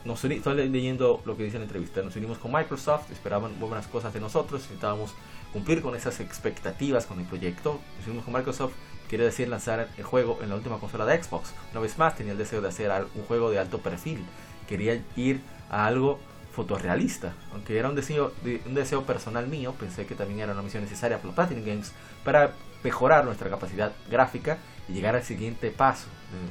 Nos 0.08 0.24
estoy 0.24 0.70
leyendo 0.70 1.20
lo 1.26 1.36
que 1.36 1.42
dice 1.42 1.58
la 1.58 1.64
entrevista. 1.64 2.00
Nos 2.00 2.16
unimos 2.16 2.38
con 2.38 2.50
Microsoft, 2.50 3.12
esperaban 3.12 3.60
buenas 3.60 3.86
cosas 3.88 4.14
de 4.14 4.20
nosotros, 4.20 4.62
necesitábamos 4.62 5.12
cumplir 5.52 5.82
con 5.82 5.94
esas 5.94 6.20
expectativas 6.20 7.04
con 7.04 7.20
el 7.20 7.26
proyecto. 7.26 7.78
Nos 7.98 8.06
unimos 8.06 8.24
con 8.24 8.32
Microsoft 8.32 8.72
quiere 9.06 9.24
decir 9.24 9.48
lanzar 9.48 9.86
el 9.98 10.04
juego 10.04 10.38
en 10.42 10.48
la 10.48 10.54
última 10.54 10.78
consola 10.78 11.04
de 11.04 11.22
Xbox. 11.22 11.52
Una 11.72 11.80
vez 11.80 11.98
más 11.98 12.16
tenía 12.16 12.32
el 12.32 12.38
deseo 12.38 12.62
de 12.62 12.68
hacer 12.68 12.90
un 13.14 13.24
juego 13.24 13.50
de 13.50 13.58
alto 13.58 13.80
perfil. 13.80 14.24
Quería 14.66 14.98
ir 15.14 15.42
a 15.68 15.84
algo 15.84 16.18
fotorrealista. 16.52 17.34
Aunque 17.52 17.78
era 17.78 17.90
un 17.90 17.94
deseo, 17.94 18.32
un 18.64 18.74
deseo 18.74 19.02
personal 19.04 19.46
mío, 19.46 19.74
pensé 19.78 20.06
que 20.06 20.14
también 20.14 20.40
era 20.40 20.54
una 20.54 20.62
misión 20.62 20.84
necesaria 20.84 21.20
para 21.20 21.34
Platinum 21.34 21.66
Games 21.66 21.92
para 22.24 22.54
mejorar 22.82 23.26
nuestra 23.26 23.50
capacidad 23.50 23.92
gráfica 24.10 24.56
y 24.88 24.94
llegar 24.94 25.16
al 25.16 25.22
siguiente 25.22 25.70
paso 25.70 26.06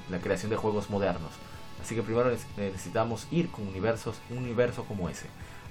de 0.09 0.15
la 0.15 0.21
creación 0.21 0.51
de 0.51 0.57
juegos 0.57 0.91
modernos. 0.91 1.31
Así 1.81 1.95
que 1.95 2.01
primero 2.01 2.31
necesitamos 2.57 3.27
ir 3.31 3.49
con 3.49 3.67
universos, 3.67 4.17
un 4.29 4.39
universo 4.39 4.83
como 4.85 5.09
ese. 5.09 5.27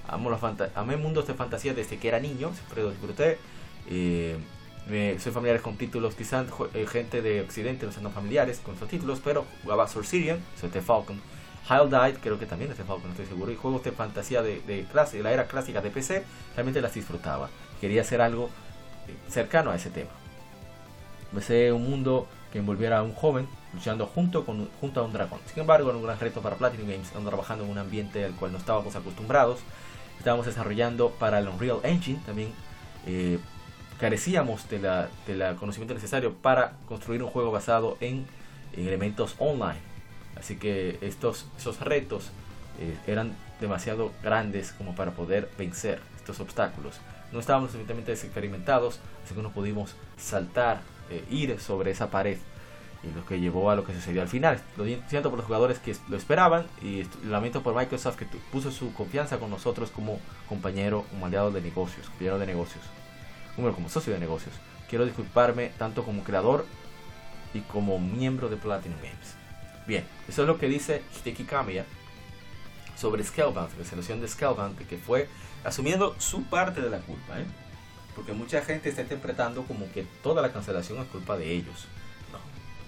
Amo 0.08 0.30
los 0.30 0.40
amé 0.74 0.96
mundos 0.96 1.26
de 1.26 1.34
fantasía 1.34 1.74
desde 1.74 1.98
que 1.98 2.08
era 2.08 2.20
niño, 2.20 2.52
siempre 2.54 2.82
lo 2.82 2.90
disfruté. 2.90 3.38
Eh, 3.88 4.38
soy 5.18 5.32
familiares 5.32 5.62
con 5.62 5.76
títulos, 5.76 6.14
quizás 6.14 6.46
eh, 6.74 6.86
gente 6.86 7.20
de 7.20 7.40
Occidente 7.40 7.86
no 7.86 7.92
son 7.92 8.12
familiares 8.12 8.60
con 8.64 8.76
esos 8.76 8.88
títulos, 8.88 9.20
pero 9.22 9.44
jugaba 9.62 9.88
Soul 9.88 10.06
Sirian, 10.06 10.38
soy 10.60 10.68
The 10.68 10.80
Falcon, 10.80 11.20
Hell 11.68 11.90
Died, 11.90 12.18
creo 12.22 12.38
que 12.38 12.46
también 12.46 12.70
es 12.70 12.78
de 12.78 12.84
Falcon, 12.84 13.06
no 13.06 13.10
estoy 13.10 13.26
seguro. 13.26 13.50
Y 13.50 13.56
juegos 13.56 13.82
de 13.82 13.90
fantasía 13.90 14.42
de, 14.42 14.60
de, 14.60 14.84
clase, 14.84 15.16
de 15.16 15.24
la 15.24 15.32
era 15.32 15.48
clásica 15.48 15.80
de 15.80 15.90
PC, 15.90 16.22
realmente 16.54 16.80
las 16.80 16.94
disfrutaba. 16.94 17.50
Quería 17.80 18.02
hacer 18.02 18.20
algo 18.20 18.48
eh, 19.08 19.14
cercano 19.28 19.72
a 19.72 19.76
ese 19.76 19.90
tema. 19.90 20.10
Empecé 21.32 21.72
un 21.72 21.82
mundo 21.90 22.28
que 22.52 22.60
envolviera 22.60 22.98
a 22.98 23.02
un 23.02 23.12
joven 23.12 23.48
luchando 23.76 24.06
junto, 24.06 24.44
con, 24.44 24.68
junto 24.80 25.00
a 25.00 25.04
un 25.04 25.12
dragón. 25.12 25.40
Sin 25.46 25.60
embargo, 25.60 25.88
era 25.88 25.96
un 25.96 26.04
gran 26.04 26.18
reto 26.18 26.40
para 26.40 26.56
Platinum 26.56 26.88
Games, 26.88 27.06
estando 27.06 27.30
trabajando 27.30 27.64
en 27.64 27.70
un 27.70 27.78
ambiente 27.78 28.24
al 28.24 28.34
cual 28.34 28.52
no 28.52 28.58
estábamos 28.58 28.96
acostumbrados. 28.96 29.60
Estábamos 30.18 30.46
desarrollando 30.46 31.10
para 31.10 31.38
el 31.38 31.48
Unreal 31.48 31.80
Engine, 31.84 32.20
también 32.26 32.50
eh, 33.06 33.38
carecíamos 34.00 34.68
del 34.68 34.82
de 35.26 35.36
la 35.36 35.54
conocimiento 35.56 35.94
necesario 35.94 36.34
para 36.34 36.72
construir 36.88 37.22
un 37.22 37.30
juego 37.30 37.52
basado 37.52 37.96
en, 38.00 38.26
en 38.72 38.86
elementos 38.86 39.36
online. 39.38 39.80
Así 40.36 40.56
que 40.56 40.98
estos 41.00 41.46
esos 41.58 41.80
retos 41.80 42.30
eh, 42.80 42.96
eran 43.06 43.36
demasiado 43.60 44.12
grandes 44.22 44.72
como 44.72 44.94
para 44.94 45.12
poder 45.12 45.50
vencer 45.58 46.00
estos 46.16 46.40
obstáculos. 46.40 46.96
No 47.32 47.40
estábamos 47.40 47.70
suficientemente 47.70 48.12
experimentados, 48.12 49.00
así 49.24 49.34
que 49.34 49.42
no 49.42 49.50
pudimos 49.50 49.94
saltar, 50.16 50.80
eh, 51.10 51.24
ir 51.30 51.60
sobre 51.60 51.90
esa 51.90 52.10
pared 52.10 52.38
y 53.06 53.14
lo 53.14 53.24
que 53.24 53.38
llevó 53.38 53.70
a 53.70 53.76
lo 53.76 53.84
que 53.84 53.94
sucedió 53.94 54.22
al 54.22 54.28
final. 54.28 54.60
Lo 54.76 54.84
siento 54.84 55.30
por 55.30 55.38
los 55.38 55.46
jugadores 55.46 55.78
que 55.78 55.94
lo 56.08 56.16
esperaban 56.16 56.66
y 56.82 57.04
lamento 57.24 57.62
por 57.62 57.74
Microsoft 57.74 58.16
que 58.16 58.26
puso 58.52 58.70
su 58.70 58.92
confianza 58.92 59.38
con 59.38 59.50
nosotros 59.50 59.90
como 59.90 60.20
compañero, 60.48 61.04
como 61.10 61.26
aliado 61.26 61.50
de 61.50 61.60
negocios, 61.60 62.06
compañero 62.08 62.38
de 62.38 62.46
negocios, 62.46 62.84
como 63.54 63.88
socio 63.88 64.12
de 64.12 64.18
negocios. 64.18 64.54
Quiero 64.88 65.04
disculparme 65.04 65.72
tanto 65.78 66.04
como 66.04 66.24
creador 66.24 66.66
y 67.54 67.60
como 67.60 67.98
miembro 67.98 68.48
de 68.48 68.56
Platinum 68.56 68.98
Games. 68.98 69.36
Bien, 69.86 70.04
eso 70.28 70.42
es 70.42 70.48
lo 70.48 70.58
que 70.58 70.68
dice 70.68 71.02
Hideki 71.20 71.44
Kamiya 71.44 71.84
sobre 72.96 73.22
Scalebound, 73.22 73.78
la 73.78 73.84
selección 73.84 74.20
de 74.20 74.28
Scalebound, 74.28 74.78
que 74.88 74.96
fue 74.96 75.28
asumiendo 75.64 76.16
su 76.18 76.44
parte 76.44 76.80
de 76.80 76.90
la 76.90 76.98
culpa, 76.98 77.38
¿eh? 77.38 77.44
porque 78.14 78.32
mucha 78.32 78.62
gente 78.62 78.88
está 78.88 79.02
interpretando 79.02 79.64
como 79.64 79.90
que 79.92 80.06
toda 80.22 80.40
la 80.40 80.52
cancelación 80.52 80.98
es 80.98 81.06
culpa 81.08 81.36
de 81.36 81.52
ellos 81.52 81.86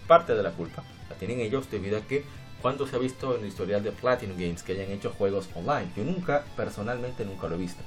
parte 0.08 0.34
de 0.34 0.42
la 0.42 0.50
culpa 0.50 0.82
la 1.08 1.14
tienen 1.16 1.38
ellos 1.40 1.70
debido 1.70 1.98
a 1.98 2.00
que 2.00 2.24
cuando 2.60 2.86
se 2.86 2.96
ha 2.96 2.98
visto 2.98 3.36
en 3.36 3.42
el 3.42 3.48
historial 3.48 3.84
de 3.84 3.92
Platinum 3.92 4.36
Games 4.36 4.64
que 4.64 4.72
hayan 4.72 4.90
hecho 4.90 5.14
juegos 5.16 5.48
online. 5.54 5.92
Yo 5.96 6.02
nunca, 6.02 6.44
personalmente 6.56 7.24
nunca 7.24 7.46
lo 7.46 7.54
he 7.54 7.58
visto. 7.58 7.82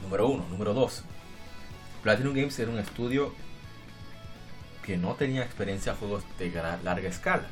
Número 0.00 0.28
uno. 0.28 0.46
Número 0.48 0.72
dos. 0.72 1.02
Platinum 2.02 2.32
Games 2.32 2.58
era 2.58 2.70
un 2.70 2.78
estudio 2.78 3.34
que 4.82 4.96
no 4.96 5.14
tenía 5.14 5.42
experiencia 5.42 5.92
en 5.92 5.98
juegos 5.98 6.24
de 6.38 6.50
larga 6.82 7.08
escala. 7.08 7.46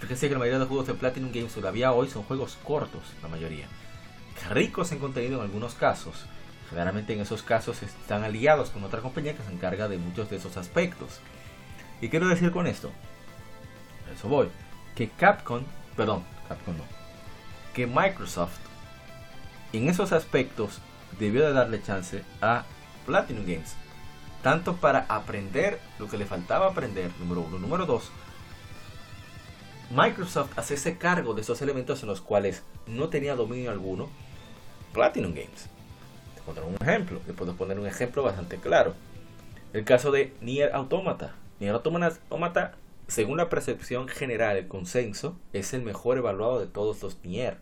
Fíjense 0.00 0.28
que 0.28 0.34
la 0.34 0.40
mayoría 0.40 0.58
de 0.58 0.64
los 0.64 0.68
juegos 0.68 0.86
de 0.88 0.94
Platinum 0.94 1.32
Games 1.32 1.54
todavía 1.54 1.92
hoy 1.92 2.10
son 2.10 2.24
juegos 2.24 2.58
cortos, 2.62 3.02
la 3.22 3.28
mayoría. 3.28 3.66
Ricos 4.50 4.92
en 4.92 4.98
contenido 4.98 5.36
en 5.36 5.44
algunos 5.46 5.74
casos, 5.74 6.26
Generalmente 6.70 7.12
en 7.12 7.20
esos 7.20 7.42
casos 7.42 7.82
están 7.82 8.24
aliados 8.24 8.70
con 8.70 8.84
otra 8.84 9.00
compañía 9.00 9.36
que 9.36 9.42
se 9.42 9.52
encarga 9.52 9.88
de 9.88 9.98
muchos 9.98 10.30
de 10.30 10.36
esos 10.36 10.56
aspectos. 10.56 11.20
¿Y 12.00 12.08
quiero 12.08 12.28
decir 12.28 12.50
con 12.50 12.66
esto? 12.66 12.90
eso 14.12 14.28
voy. 14.28 14.48
Que 14.94 15.08
Capcom, 15.08 15.64
perdón, 15.96 16.24
Capcom 16.48 16.76
no. 16.76 16.84
Que 17.74 17.86
Microsoft 17.86 18.58
en 19.72 19.88
esos 19.88 20.12
aspectos 20.12 20.78
debió 21.18 21.46
de 21.46 21.52
darle 21.52 21.82
chance 21.82 22.22
a 22.40 22.64
Platinum 23.06 23.44
Games. 23.44 23.74
Tanto 24.42 24.76
para 24.76 25.06
aprender 25.08 25.80
lo 25.98 26.08
que 26.08 26.18
le 26.18 26.26
faltaba 26.26 26.68
aprender, 26.68 27.10
número 27.18 27.40
uno. 27.40 27.58
Número 27.58 27.86
dos, 27.86 28.10
Microsoft 29.90 30.58
hace 30.58 30.74
ese 30.74 30.96
cargo 30.98 31.34
de 31.34 31.42
esos 31.42 31.60
elementos 31.62 32.02
en 32.02 32.08
los 32.08 32.20
cuales 32.20 32.62
no 32.86 33.08
tenía 33.08 33.34
dominio 33.34 33.70
alguno 33.70 34.08
Platinum 34.92 35.32
Games 35.32 35.73
poner 36.44 36.64
un 36.64 36.76
ejemplo. 36.80 37.20
Le 37.26 37.32
puedo 37.32 37.54
poner 37.54 37.78
un 37.78 37.86
ejemplo 37.86 38.22
bastante 38.22 38.58
claro. 38.58 38.94
El 39.72 39.84
caso 39.84 40.10
de 40.10 40.32
Nier 40.40 40.74
Automata. 40.74 41.34
Nier 41.60 41.74
Automata, 41.74 42.74
según 43.08 43.36
la 43.36 43.48
percepción 43.48 44.08
general, 44.08 44.56
el 44.56 44.68
consenso, 44.68 45.36
es 45.52 45.74
el 45.74 45.82
mejor 45.82 46.18
evaluado 46.18 46.60
de 46.60 46.66
todos 46.66 47.02
los 47.02 47.18
Nier. 47.24 47.58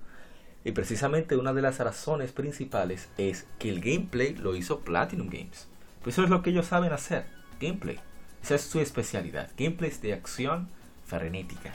Y 0.64 0.72
precisamente 0.72 1.36
una 1.36 1.52
de 1.52 1.62
las 1.62 1.78
razones 1.78 2.32
principales 2.32 3.08
es 3.18 3.46
que 3.58 3.68
el 3.68 3.80
gameplay 3.80 4.34
lo 4.34 4.54
hizo 4.54 4.80
Platinum 4.80 5.28
Games. 5.28 5.68
Pues 6.02 6.14
eso 6.14 6.24
es 6.24 6.30
lo 6.30 6.42
que 6.42 6.50
ellos 6.50 6.66
saben 6.66 6.92
hacer, 6.92 7.24
gameplay. 7.60 7.98
Esa 8.42 8.56
es 8.56 8.62
su 8.62 8.80
especialidad, 8.80 9.50
gameplays 9.56 10.02
de 10.02 10.12
acción 10.12 10.68
frenética. 11.06 11.74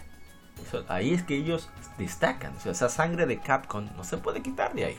ahí 0.87 1.13
es 1.13 1.23
que 1.23 1.35
ellos 1.35 1.69
destacan. 1.97 2.53
O 2.65 2.69
esa 2.69 2.89
sangre 2.89 3.25
de 3.25 3.39
Capcom 3.39 3.89
no 3.95 4.03
se 4.03 4.17
puede 4.17 4.41
quitar 4.41 4.73
de 4.73 4.85
ahí. 4.85 4.97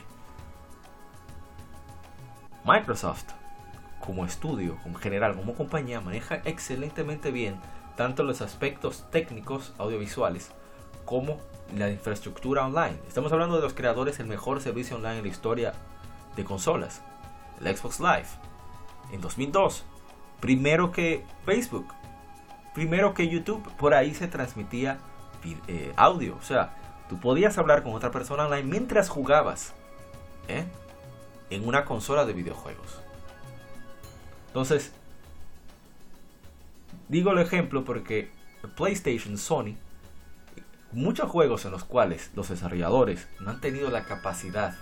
Microsoft, 2.69 3.25
como 3.99 4.25
estudio, 4.25 4.77
como 4.83 4.99
general, 4.99 5.35
como 5.35 5.55
compañía, 5.55 6.01
maneja 6.01 6.35
excelentemente 6.45 7.31
bien 7.31 7.59
tanto 7.95 8.21
los 8.23 8.41
aspectos 8.41 9.05
técnicos 9.09 9.73
audiovisuales 9.79 10.51
como 11.03 11.39
la 11.75 11.89
infraestructura 11.89 12.67
online. 12.67 12.99
Estamos 13.07 13.31
hablando 13.31 13.55
de 13.55 13.63
los 13.63 13.73
creadores 13.73 14.19
del 14.19 14.27
mejor 14.27 14.61
servicio 14.61 14.97
online 14.97 15.17
en 15.17 15.23
la 15.23 15.29
historia 15.29 15.73
de 16.35 16.45
consolas, 16.45 17.01
el 17.59 17.75
Xbox 17.75 17.99
Live, 17.99 18.27
en 19.11 19.19
2002. 19.19 19.83
Primero 20.39 20.91
que 20.91 21.25
Facebook, 21.45 21.87
primero 22.75 23.15
que 23.15 23.29
YouTube, 23.29 23.67
por 23.77 23.95
ahí 23.95 24.13
se 24.13 24.27
transmitía 24.27 24.99
eh, 25.67 25.91
audio. 25.95 26.37
O 26.37 26.43
sea, 26.43 26.77
tú 27.09 27.19
podías 27.19 27.57
hablar 27.57 27.81
con 27.81 27.93
otra 27.93 28.11
persona 28.11 28.45
online 28.45 28.69
mientras 28.69 29.09
jugabas. 29.09 29.73
¿eh? 30.47 30.65
En 31.49 31.67
una 31.67 31.85
consola 31.85 32.25
de 32.25 32.33
videojuegos. 32.33 32.99
Entonces, 34.47 34.91
digo 37.07 37.31
el 37.31 37.39
ejemplo 37.39 37.83
porque 37.83 38.31
PlayStation, 38.75 39.37
Sony, 39.37 39.75
muchos 40.91 41.29
juegos 41.29 41.65
en 41.65 41.71
los 41.71 41.83
cuales 41.83 42.31
los 42.35 42.49
desarrolladores 42.49 43.27
no 43.39 43.51
han 43.51 43.61
tenido 43.61 43.89
la 43.89 44.05
capacidad 44.05 44.75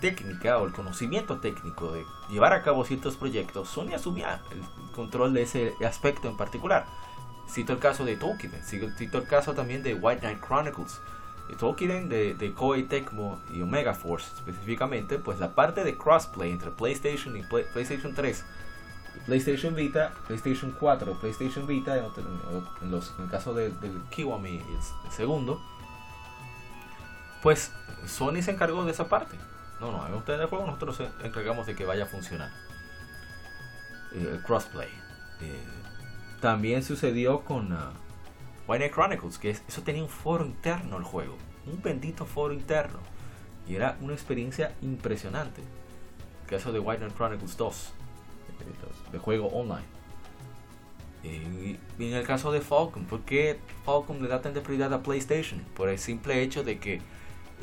técnica 0.00 0.58
o 0.58 0.66
el 0.66 0.72
conocimiento 0.72 1.40
técnico 1.40 1.92
de 1.92 2.04
llevar 2.30 2.52
a 2.52 2.62
cabo 2.62 2.84
ciertos 2.84 3.16
proyectos, 3.16 3.68
Sony 3.68 3.94
asumía 3.94 4.42
el 4.50 4.92
control 4.92 5.32
de 5.32 5.42
ese 5.42 5.72
aspecto 5.86 6.28
en 6.28 6.36
particular. 6.36 6.86
Cito 7.48 7.72
el 7.72 7.78
caso 7.78 8.04
de 8.04 8.16
Tolkien, 8.16 8.52
cito 8.64 9.18
el 9.18 9.26
caso 9.26 9.54
también 9.54 9.82
de 9.82 9.94
White 9.94 10.20
Knight 10.20 10.40
Chronicles, 10.40 10.98
Tolkien 11.58 12.08
de, 12.08 12.34
de 12.34 12.52
Koei 12.52 12.84
Tecmo 12.84 13.40
y 13.52 13.62
Omega 13.62 13.94
Force 13.94 14.30
específicamente, 14.34 15.18
pues 15.18 15.38
la 15.38 15.54
parte 15.54 15.84
de 15.84 15.96
crossplay 15.96 16.50
entre 16.50 16.70
PlayStation 16.70 17.36
y 17.36 17.42
PlayStation 17.42 18.14
3, 18.14 18.44
PlayStation 19.26 19.74
Vita, 19.74 20.12
PlayStation 20.26 20.74
4, 20.78 21.20
PlayStation 21.20 21.66
Vita, 21.66 21.96
en, 21.96 22.04
en 22.82 22.94
el 22.94 23.30
caso 23.30 23.54
del 23.54 23.72
Kiwami, 24.10 24.56
el, 24.58 25.12
segundo, 25.12 25.60
pues 27.42 27.72
Sony 28.06 28.42
se 28.42 28.52
encargó 28.52 28.84
de 28.84 28.92
esa 28.92 29.08
parte. 29.08 29.36
No, 29.80 29.92
no, 29.92 30.06
en 30.06 30.14
ustedes 30.14 30.40
de 30.40 30.46
juego 30.46 30.66
nosotros 30.66 30.98
nos 30.98 31.24
encargamos 31.24 31.66
de 31.66 31.74
que 31.74 31.84
vaya 31.84 32.04
a 32.04 32.06
funcionar. 32.06 32.50
Eh, 34.12 34.30
el 34.32 34.42
crossplay. 34.42 34.88
Eh, 35.40 35.64
también 36.40 36.82
sucedió 36.82 37.40
con... 37.44 37.72
Uh, 37.72 38.03
White 38.66 38.90
Chronicles, 38.90 39.38
que 39.38 39.50
eso 39.50 39.82
tenía 39.82 40.02
un 40.02 40.08
foro 40.08 40.44
interno 40.44 40.96
el 40.96 41.04
juego, 41.04 41.36
un 41.66 41.82
bendito 41.82 42.24
foro 42.24 42.54
interno. 42.54 42.98
Y 43.66 43.76
era 43.76 43.96
una 44.00 44.12
experiencia 44.12 44.74
impresionante. 44.82 45.62
El 46.44 46.50
caso 46.50 46.72
de 46.72 46.78
White 46.78 47.06
Chronicles 47.16 47.56
2, 47.56 47.92
de 49.12 49.18
juego 49.18 49.48
online. 49.48 49.86
Y 51.22 51.78
en 51.98 52.12
el 52.12 52.26
caso 52.26 52.52
de 52.52 52.60
Falcon, 52.60 53.04
¿por 53.04 53.20
qué 53.20 53.58
Falcon 53.84 54.22
le 54.22 54.28
da 54.28 54.42
tanta 54.42 54.62
prioridad 54.62 54.92
a 54.92 55.02
PlayStation? 55.02 55.60
Por 55.74 55.88
el 55.88 55.98
simple 55.98 56.42
hecho 56.42 56.62
de 56.62 56.78
que 56.78 57.00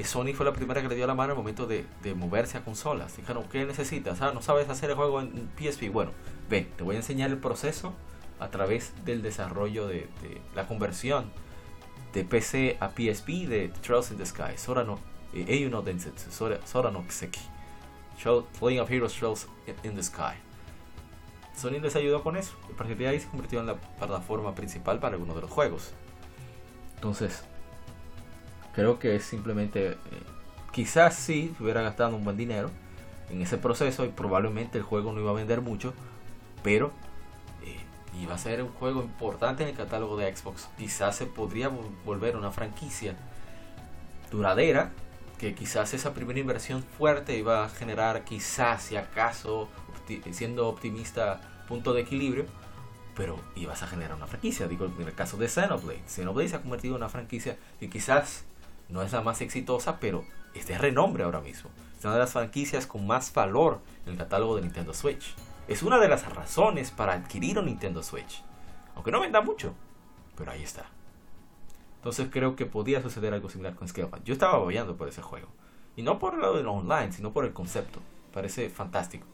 Sony 0.03 0.33
fue 0.33 0.45
la 0.45 0.53
primera 0.53 0.81
que 0.81 0.87
le 0.87 0.95
dio 0.95 1.05
la 1.05 1.13
mano 1.13 1.33
al 1.33 1.37
momento 1.37 1.67
de, 1.67 1.85
moverse 2.15 2.57
a 2.57 2.63
consolas. 2.63 3.17
Dijeron, 3.17 3.43
¿qué 3.51 3.65
necesitas? 3.65 4.21
Ah, 4.21 4.31
no 4.33 4.41
sabes 4.41 4.69
hacer 4.69 4.89
el 4.89 4.95
juego 4.95 5.21
en 5.21 5.49
PSP. 5.57 5.91
Bueno, 5.91 6.11
ve, 6.49 6.67
te 6.75 6.83
voy 6.83 6.95
a 6.95 6.99
enseñar 6.99 7.29
el 7.29 7.37
proceso 7.37 7.93
a 8.41 8.49
través 8.49 8.93
del 9.05 9.21
desarrollo 9.21 9.87
de, 9.87 10.09
la 10.55 10.67
conversión 10.67 11.31
de 12.11 12.25
PC 12.25 12.77
a 12.79 12.89
PSP 12.89 13.47
de 13.47 13.71
Trails 13.81 14.11
in 14.11 14.17
the 14.17 14.25
Sky, 14.25 14.57
Sorano, 14.57 14.99
eh, 15.33 15.45
Eiyuno 15.47 15.81
Densetsu, 15.81 16.29
Sorano 16.65 17.05
Kiseki, 17.05 17.39
Playing 18.59 18.81
of 18.81 18.91
Heroes 18.91 19.13
Trails 19.13 19.47
in 19.83 19.95
the 19.95 20.03
Sky. 20.03 20.35
Sony 21.55 21.79
les 21.79 21.95
ayudó 21.95 22.23
con 22.23 22.35
eso. 22.35 22.53
A 22.73 22.77
partir 22.77 22.97
de 22.97 23.07
ahí 23.07 23.19
se 23.19 23.27
convirtió 23.27 23.59
en 23.59 23.67
la 23.67 23.75
plataforma 23.75 24.55
principal 24.55 24.99
para 24.99 25.13
algunos 25.13 25.35
de 25.35 25.41
los 25.41 25.51
juegos. 25.51 25.93
Entonces, 26.95 27.43
creo 28.73 28.99
que 28.99 29.15
es 29.15 29.23
simplemente. 29.23 29.91
Eh, 29.91 29.97
quizás 30.71 31.15
sí 31.15 31.53
hubiera 31.59 31.81
gastado 31.81 32.15
un 32.15 32.23
buen 32.23 32.37
dinero 32.37 32.71
en 33.29 33.41
ese 33.41 33.57
proceso 33.57 34.05
y 34.05 34.09
probablemente 34.09 34.77
el 34.77 34.83
juego 34.83 35.11
no 35.11 35.19
iba 35.19 35.31
a 35.31 35.35
vender 35.35 35.61
mucho, 35.61 35.93
pero 36.63 36.91
y 38.19 38.25
va 38.25 38.35
a 38.35 38.37
ser 38.37 38.61
un 38.61 38.69
juego 38.69 39.01
importante 39.01 39.63
en 39.63 39.69
el 39.69 39.75
catálogo 39.75 40.17
de 40.17 40.35
Xbox. 40.35 40.69
Quizás 40.77 41.15
se 41.15 41.25
podría 41.25 41.69
volver 42.05 42.35
una 42.35 42.51
franquicia 42.51 43.15
duradera, 44.29 44.91
que 45.37 45.55
quizás 45.55 45.93
esa 45.93 46.13
primera 46.13 46.39
inversión 46.39 46.83
fuerte 46.83 47.37
iba 47.37 47.65
a 47.65 47.69
generar 47.69 48.23
quizás, 48.23 48.83
si 48.83 48.95
acaso, 48.95 49.69
siendo 50.31 50.67
optimista, 50.67 51.41
punto 51.67 51.93
de 51.93 52.01
equilibrio, 52.01 52.45
pero 53.15 53.39
ibas 53.55 53.81
a 53.83 53.87
generar 53.87 54.15
una 54.15 54.27
franquicia. 54.27 54.67
Digo, 54.67 54.85
en 54.85 55.07
el 55.07 55.13
caso 55.13 55.37
de 55.37 55.47
Xenoblade, 55.47 56.03
Xenoblade 56.07 56.49
se 56.49 56.55
ha 56.57 56.61
convertido 56.61 56.95
en 56.95 57.01
una 57.01 57.09
franquicia 57.09 57.57
que 57.79 57.89
quizás 57.89 58.43
no 58.89 59.01
es 59.01 59.11
la 59.13 59.21
más 59.21 59.41
exitosa, 59.41 59.99
pero 59.99 60.23
es 60.53 60.67
de 60.67 60.77
renombre 60.77 61.23
ahora 61.23 61.41
mismo. 61.41 61.69
Es 61.97 62.05
una 62.05 62.13
de 62.13 62.19
las 62.19 62.31
franquicias 62.31 62.85
con 62.85 63.07
más 63.07 63.33
valor 63.33 63.79
en 64.05 64.13
el 64.13 64.17
catálogo 64.17 64.55
de 64.55 64.63
Nintendo 64.63 64.93
Switch. 64.93 65.33
Es 65.71 65.83
una 65.83 65.99
de 65.99 66.09
las 66.09 66.27
razones 66.27 66.91
para 66.91 67.13
adquirir 67.13 67.57
un 67.57 67.67
Nintendo 67.67 68.03
Switch. 68.03 68.43
Aunque 68.93 69.09
no 69.09 69.21
venda 69.21 69.39
mucho, 69.39 69.73
pero 70.35 70.51
ahí 70.51 70.63
está. 70.63 70.85
Entonces 71.95 72.27
creo 72.29 72.57
que 72.57 72.65
podía 72.65 73.01
suceder 73.01 73.33
algo 73.33 73.49
similar 73.49 73.75
con 73.75 73.87
Scalebound. 73.87 74.25
Yo 74.25 74.33
estaba 74.33 74.57
apoyando 74.57 74.97
por 74.97 75.07
ese 75.07 75.21
juego. 75.21 75.47
Y 75.95 76.01
no 76.01 76.19
por 76.19 76.37
lo 76.37 76.61
de 76.61 76.67
online, 76.67 77.13
sino 77.13 77.31
por 77.31 77.45
el 77.45 77.53
concepto. 77.53 78.01
Parece 78.33 78.69
fantástico. 78.69 79.25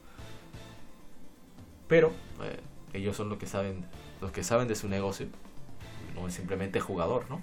Pero 1.87 2.11
eh, 2.43 2.61
ellos 2.93 3.17
son 3.17 3.29
los 3.29 3.39
que 3.39 3.47
saben, 3.47 3.87
los 4.21 4.31
que 4.31 4.43
saben 4.43 4.67
de 4.67 4.75
su 4.75 4.87
negocio. 4.87 5.25
No 6.13 6.27
es 6.27 6.35
simplemente 6.35 6.79
jugador, 6.79 7.25
¿no? 7.31 7.41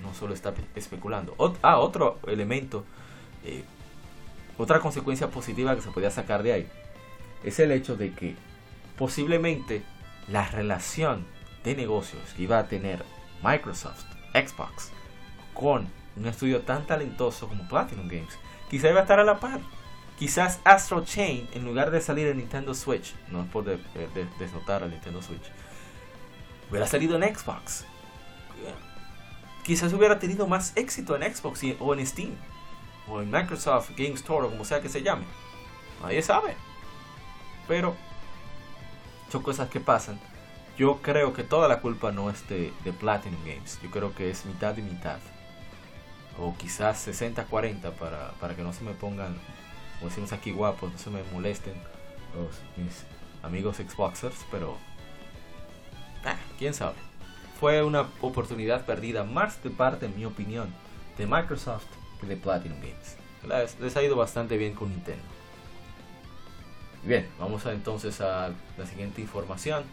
No 0.00 0.14
solo 0.14 0.32
está 0.32 0.54
especulando. 0.76 1.34
ah, 1.60 1.80
otro 1.80 2.20
elemento, 2.28 2.84
eh, 3.44 3.64
otra 4.58 4.78
consecuencia 4.78 5.28
positiva 5.28 5.74
que 5.74 5.82
se 5.82 5.90
podía 5.90 6.12
sacar 6.12 6.44
de 6.44 6.52
ahí, 6.52 6.70
es 7.42 7.58
el 7.60 7.72
hecho 7.72 7.96
de 7.96 8.12
que 8.12 8.36
posiblemente 8.96 9.82
la 10.28 10.48
relación 10.48 11.26
de 11.64 11.74
negocios 11.74 12.22
que 12.36 12.42
iba 12.42 12.58
a 12.58 12.68
tener 12.68 13.04
Microsoft, 13.42 14.04
Xbox, 14.32 14.90
con 15.54 15.88
un 16.16 16.26
estudio 16.26 16.62
tan 16.62 16.86
talentoso 16.86 17.48
como 17.48 17.68
Platinum 17.68 18.08
Games, 18.08 18.38
quizá 18.70 18.90
iba 18.90 19.00
a 19.00 19.02
estar 19.02 19.20
a 19.20 19.24
la 19.24 19.40
par. 19.40 19.60
Quizás 20.18 20.60
Astro 20.64 21.04
Chain, 21.04 21.48
en 21.52 21.64
lugar 21.64 21.92
de 21.92 22.00
salir 22.00 22.26
en 22.26 22.38
Nintendo 22.38 22.74
Switch, 22.74 23.14
no 23.30 23.42
es 23.42 23.48
por 23.48 23.64
desnotar 24.38 24.82
a 24.82 24.88
Nintendo 24.88 25.22
Switch, 25.22 25.52
hubiera 26.68 26.88
salido 26.88 27.16
en 27.16 27.34
Xbox. 27.34 27.84
Quizás 29.62 29.92
hubiera 29.92 30.18
tenido 30.18 30.48
más 30.48 30.72
éxito 30.76 31.14
en 31.14 31.32
Xbox 31.32 31.62
o 31.78 31.94
en 31.94 32.04
Steam, 32.04 32.30
o 33.06 33.22
en 33.22 33.30
Microsoft 33.30 33.90
Game 33.96 34.14
Store, 34.14 34.46
o 34.46 34.50
como 34.50 34.64
sea 34.64 34.80
que 34.80 34.88
se 34.88 35.02
llame. 35.02 35.24
Nadie 36.02 36.22
sabe. 36.22 36.56
Pero 37.68 37.94
son 39.30 39.42
cosas 39.42 39.68
que 39.68 39.78
pasan. 39.78 40.18
Yo 40.76 41.00
creo 41.02 41.32
que 41.32 41.44
toda 41.44 41.68
la 41.68 41.80
culpa 41.80 42.10
no 42.10 42.30
es 42.30 42.48
de, 42.48 42.72
Platinum 42.98 43.44
Games. 43.44 43.78
Yo 43.82 43.90
creo 43.90 44.14
que 44.14 44.30
es 44.30 44.46
mitad 44.46 44.76
y 44.76 44.82
mitad. 44.82 45.18
O 46.40 46.56
quizás 46.56 47.06
60-40 47.06 47.92
para, 47.92 48.32
para 48.40 48.56
que 48.56 48.62
no 48.62 48.72
se 48.72 48.84
me 48.84 48.92
pongan 48.92 49.36
como 49.98 50.10
decimos 50.10 50.32
aquí 50.32 50.52
guapos, 50.52 50.92
no 50.92 50.98
se 50.98 51.10
me 51.10 51.22
molesten 51.32 51.74
los, 52.34 52.60
mis 52.76 53.04
amigos 53.42 53.78
Xboxers, 53.78 54.46
pero 54.50 54.76
ah, 56.24 56.36
quién 56.58 56.72
sabe. 56.72 56.94
Fue 57.58 57.82
una 57.82 58.06
oportunidad 58.20 58.86
perdida 58.86 59.24
más 59.24 59.60
de 59.64 59.70
parte, 59.70 60.06
en 60.06 60.16
mi 60.16 60.24
opinión, 60.24 60.72
de 61.16 61.26
Microsoft 61.26 61.86
que 62.20 62.26
de 62.26 62.36
Platinum 62.36 62.78
Games. 62.78 63.16
Les, 63.80 63.96
ha 63.96 64.02
ido 64.02 64.14
bastante 64.14 64.56
bien 64.56 64.74
con 64.74 64.90
Nintendo. 64.90 65.24
Bien, 67.04 67.28
vamos 67.38 67.64
entonces 67.66 68.20
a 68.20 68.50
la 68.76 68.86
siguiente 68.86 69.20
información. 69.20 69.84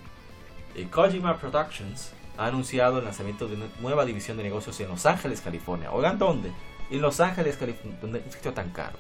Eh, 0.76 0.88
Kojima 0.90 1.38
Productions 1.38 2.12
ha 2.38 2.48
anunciado 2.48 3.00
el 3.00 3.06
lanzamiento 3.06 3.48
de 3.48 3.56
una 3.56 3.66
nueva 3.80 4.06
división 4.06 4.38
de 4.38 4.44
negocios 4.44 4.80
en 4.80 4.90
Los 4.90 5.06
Ángeles, 5.06 5.42
California. 5.42 5.92
Oigan, 5.92 6.18
¿dónde? 6.18 6.52
En 6.90 7.02
Los 7.02 7.20
Ángeles, 7.20 7.58
California, 7.58 7.98
donde 8.02 8.20
un 8.20 8.32
sitio 8.32 8.54
tan 8.54 8.72
caro 8.72 8.98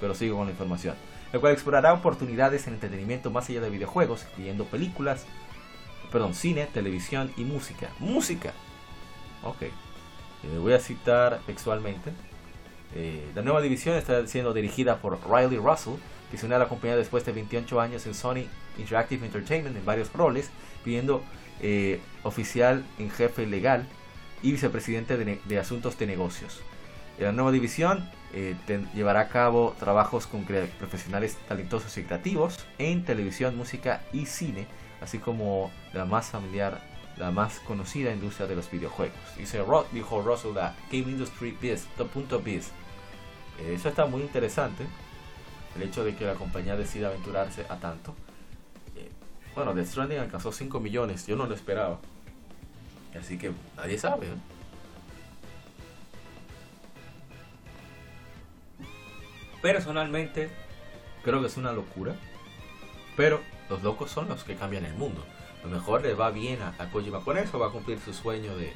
pero 0.00 0.14
sigo 0.14 0.36
con 0.36 0.46
la 0.46 0.52
información. 0.52 0.96
El 1.32 1.40
cual 1.40 1.54
explorará 1.54 1.92
oportunidades 1.94 2.66
en 2.66 2.74
entretenimiento 2.74 3.30
más 3.30 3.48
allá 3.48 3.62
de 3.62 3.70
videojuegos, 3.70 4.26
incluyendo 4.30 4.64
películas, 4.66 5.24
perdón, 6.12 6.34
cine, 6.34 6.66
televisión 6.66 7.32
y 7.36 7.44
música. 7.44 7.88
Música. 7.98 8.52
Ok. 9.42 9.62
Eh, 9.62 9.72
voy 10.60 10.74
a 10.74 10.78
citar 10.78 11.40
textualmente. 11.46 12.12
Eh, 12.94 13.30
la 13.34 13.40
nueva 13.40 13.62
división 13.62 13.96
está 13.96 14.26
siendo 14.26 14.52
dirigida 14.52 14.98
por 14.98 15.18
Riley 15.28 15.56
Russell, 15.56 15.94
que 16.30 16.38
se 16.38 16.52
a 16.52 16.58
la 16.58 16.68
compañía 16.68 16.96
después 16.96 17.24
de 17.24 17.32
28 17.32 17.80
años 17.80 18.06
en 18.06 18.14
Sony 18.14 18.46
Interactive 18.78 19.24
Entertainment 19.24 19.76
en 19.76 19.84
varios 19.84 20.12
roles, 20.12 20.50
pidiendo 20.84 21.22
eh, 21.60 22.00
oficial 22.22 22.84
en 22.98 23.10
jefe 23.10 23.46
legal 23.46 23.86
y 24.42 24.52
vicepresidente 24.52 25.16
de, 25.16 25.40
de 25.44 25.58
asuntos 25.58 25.98
de 25.98 26.06
negocios. 26.06 26.60
En 27.18 27.26
la 27.26 27.32
nueva 27.32 27.52
división 27.52 28.10
eh, 28.32 28.56
llevará 28.94 29.20
a 29.20 29.28
cabo 29.28 29.76
trabajos 29.78 30.26
con 30.26 30.44
profesionales 30.44 31.36
talentosos 31.46 31.96
y 31.96 32.02
creativos 32.02 32.58
en 32.78 33.04
televisión, 33.04 33.56
música 33.56 34.02
y 34.12 34.26
cine, 34.26 34.66
así 35.00 35.18
como 35.18 35.70
la 35.92 36.04
más 36.04 36.26
familiar, 36.26 36.82
la 37.16 37.30
más 37.30 37.60
conocida 37.60 38.12
industria 38.12 38.48
de 38.48 38.56
los 38.56 38.68
videojuegos. 38.68 39.16
Dice 39.38 39.62
Rod, 39.62 39.86
dijo 39.92 40.20
Russell, 40.22 40.54
la 40.54 40.74
Game 40.90 41.12
Industry 41.12 41.56
Biz, 41.60 41.86
punto 42.12 42.40
biz. 42.40 42.72
Eh, 43.60 43.74
eso 43.74 43.88
está 43.88 44.06
muy 44.06 44.22
interesante, 44.22 44.84
el 45.76 45.82
hecho 45.82 46.04
de 46.04 46.14
que 46.14 46.24
la 46.24 46.34
compañía 46.34 46.76
decida 46.76 47.08
aventurarse 47.08 47.66
a 47.68 47.76
tanto. 47.76 48.14
Eh, 48.96 49.10
bueno, 49.54 49.74
The 49.74 49.84
Stranding 49.84 50.18
alcanzó 50.18 50.52
5 50.52 50.80
millones, 50.80 51.26
yo 51.26 51.36
no 51.36 51.46
lo 51.46 51.54
esperaba. 51.54 51.98
Así 53.18 53.38
que 53.38 53.52
nadie 53.76 53.98
sabe. 53.98 54.26
Personalmente, 59.62 60.50
creo 61.22 61.40
que 61.40 61.46
es 61.46 61.56
una 61.56 61.72
locura. 61.72 62.14
Pero 63.16 63.40
los 63.70 63.82
locos 63.82 64.10
son 64.10 64.28
los 64.28 64.44
que 64.44 64.56
cambian 64.56 64.84
el 64.84 64.94
mundo. 64.94 65.24
lo 65.62 65.70
mejor 65.70 66.02
le 66.02 66.14
va 66.14 66.30
bien 66.30 66.60
a, 66.60 66.90
Kojima 66.90 67.20
con 67.20 67.38
eso, 67.38 67.58
va 67.58 67.68
a 67.68 67.70
cumplir 67.70 67.98
su 68.00 68.12
sueño 68.12 68.56
de. 68.56 68.72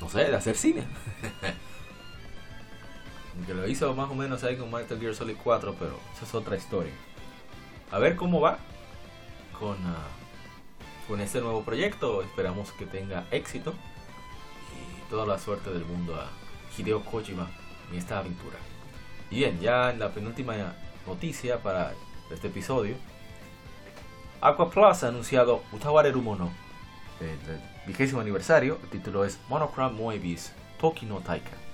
No 0.00 0.08
sé, 0.08 0.24
de 0.24 0.36
hacer 0.36 0.56
cine. 0.56 0.84
que 3.46 3.54
lo 3.54 3.66
hizo 3.68 3.94
más 3.94 4.10
o 4.10 4.14
menos 4.14 4.44
ahí 4.44 4.56
con 4.56 4.70
Metal 4.70 4.98
Gear 4.98 5.14
Solid 5.14 5.36
4, 5.42 5.74
pero 5.78 5.98
esa 6.14 6.24
es 6.24 6.34
otra 6.34 6.56
historia. 6.56 6.92
A 7.90 7.98
ver 7.98 8.16
cómo 8.16 8.40
va 8.40 8.58
con, 9.58 9.76
ah, 9.86 10.06
con 11.06 11.20
este 11.20 11.40
nuevo 11.40 11.62
proyecto. 11.62 12.22
Esperamos 12.22 12.72
que 12.72 12.86
tenga 12.86 13.26
éxito 13.30 13.74
y 14.74 15.10
toda 15.10 15.26
la 15.26 15.38
suerte 15.38 15.70
del 15.70 15.84
mundo 15.84 16.14
a 16.14 16.28
Hideo 16.76 17.04
Kojima 17.04 17.48
en 17.90 17.98
esta 17.98 18.18
aventura. 18.18 18.56
Bien, 19.30 19.58
ya 19.60 19.90
en 19.90 19.98
la 19.98 20.10
penúltima 20.10 20.54
noticia 21.06 21.58
para 21.58 21.92
este 22.30 22.48
episodio, 22.48 22.96
Aqua 24.40 24.70
Plus 24.70 25.02
ha 25.02 25.08
anunciado 25.08 25.62
Utawareru 25.72 26.22
Mono, 26.22 26.50
el 27.20 27.60
vigésimo 27.86 28.20
aniversario. 28.20 28.78
El 28.84 28.90
título 28.90 29.24
es 29.24 29.38
Monochrome 29.48 29.96
Moebius 29.96 30.52
Toki 30.78 31.06
no 31.06 31.20
Taika. 31.20 31.67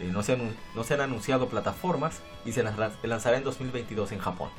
Eh, 0.00 0.10
no, 0.12 0.22
se 0.22 0.34
han, 0.34 0.54
no 0.74 0.84
se 0.84 0.94
han 0.94 1.00
anunciado 1.00 1.48
plataformas 1.48 2.20
y 2.44 2.52
se 2.52 2.62
lanzará 2.62 3.36
en 3.36 3.44
2022 3.44 4.12
en 4.12 4.18
Japón. 4.18 4.50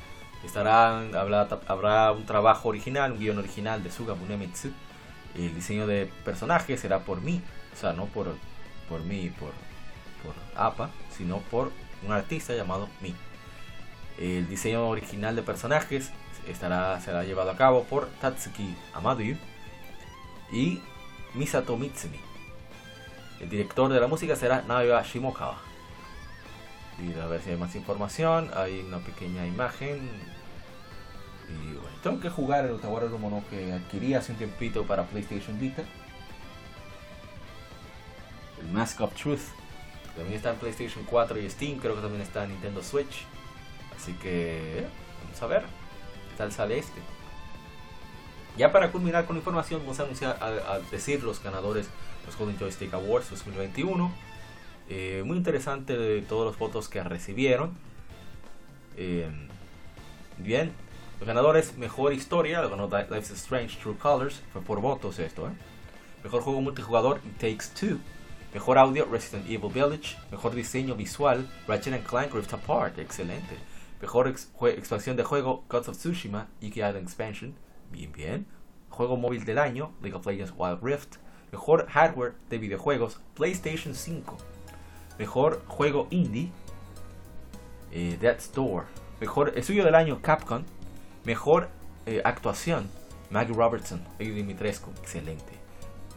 Estará, 0.44 1.00
habrá, 1.18 1.48
habrá 1.66 2.12
un 2.12 2.24
trabajo 2.26 2.68
original, 2.68 3.12
un 3.12 3.18
guion 3.18 3.38
original 3.38 3.82
de 3.82 3.90
Suga 3.90 4.14
Munemitsu. 4.14 4.70
El 5.34 5.54
diseño 5.54 5.86
de 5.86 6.10
personajes 6.24 6.80
será 6.80 7.00
por 7.00 7.20
mí, 7.20 7.42
o 7.72 7.76
sea, 7.76 7.92
no 7.92 8.06
por, 8.06 8.34
por 8.88 9.00
mí, 9.02 9.30
por, 9.30 9.52
por 10.22 10.34
APA, 10.56 10.90
sino 11.16 11.38
por 11.50 11.72
un 12.06 12.12
artista 12.12 12.54
llamado 12.54 12.88
Mi. 13.00 13.14
El 14.18 14.48
diseño 14.48 14.88
original 14.88 15.36
de 15.36 15.42
personajes 15.42 16.10
estará, 16.48 17.00
será 17.00 17.24
llevado 17.24 17.50
a 17.50 17.56
cabo 17.56 17.84
por 17.84 18.08
Tatsuki 18.20 18.74
Amadu 18.94 19.36
y 20.50 20.80
Misato 21.34 21.76
Mitsumi. 21.76 22.27
El 23.40 23.48
director 23.48 23.92
de 23.92 24.00
la 24.00 24.06
música 24.06 24.34
será 24.36 24.62
Naoya 24.62 25.02
Shimokawa. 25.02 25.58
Y 26.98 27.18
a 27.18 27.26
ver 27.26 27.40
si 27.40 27.50
hay 27.50 27.56
más 27.56 27.74
información. 27.76 28.50
Hay 28.54 28.80
una 28.80 28.98
pequeña 28.98 29.46
imagen. 29.46 30.10
Y 31.48 31.74
bueno, 31.74 31.96
tengo 32.02 32.20
que 32.20 32.28
jugar 32.28 32.66
el 32.66 32.72
Utawara 32.72 33.06
Mono 33.08 33.42
que 33.48 33.72
adquirí 33.72 34.14
hace 34.14 34.32
un 34.32 34.38
tiempito 34.38 34.84
para 34.84 35.04
PlayStation 35.04 35.58
Vita. 35.58 35.84
El 38.60 38.68
Mask 38.72 39.00
of 39.00 39.14
Truth 39.14 39.52
también 40.16 40.36
está 40.36 40.50
en 40.50 40.56
PlayStation 40.56 41.04
4 41.04 41.38
y 41.38 41.48
Steam, 41.48 41.78
creo 41.78 41.94
que 41.94 42.02
también 42.02 42.22
está 42.22 42.42
en 42.42 42.50
Nintendo 42.50 42.82
Switch. 42.82 43.24
Así 43.96 44.12
que 44.14 44.84
vamos 45.22 45.40
a 45.40 45.46
ver 45.46 45.62
qué 45.62 46.36
tal 46.36 46.50
sale 46.50 46.78
este. 46.78 47.00
Ya 48.58 48.72
para 48.72 48.90
culminar 48.90 49.24
con 49.24 49.36
la 49.36 49.38
información, 49.38 49.82
vamos 49.82 50.00
a 50.00 50.02
anunciar, 50.02 50.36
a, 50.40 50.80
decir 50.90 51.22
los 51.22 51.40
ganadores 51.40 51.88
los 52.26 52.36
Golden 52.36 52.58
Joystick 52.58 52.92
Awards 52.92 53.30
2021. 53.30 54.12
Eh, 54.88 55.22
muy 55.24 55.36
interesante 55.36 55.96
de 55.96 56.22
todos 56.22 56.44
los 56.44 56.58
votos 56.58 56.88
que 56.88 57.00
recibieron. 57.04 57.78
Eh, 58.96 59.28
bien, 60.38 60.72
Los 61.20 61.28
ganadores, 61.28 61.78
mejor 61.78 62.12
historia, 62.12 62.60
lo 62.60 62.68
ganó 62.68 62.88
Life 62.88 63.20
is 63.20 63.30
Strange 63.30 63.78
True 63.80 63.96
Colors, 63.96 64.42
fue 64.52 64.60
por 64.60 64.80
votos 64.80 65.20
esto, 65.20 65.46
¿eh? 65.46 65.52
Mejor 66.24 66.42
juego 66.42 66.60
multijugador, 66.60 67.20
It 67.24 67.38
Takes 67.38 67.74
Two. 67.78 67.98
Mejor 68.52 68.78
audio, 68.78 69.04
Resident 69.04 69.48
Evil 69.48 69.70
Village. 69.72 70.16
Mejor 70.32 70.52
diseño 70.56 70.96
visual, 70.96 71.48
Ratchet 71.68 72.04
Clank 72.04 72.34
Rift 72.34 72.52
Apart, 72.54 72.98
excelente. 72.98 73.56
Mejor 74.02 74.26
expansión 74.26 75.16
de 75.16 75.22
juego, 75.22 75.62
Gods 75.68 75.88
of 75.88 75.96
Tsushima, 75.96 76.48
Iki 76.60 76.80
Island 76.80 77.04
Expansion, 77.04 77.54
bien, 77.90 78.12
bien. 78.12 78.46
Juego 78.90 79.16
móvil 79.16 79.44
del 79.44 79.58
año, 79.58 79.92
League 80.00 80.16
of 80.16 80.26
Legends 80.26 80.52
Wild 80.56 80.82
Rift. 80.82 81.16
Mejor 81.52 81.86
hardware 81.88 82.34
de 82.50 82.58
videojuegos, 82.58 83.20
PlayStation 83.34 83.94
5. 83.94 84.36
Mejor 85.18 85.62
juego 85.66 86.06
indie, 86.10 86.50
eh, 87.90 88.18
Death's 88.20 88.52
Door. 88.52 88.84
Mejor 89.20 89.52
estudio 89.56 89.84
del 89.84 89.94
año, 89.94 90.20
Capcom. 90.20 90.64
Mejor 91.24 91.68
eh, 92.06 92.22
actuación, 92.24 92.88
Maggie 93.30 93.54
Robertson, 93.54 94.02
Dimitrescu, 94.18 94.90
excelente. 94.98 95.52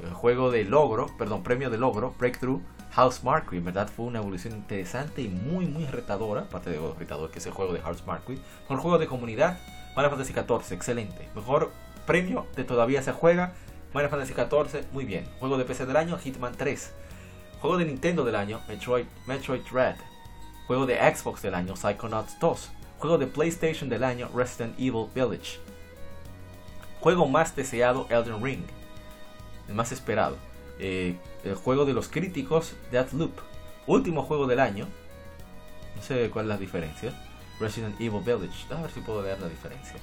El 0.01 0.13
juego 0.13 0.51
de 0.51 0.63
logro, 0.63 1.07
perdón, 1.17 1.43
premio 1.43 1.69
de 1.69 1.77
logro, 1.77 2.15
Breakthrough, 2.17 2.61
House 2.91 3.23
Marquee, 3.23 3.57
en 3.57 3.65
verdad 3.65 3.89
fue 3.89 4.05
una 4.05 4.19
evolución 4.19 4.55
interesante 4.55 5.21
y 5.21 5.29
muy, 5.29 5.65
muy 5.65 5.85
retadora, 5.85 6.41
aparte 6.41 6.69
de 6.69 6.79
retador 6.97 7.29
que 7.29 7.39
es 7.39 7.45
el 7.45 7.53
juego 7.53 7.73
de 7.73 7.81
House 7.81 8.05
Marquee. 8.05 8.39
Mejor 8.61 8.77
juego 8.79 8.97
de 8.99 9.07
comunidad, 9.07 9.59
Final 9.93 10.09
Fantasy 10.09 10.33
XIV, 10.33 10.73
excelente. 10.73 11.29
Mejor 11.35 11.71
premio 12.05 12.47
de 12.55 12.63
todavía 12.63 13.01
se 13.01 13.11
juega, 13.11 13.53
Final 13.91 14.09
Fantasy 14.09 14.33
XIV, 14.33 14.91
muy 14.91 15.05
bien. 15.05 15.27
Juego 15.39 15.57
de 15.57 15.65
PC 15.65 15.85
del 15.85 15.97
año, 15.97 16.17
Hitman 16.17 16.55
3. 16.55 16.93
Juego 17.59 17.77
de 17.77 17.85
Nintendo 17.85 18.23
del 18.23 18.35
año, 18.35 18.61
Metroid, 18.67 19.05
Metroid 19.27 19.61
Red. 19.71 19.95
Juego 20.67 20.85
de 20.85 20.97
Xbox 20.97 21.41
del 21.41 21.55
año, 21.55 21.75
Psychonauts 21.75 22.39
2. 22.39 22.71
Juego 22.99 23.17
de 23.17 23.27
PlayStation 23.27 23.89
del 23.89 24.03
año, 24.03 24.29
Resident 24.33 24.79
Evil 24.79 25.07
Village. 25.13 25.59
Juego 27.01 27.27
más 27.27 27.55
deseado, 27.55 28.07
Elden 28.09 28.43
Ring. 28.43 28.63
El 29.67 29.75
más 29.75 29.91
esperado. 29.91 30.37
Eh, 30.79 31.17
el 31.43 31.55
juego 31.55 31.85
de 31.85 31.93
los 31.93 32.07
críticos, 32.07 32.75
Deathloop. 32.91 33.31
Último 33.87 34.23
juego 34.23 34.47
del 34.47 34.59
año. 34.59 34.87
No 35.95 36.01
sé 36.01 36.29
cuál 36.29 36.45
es 36.45 36.49
la 36.49 36.57
diferencia. 36.57 37.13
Resident 37.61 37.95
Evil 38.01 38.21
Village. 38.21 38.73
A 38.73 38.81
ver 38.81 38.91
si 38.91 38.99
puedo 38.99 39.21
ver 39.21 39.39
la 39.39 39.47
diferencia. 39.47 39.95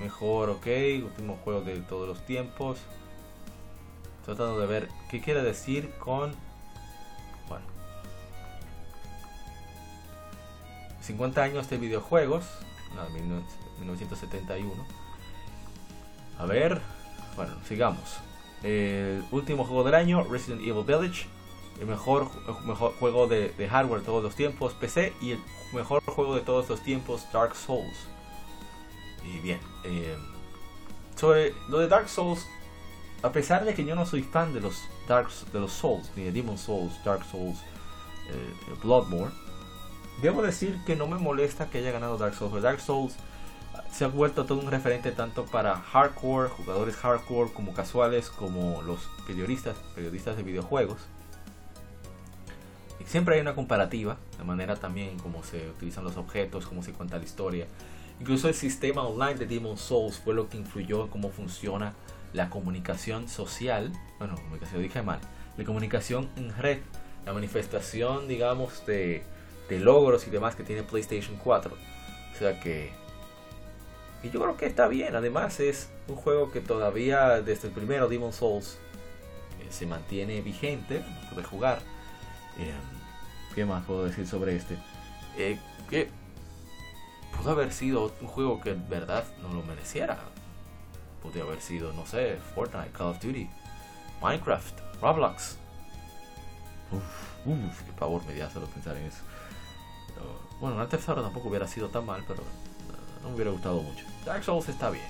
Mejor, 0.00 0.50
ok. 0.50 0.66
Último 1.04 1.38
juego 1.44 1.62
de 1.62 1.76
todos 1.80 2.08
los 2.08 2.26
tiempos. 2.26 2.78
Tratando 4.24 4.58
de 4.58 4.66
ver 4.66 4.88
qué 5.10 5.20
quiere 5.20 5.42
decir 5.42 5.90
con 5.98 6.34
50 11.02 11.42
años 11.42 11.68
de 11.68 11.78
videojuegos, 11.78 12.44
no, 12.94 13.10
1971. 13.10 14.72
A 16.38 16.46
ver, 16.46 16.80
bueno, 17.36 17.54
sigamos. 17.66 18.18
El 18.62 19.24
último 19.32 19.64
juego 19.64 19.82
del 19.82 19.94
año, 19.94 20.22
Resident 20.24 20.62
Evil 20.62 20.84
Village. 20.84 21.26
El 21.80 21.86
mejor, 21.86 22.30
mejor 22.64 22.94
juego 22.98 23.26
de, 23.26 23.52
hardware 23.68 24.00
de 24.00 24.06
todos 24.06 24.22
los 24.22 24.34
tiempos, 24.34 24.74
PC. 24.74 25.12
Y 25.20 25.32
el 25.32 25.40
mejor 25.72 26.02
juego 26.04 26.34
de 26.34 26.42
todos 26.42 26.68
los 26.68 26.80
tiempos, 26.82 27.26
Dark 27.32 27.54
Souls. 27.56 28.08
Y 29.24 29.38
bien, 29.38 29.60
eh, 29.84 30.16
sobre 31.16 31.54
lo 31.68 31.78
de 31.78 31.88
Dark 31.88 32.08
Souls, 32.08 32.46
a 33.22 33.30
pesar 33.32 33.64
de 33.64 33.74
que 33.74 33.84
yo 33.84 33.94
no 33.94 34.04
soy 34.06 34.22
fan 34.22 34.52
de 34.52 34.60
los 34.60 34.82
Dark 35.08 35.28
de 35.52 35.60
los 35.60 35.72
Souls, 35.72 36.10
ni 36.16 36.24
de 36.24 36.32
Demon 36.32 36.58
Souls, 36.58 36.92
Dark 37.04 37.24
Souls, 37.24 37.58
eh, 38.28 38.74
Bloodborne, 38.82 39.32
Debo 40.20 40.42
decir 40.42 40.78
que 40.84 40.94
no 40.94 41.06
me 41.06 41.18
molesta 41.18 41.70
que 41.70 41.78
haya 41.78 41.90
ganado 41.90 42.18
Dark 42.18 42.34
Souls. 42.34 42.62
Dark 42.62 42.80
Souls 42.80 43.14
se 43.90 44.04
ha 44.04 44.08
vuelto 44.08 44.44
todo 44.44 44.60
un 44.60 44.70
referente 44.70 45.10
tanto 45.10 45.46
para 45.46 45.76
hardcore, 45.76 46.48
jugadores 46.50 46.96
hardcore, 46.96 47.52
como 47.52 47.72
casuales, 47.72 48.30
como 48.30 48.82
los 48.82 49.00
periodistas, 49.26 49.76
periodistas 49.94 50.36
de 50.36 50.42
videojuegos. 50.42 50.98
Siempre 53.06 53.36
hay 53.36 53.40
una 53.40 53.54
comparativa, 53.54 54.18
de 54.38 54.44
manera 54.44 54.76
también 54.76 55.18
como 55.18 55.42
se 55.42 55.70
utilizan 55.70 56.04
los 56.04 56.16
objetos, 56.16 56.66
cómo 56.66 56.82
se 56.82 56.92
cuenta 56.92 57.18
la 57.18 57.24
historia. 57.24 57.66
Incluso 58.20 58.48
el 58.48 58.54
sistema 58.54 59.02
online 59.02 59.34
de 59.34 59.46
Demon 59.46 59.76
Souls 59.76 60.18
fue 60.18 60.34
lo 60.34 60.48
que 60.48 60.56
influyó 60.56 61.04
en 61.04 61.08
cómo 61.08 61.30
funciona 61.30 61.94
la 62.32 62.50
comunicación 62.50 63.28
social, 63.28 63.92
bueno, 64.18 64.36
comunicación 64.36 64.82
dije 64.82 65.02
mal, 65.02 65.20
la 65.56 65.64
comunicación 65.64 66.28
en 66.36 66.56
red, 66.56 66.78
la 67.26 67.32
manifestación, 67.32 68.28
digamos, 68.28 68.86
de 68.86 69.22
de 69.68 69.80
logros 69.80 70.26
y 70.26 70.30
demás 70.30 70.54
que 70.54 70.64
tiene 70.64 70.82
PlayStation 70.82 71.36
4. 71.42 71.74
O 71.74 72.38
sea 72.38 72.60
que... 72.60 72.90
Y 74.22 74.30
yo 74.30 74.40
creo 74.40 74.56
que 74.56 74.66
está 74.66 74.86
bien. 74.86 75.16
Además 75.16 75.58
es 75.60 75.90
un 76.08 76.16
juego 76.16 76.52
que 76.52 76.60
todavía 76.60 77.40
desde 77.42 77.68
el 77.68 77.74
primero 77.74 78.08
Demon 78.08 78.32
Souls 78.32 78.78
eh, 79.60 79.66
se 79.70 79.86
mantiene 79.86 80.40
vigente. 80.42 81.02
Puede 81.32 81.46
jugar. 81.46 81.80
Eh, 82.58 82.72
¿Qué 83.54 83.64
más 83.64 83.84
puedo 83.84 84.04
decir 84.04 84.26
sobre 84.26 84.56
este? 84.56 84.78
Eh, 85.36 85.58
que 85.90 86.10
pudo 87.36 87.50
haber 87.50 87.72
sido 87.72 88.12
un 88.20 88.28
juego 88.28 88.60
que 88.60 88.70
en 88.70 88.88
verdad 88.88 89.24
no 89.42 89.48
lo 89.52 89.62
mereciera. 89.62 90.18
Podría 91.22 91.44
haber 91.44 91.60
sido, 91.60 91.92
no 91.92 92.06
sé, 92.06 92.38
Fortnite, 92.54 92.90
Call 92.90 93.08
of 93.08 93.20
Duty, 93.20 93.48
Minecraft, 94.22 94.80
Roblox. 95.00 95.58
Uf, 96.90 97.46
uf, 97.46 97.82
qué 97.82 97.92
pavor 97.92 98.24
me 98.26 98.34
dio 98.34 98.50
solo 98.50 98.66
pensar 98.66 98.96
en 98.96 99.06
eso. 99.06 99.22
Bueno, 100.60 100.76
una 100.76 100.88
tercera 100.88 101.20
tampoco 101.22 101.48
hubiera 101.48 101.66
sido 101.66 101.88
tan 101.88 102.06
mal, 102.06 102.24
pero 102.26 102.42
no 103.22 103.28
me 103.28 103.34
hubiera 103.34 103.50
gustado 103.50 103.82
mucho. 103.82 104.04
Dark 104.24 104.44
Souls 104.44 104.68
está 104.68 104.90
bien. 104.90 105.04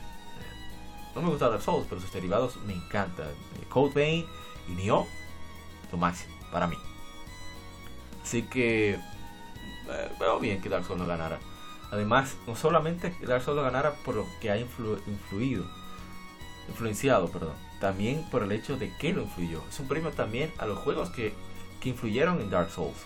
No 1.14 1.22
me 1.22 1.28
gusta 1.28 1.49
Dark 1.49 1.62
Souls, 1.62 1.86
pero 1.88 2.01
sus 2.01 2.12
derivados 2.12 2.57
me 2.64 2.72
encantan. 2.72 3.28
Code 3.68 3.93
Vein 3.95 4.26
y 4.68 4.72
Nioh, 4.72 5.07
lo 5.90 5.99
máximo, 5.99 6.34
para 6.51 6.66
mí. 6.66 6.76
Así 8.23 8.43
que 8.43 8.95
eh, 8.95 10.12
veo 10.18 10.39
bien 10.39 10.61
que 10.61 10.68
Dark 10.68 10.85
Souls 10.85 11.01
lo 11.01 11.07
ganara. 11.07 11.39
Además, 11.91 12.37
no 12.47 12.57
solamente 12.57 13.14
Dark 13.27 13.43
Souls 13.43 13.57
lo 13.57 13.62
ganara 13.62 13.93
por 14.05 14.14
lo 14.14 14.27
que 14.41 14.51
ha 14.51 14.57
influido, 14.57 15.66
influenciado, 16.68 17.29
perdón, 17.29 17.55
también 17.81 18.25
por 18.31 18.43
el 18.43 18.53
hecho 18.53 18.77
de 18.77 18.97
que 18.97 19.12
lo 19.12 19.23
influyó. 19.23 19.62
Es 19.68 19.79
un 19.81 19.89
premio 19.89 20.11
también 20.11 20.53
a 20.59 20.66
los 20.66 20.79
juegos 20.79 21.11
que, 21.11 21.35
que 21.81 21.91
influyeron 21.91 22.41
en 22.41 22.51
Dark 22.51 22.70
Souls 22.70 22.97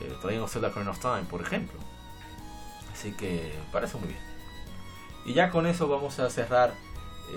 eh, 0.00 0.16
Legend 0.24 0.42
of 0.42 0.52
Zelda 0.52 0.68
of 0.68 0.98
Time, 0.98 1.24
por 1.30 1.40
ejemplo. 1.40 1.78
Así 2.92 3.12
que 3.12 3.52
parece 3.72 3.96
muy 3.98 4.08
bien. 4.08 4.20
Y 5.24 5.34
ya 5.34 5.50
con 5.50 5.66
eso 5.66 5.88
vamos 5.88 6.18
a 6.18 6.30
cerrar 6.30 6.74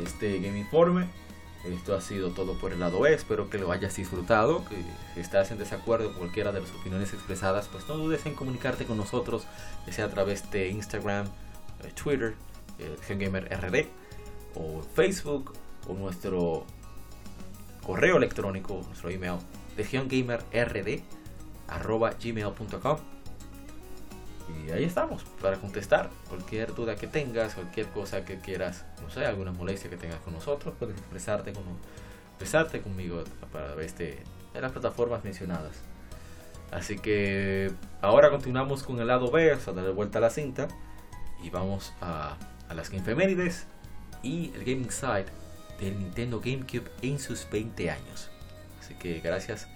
este 0.03 0.39
Game 0.39 0.59
Informe. 0.59 1.07
Esto 1.66 1.95
ha 1.95 2.01
sido 2.01 2.32
todo 2.32 2.53
por 2.59 2.74
el 2.74 2.80
lado 2.80 3.05
E. 3.07 3.13
Espero 3.13 3.49
que 3.49 3.57
lo 3.57 3.72
hayas 3.72 3.95
disfrutado. 3.95 4.63
Que 4.66 4.76
si 5.13 5.20
estás 5.20 5.51
en 5.51 5.57
desacuerdo 5.57 6.09
con 6.09 6.20
cualquiera 6.20 6.51
de 6.51 6.61
las 6.61 6.72
opiniones 6.72 7.13
expresadas, 7.13 7.68
pues 7.68 7.88
no 7.88 7.97
dudes 7.97 8.26
en 8.26 8.36
comunicarte 8.36 8.86
con 8.86 8.97
nosotros, 8.97 9.45
ya 9.88 9.93
sea 9.93 10.05
a 10.05 10.09
través 10.09 10.49
de 10.51 10.70
Instagram, 10.70 11.28
eh, 11.84 11.91
Twitter, 11.95 12.36
eh, 12.80 13.49
RD, 13.49 13.88
o 14.55 14.82
Facebook, 14.93 15.53
o 15.88 15.93
nuestro 15.93 16.66
correo 17.86 18.18
electrónico, 18.18 18.82
nuestro 18.88 19.09
email, 19.09 19.39
RD 19.78 21.03
arroba 21.68 22.11
gmail.com 22.11 23.14
y 24.47 24.71
ahí 24.71 24.83
estamos 24.83 25.23
para 25.41 25.57
contestar 25.57 26.09
cualquier 26.29 26.73
duda 26.75 26.95
que 26.95 27.07
tengas, 27.07 27.55
cualquier 27.55 27.87
cosa 27.87 28.25
que 28.25 28.39
quieras, 28.39 28.85
no 29.01 29.09
sé, 29.09 29.25
alguna 29.25 29.51
molestia 29.51 29.89
que 29.89 29.97
tengas 29.97 30.19
con 30.19 30.33
nosotros, 30.33 30.73
puedes 30.77 30.97
expresarte, 30.97 31.53
con, 31.53 31.63
expresarte 32.29 32.81
conmigo 32.81 33.23
para 33.51 33.81
este, 33.81 34.23
de 34.53 34.61
las 34.61 34.71
plataformas 34.71 35.23
mencionadas. 35.23 35.81
Así 36.71 36.97
que 36.97 37.71
ahora 38.01 38.29
continuamos 38.29 38.83
con 38.83 38.99
el 38.99 39.07
lado 39.07 39.31
B, 39.31 39.51
a 39.51 39.71
darle 39.71 39.91
vuelta 39.91 40.19
a 40.19 40.21
la 40.21 40.29
cinta 40.29 40.67
y 41.43 41.49
vamos 41.49 41.93
a, 42.01 42.37
a 42.67 42.73
las 42.73 42.89
Gamefemérides 42.89 43.65
y 44.21 44.51
el 44.55 44.63
Gaming 44.63 44.91
Side 44.91 45.27
del 45.79 45.99
Nintendo 45.99 46.39
GameCube 46.39 46.89
en 47.01 47.19
sus 47.19 47.49
20 47.49 47.89
años. 47.89 48.29
Así 48.79 48.93
que 48.95 49.19
gracias 49.19 49.67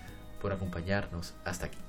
por 0.42 0.52
acompañarnos 0.52 1.34
hasta 1.46 1.68
aquí. 1.68 1.89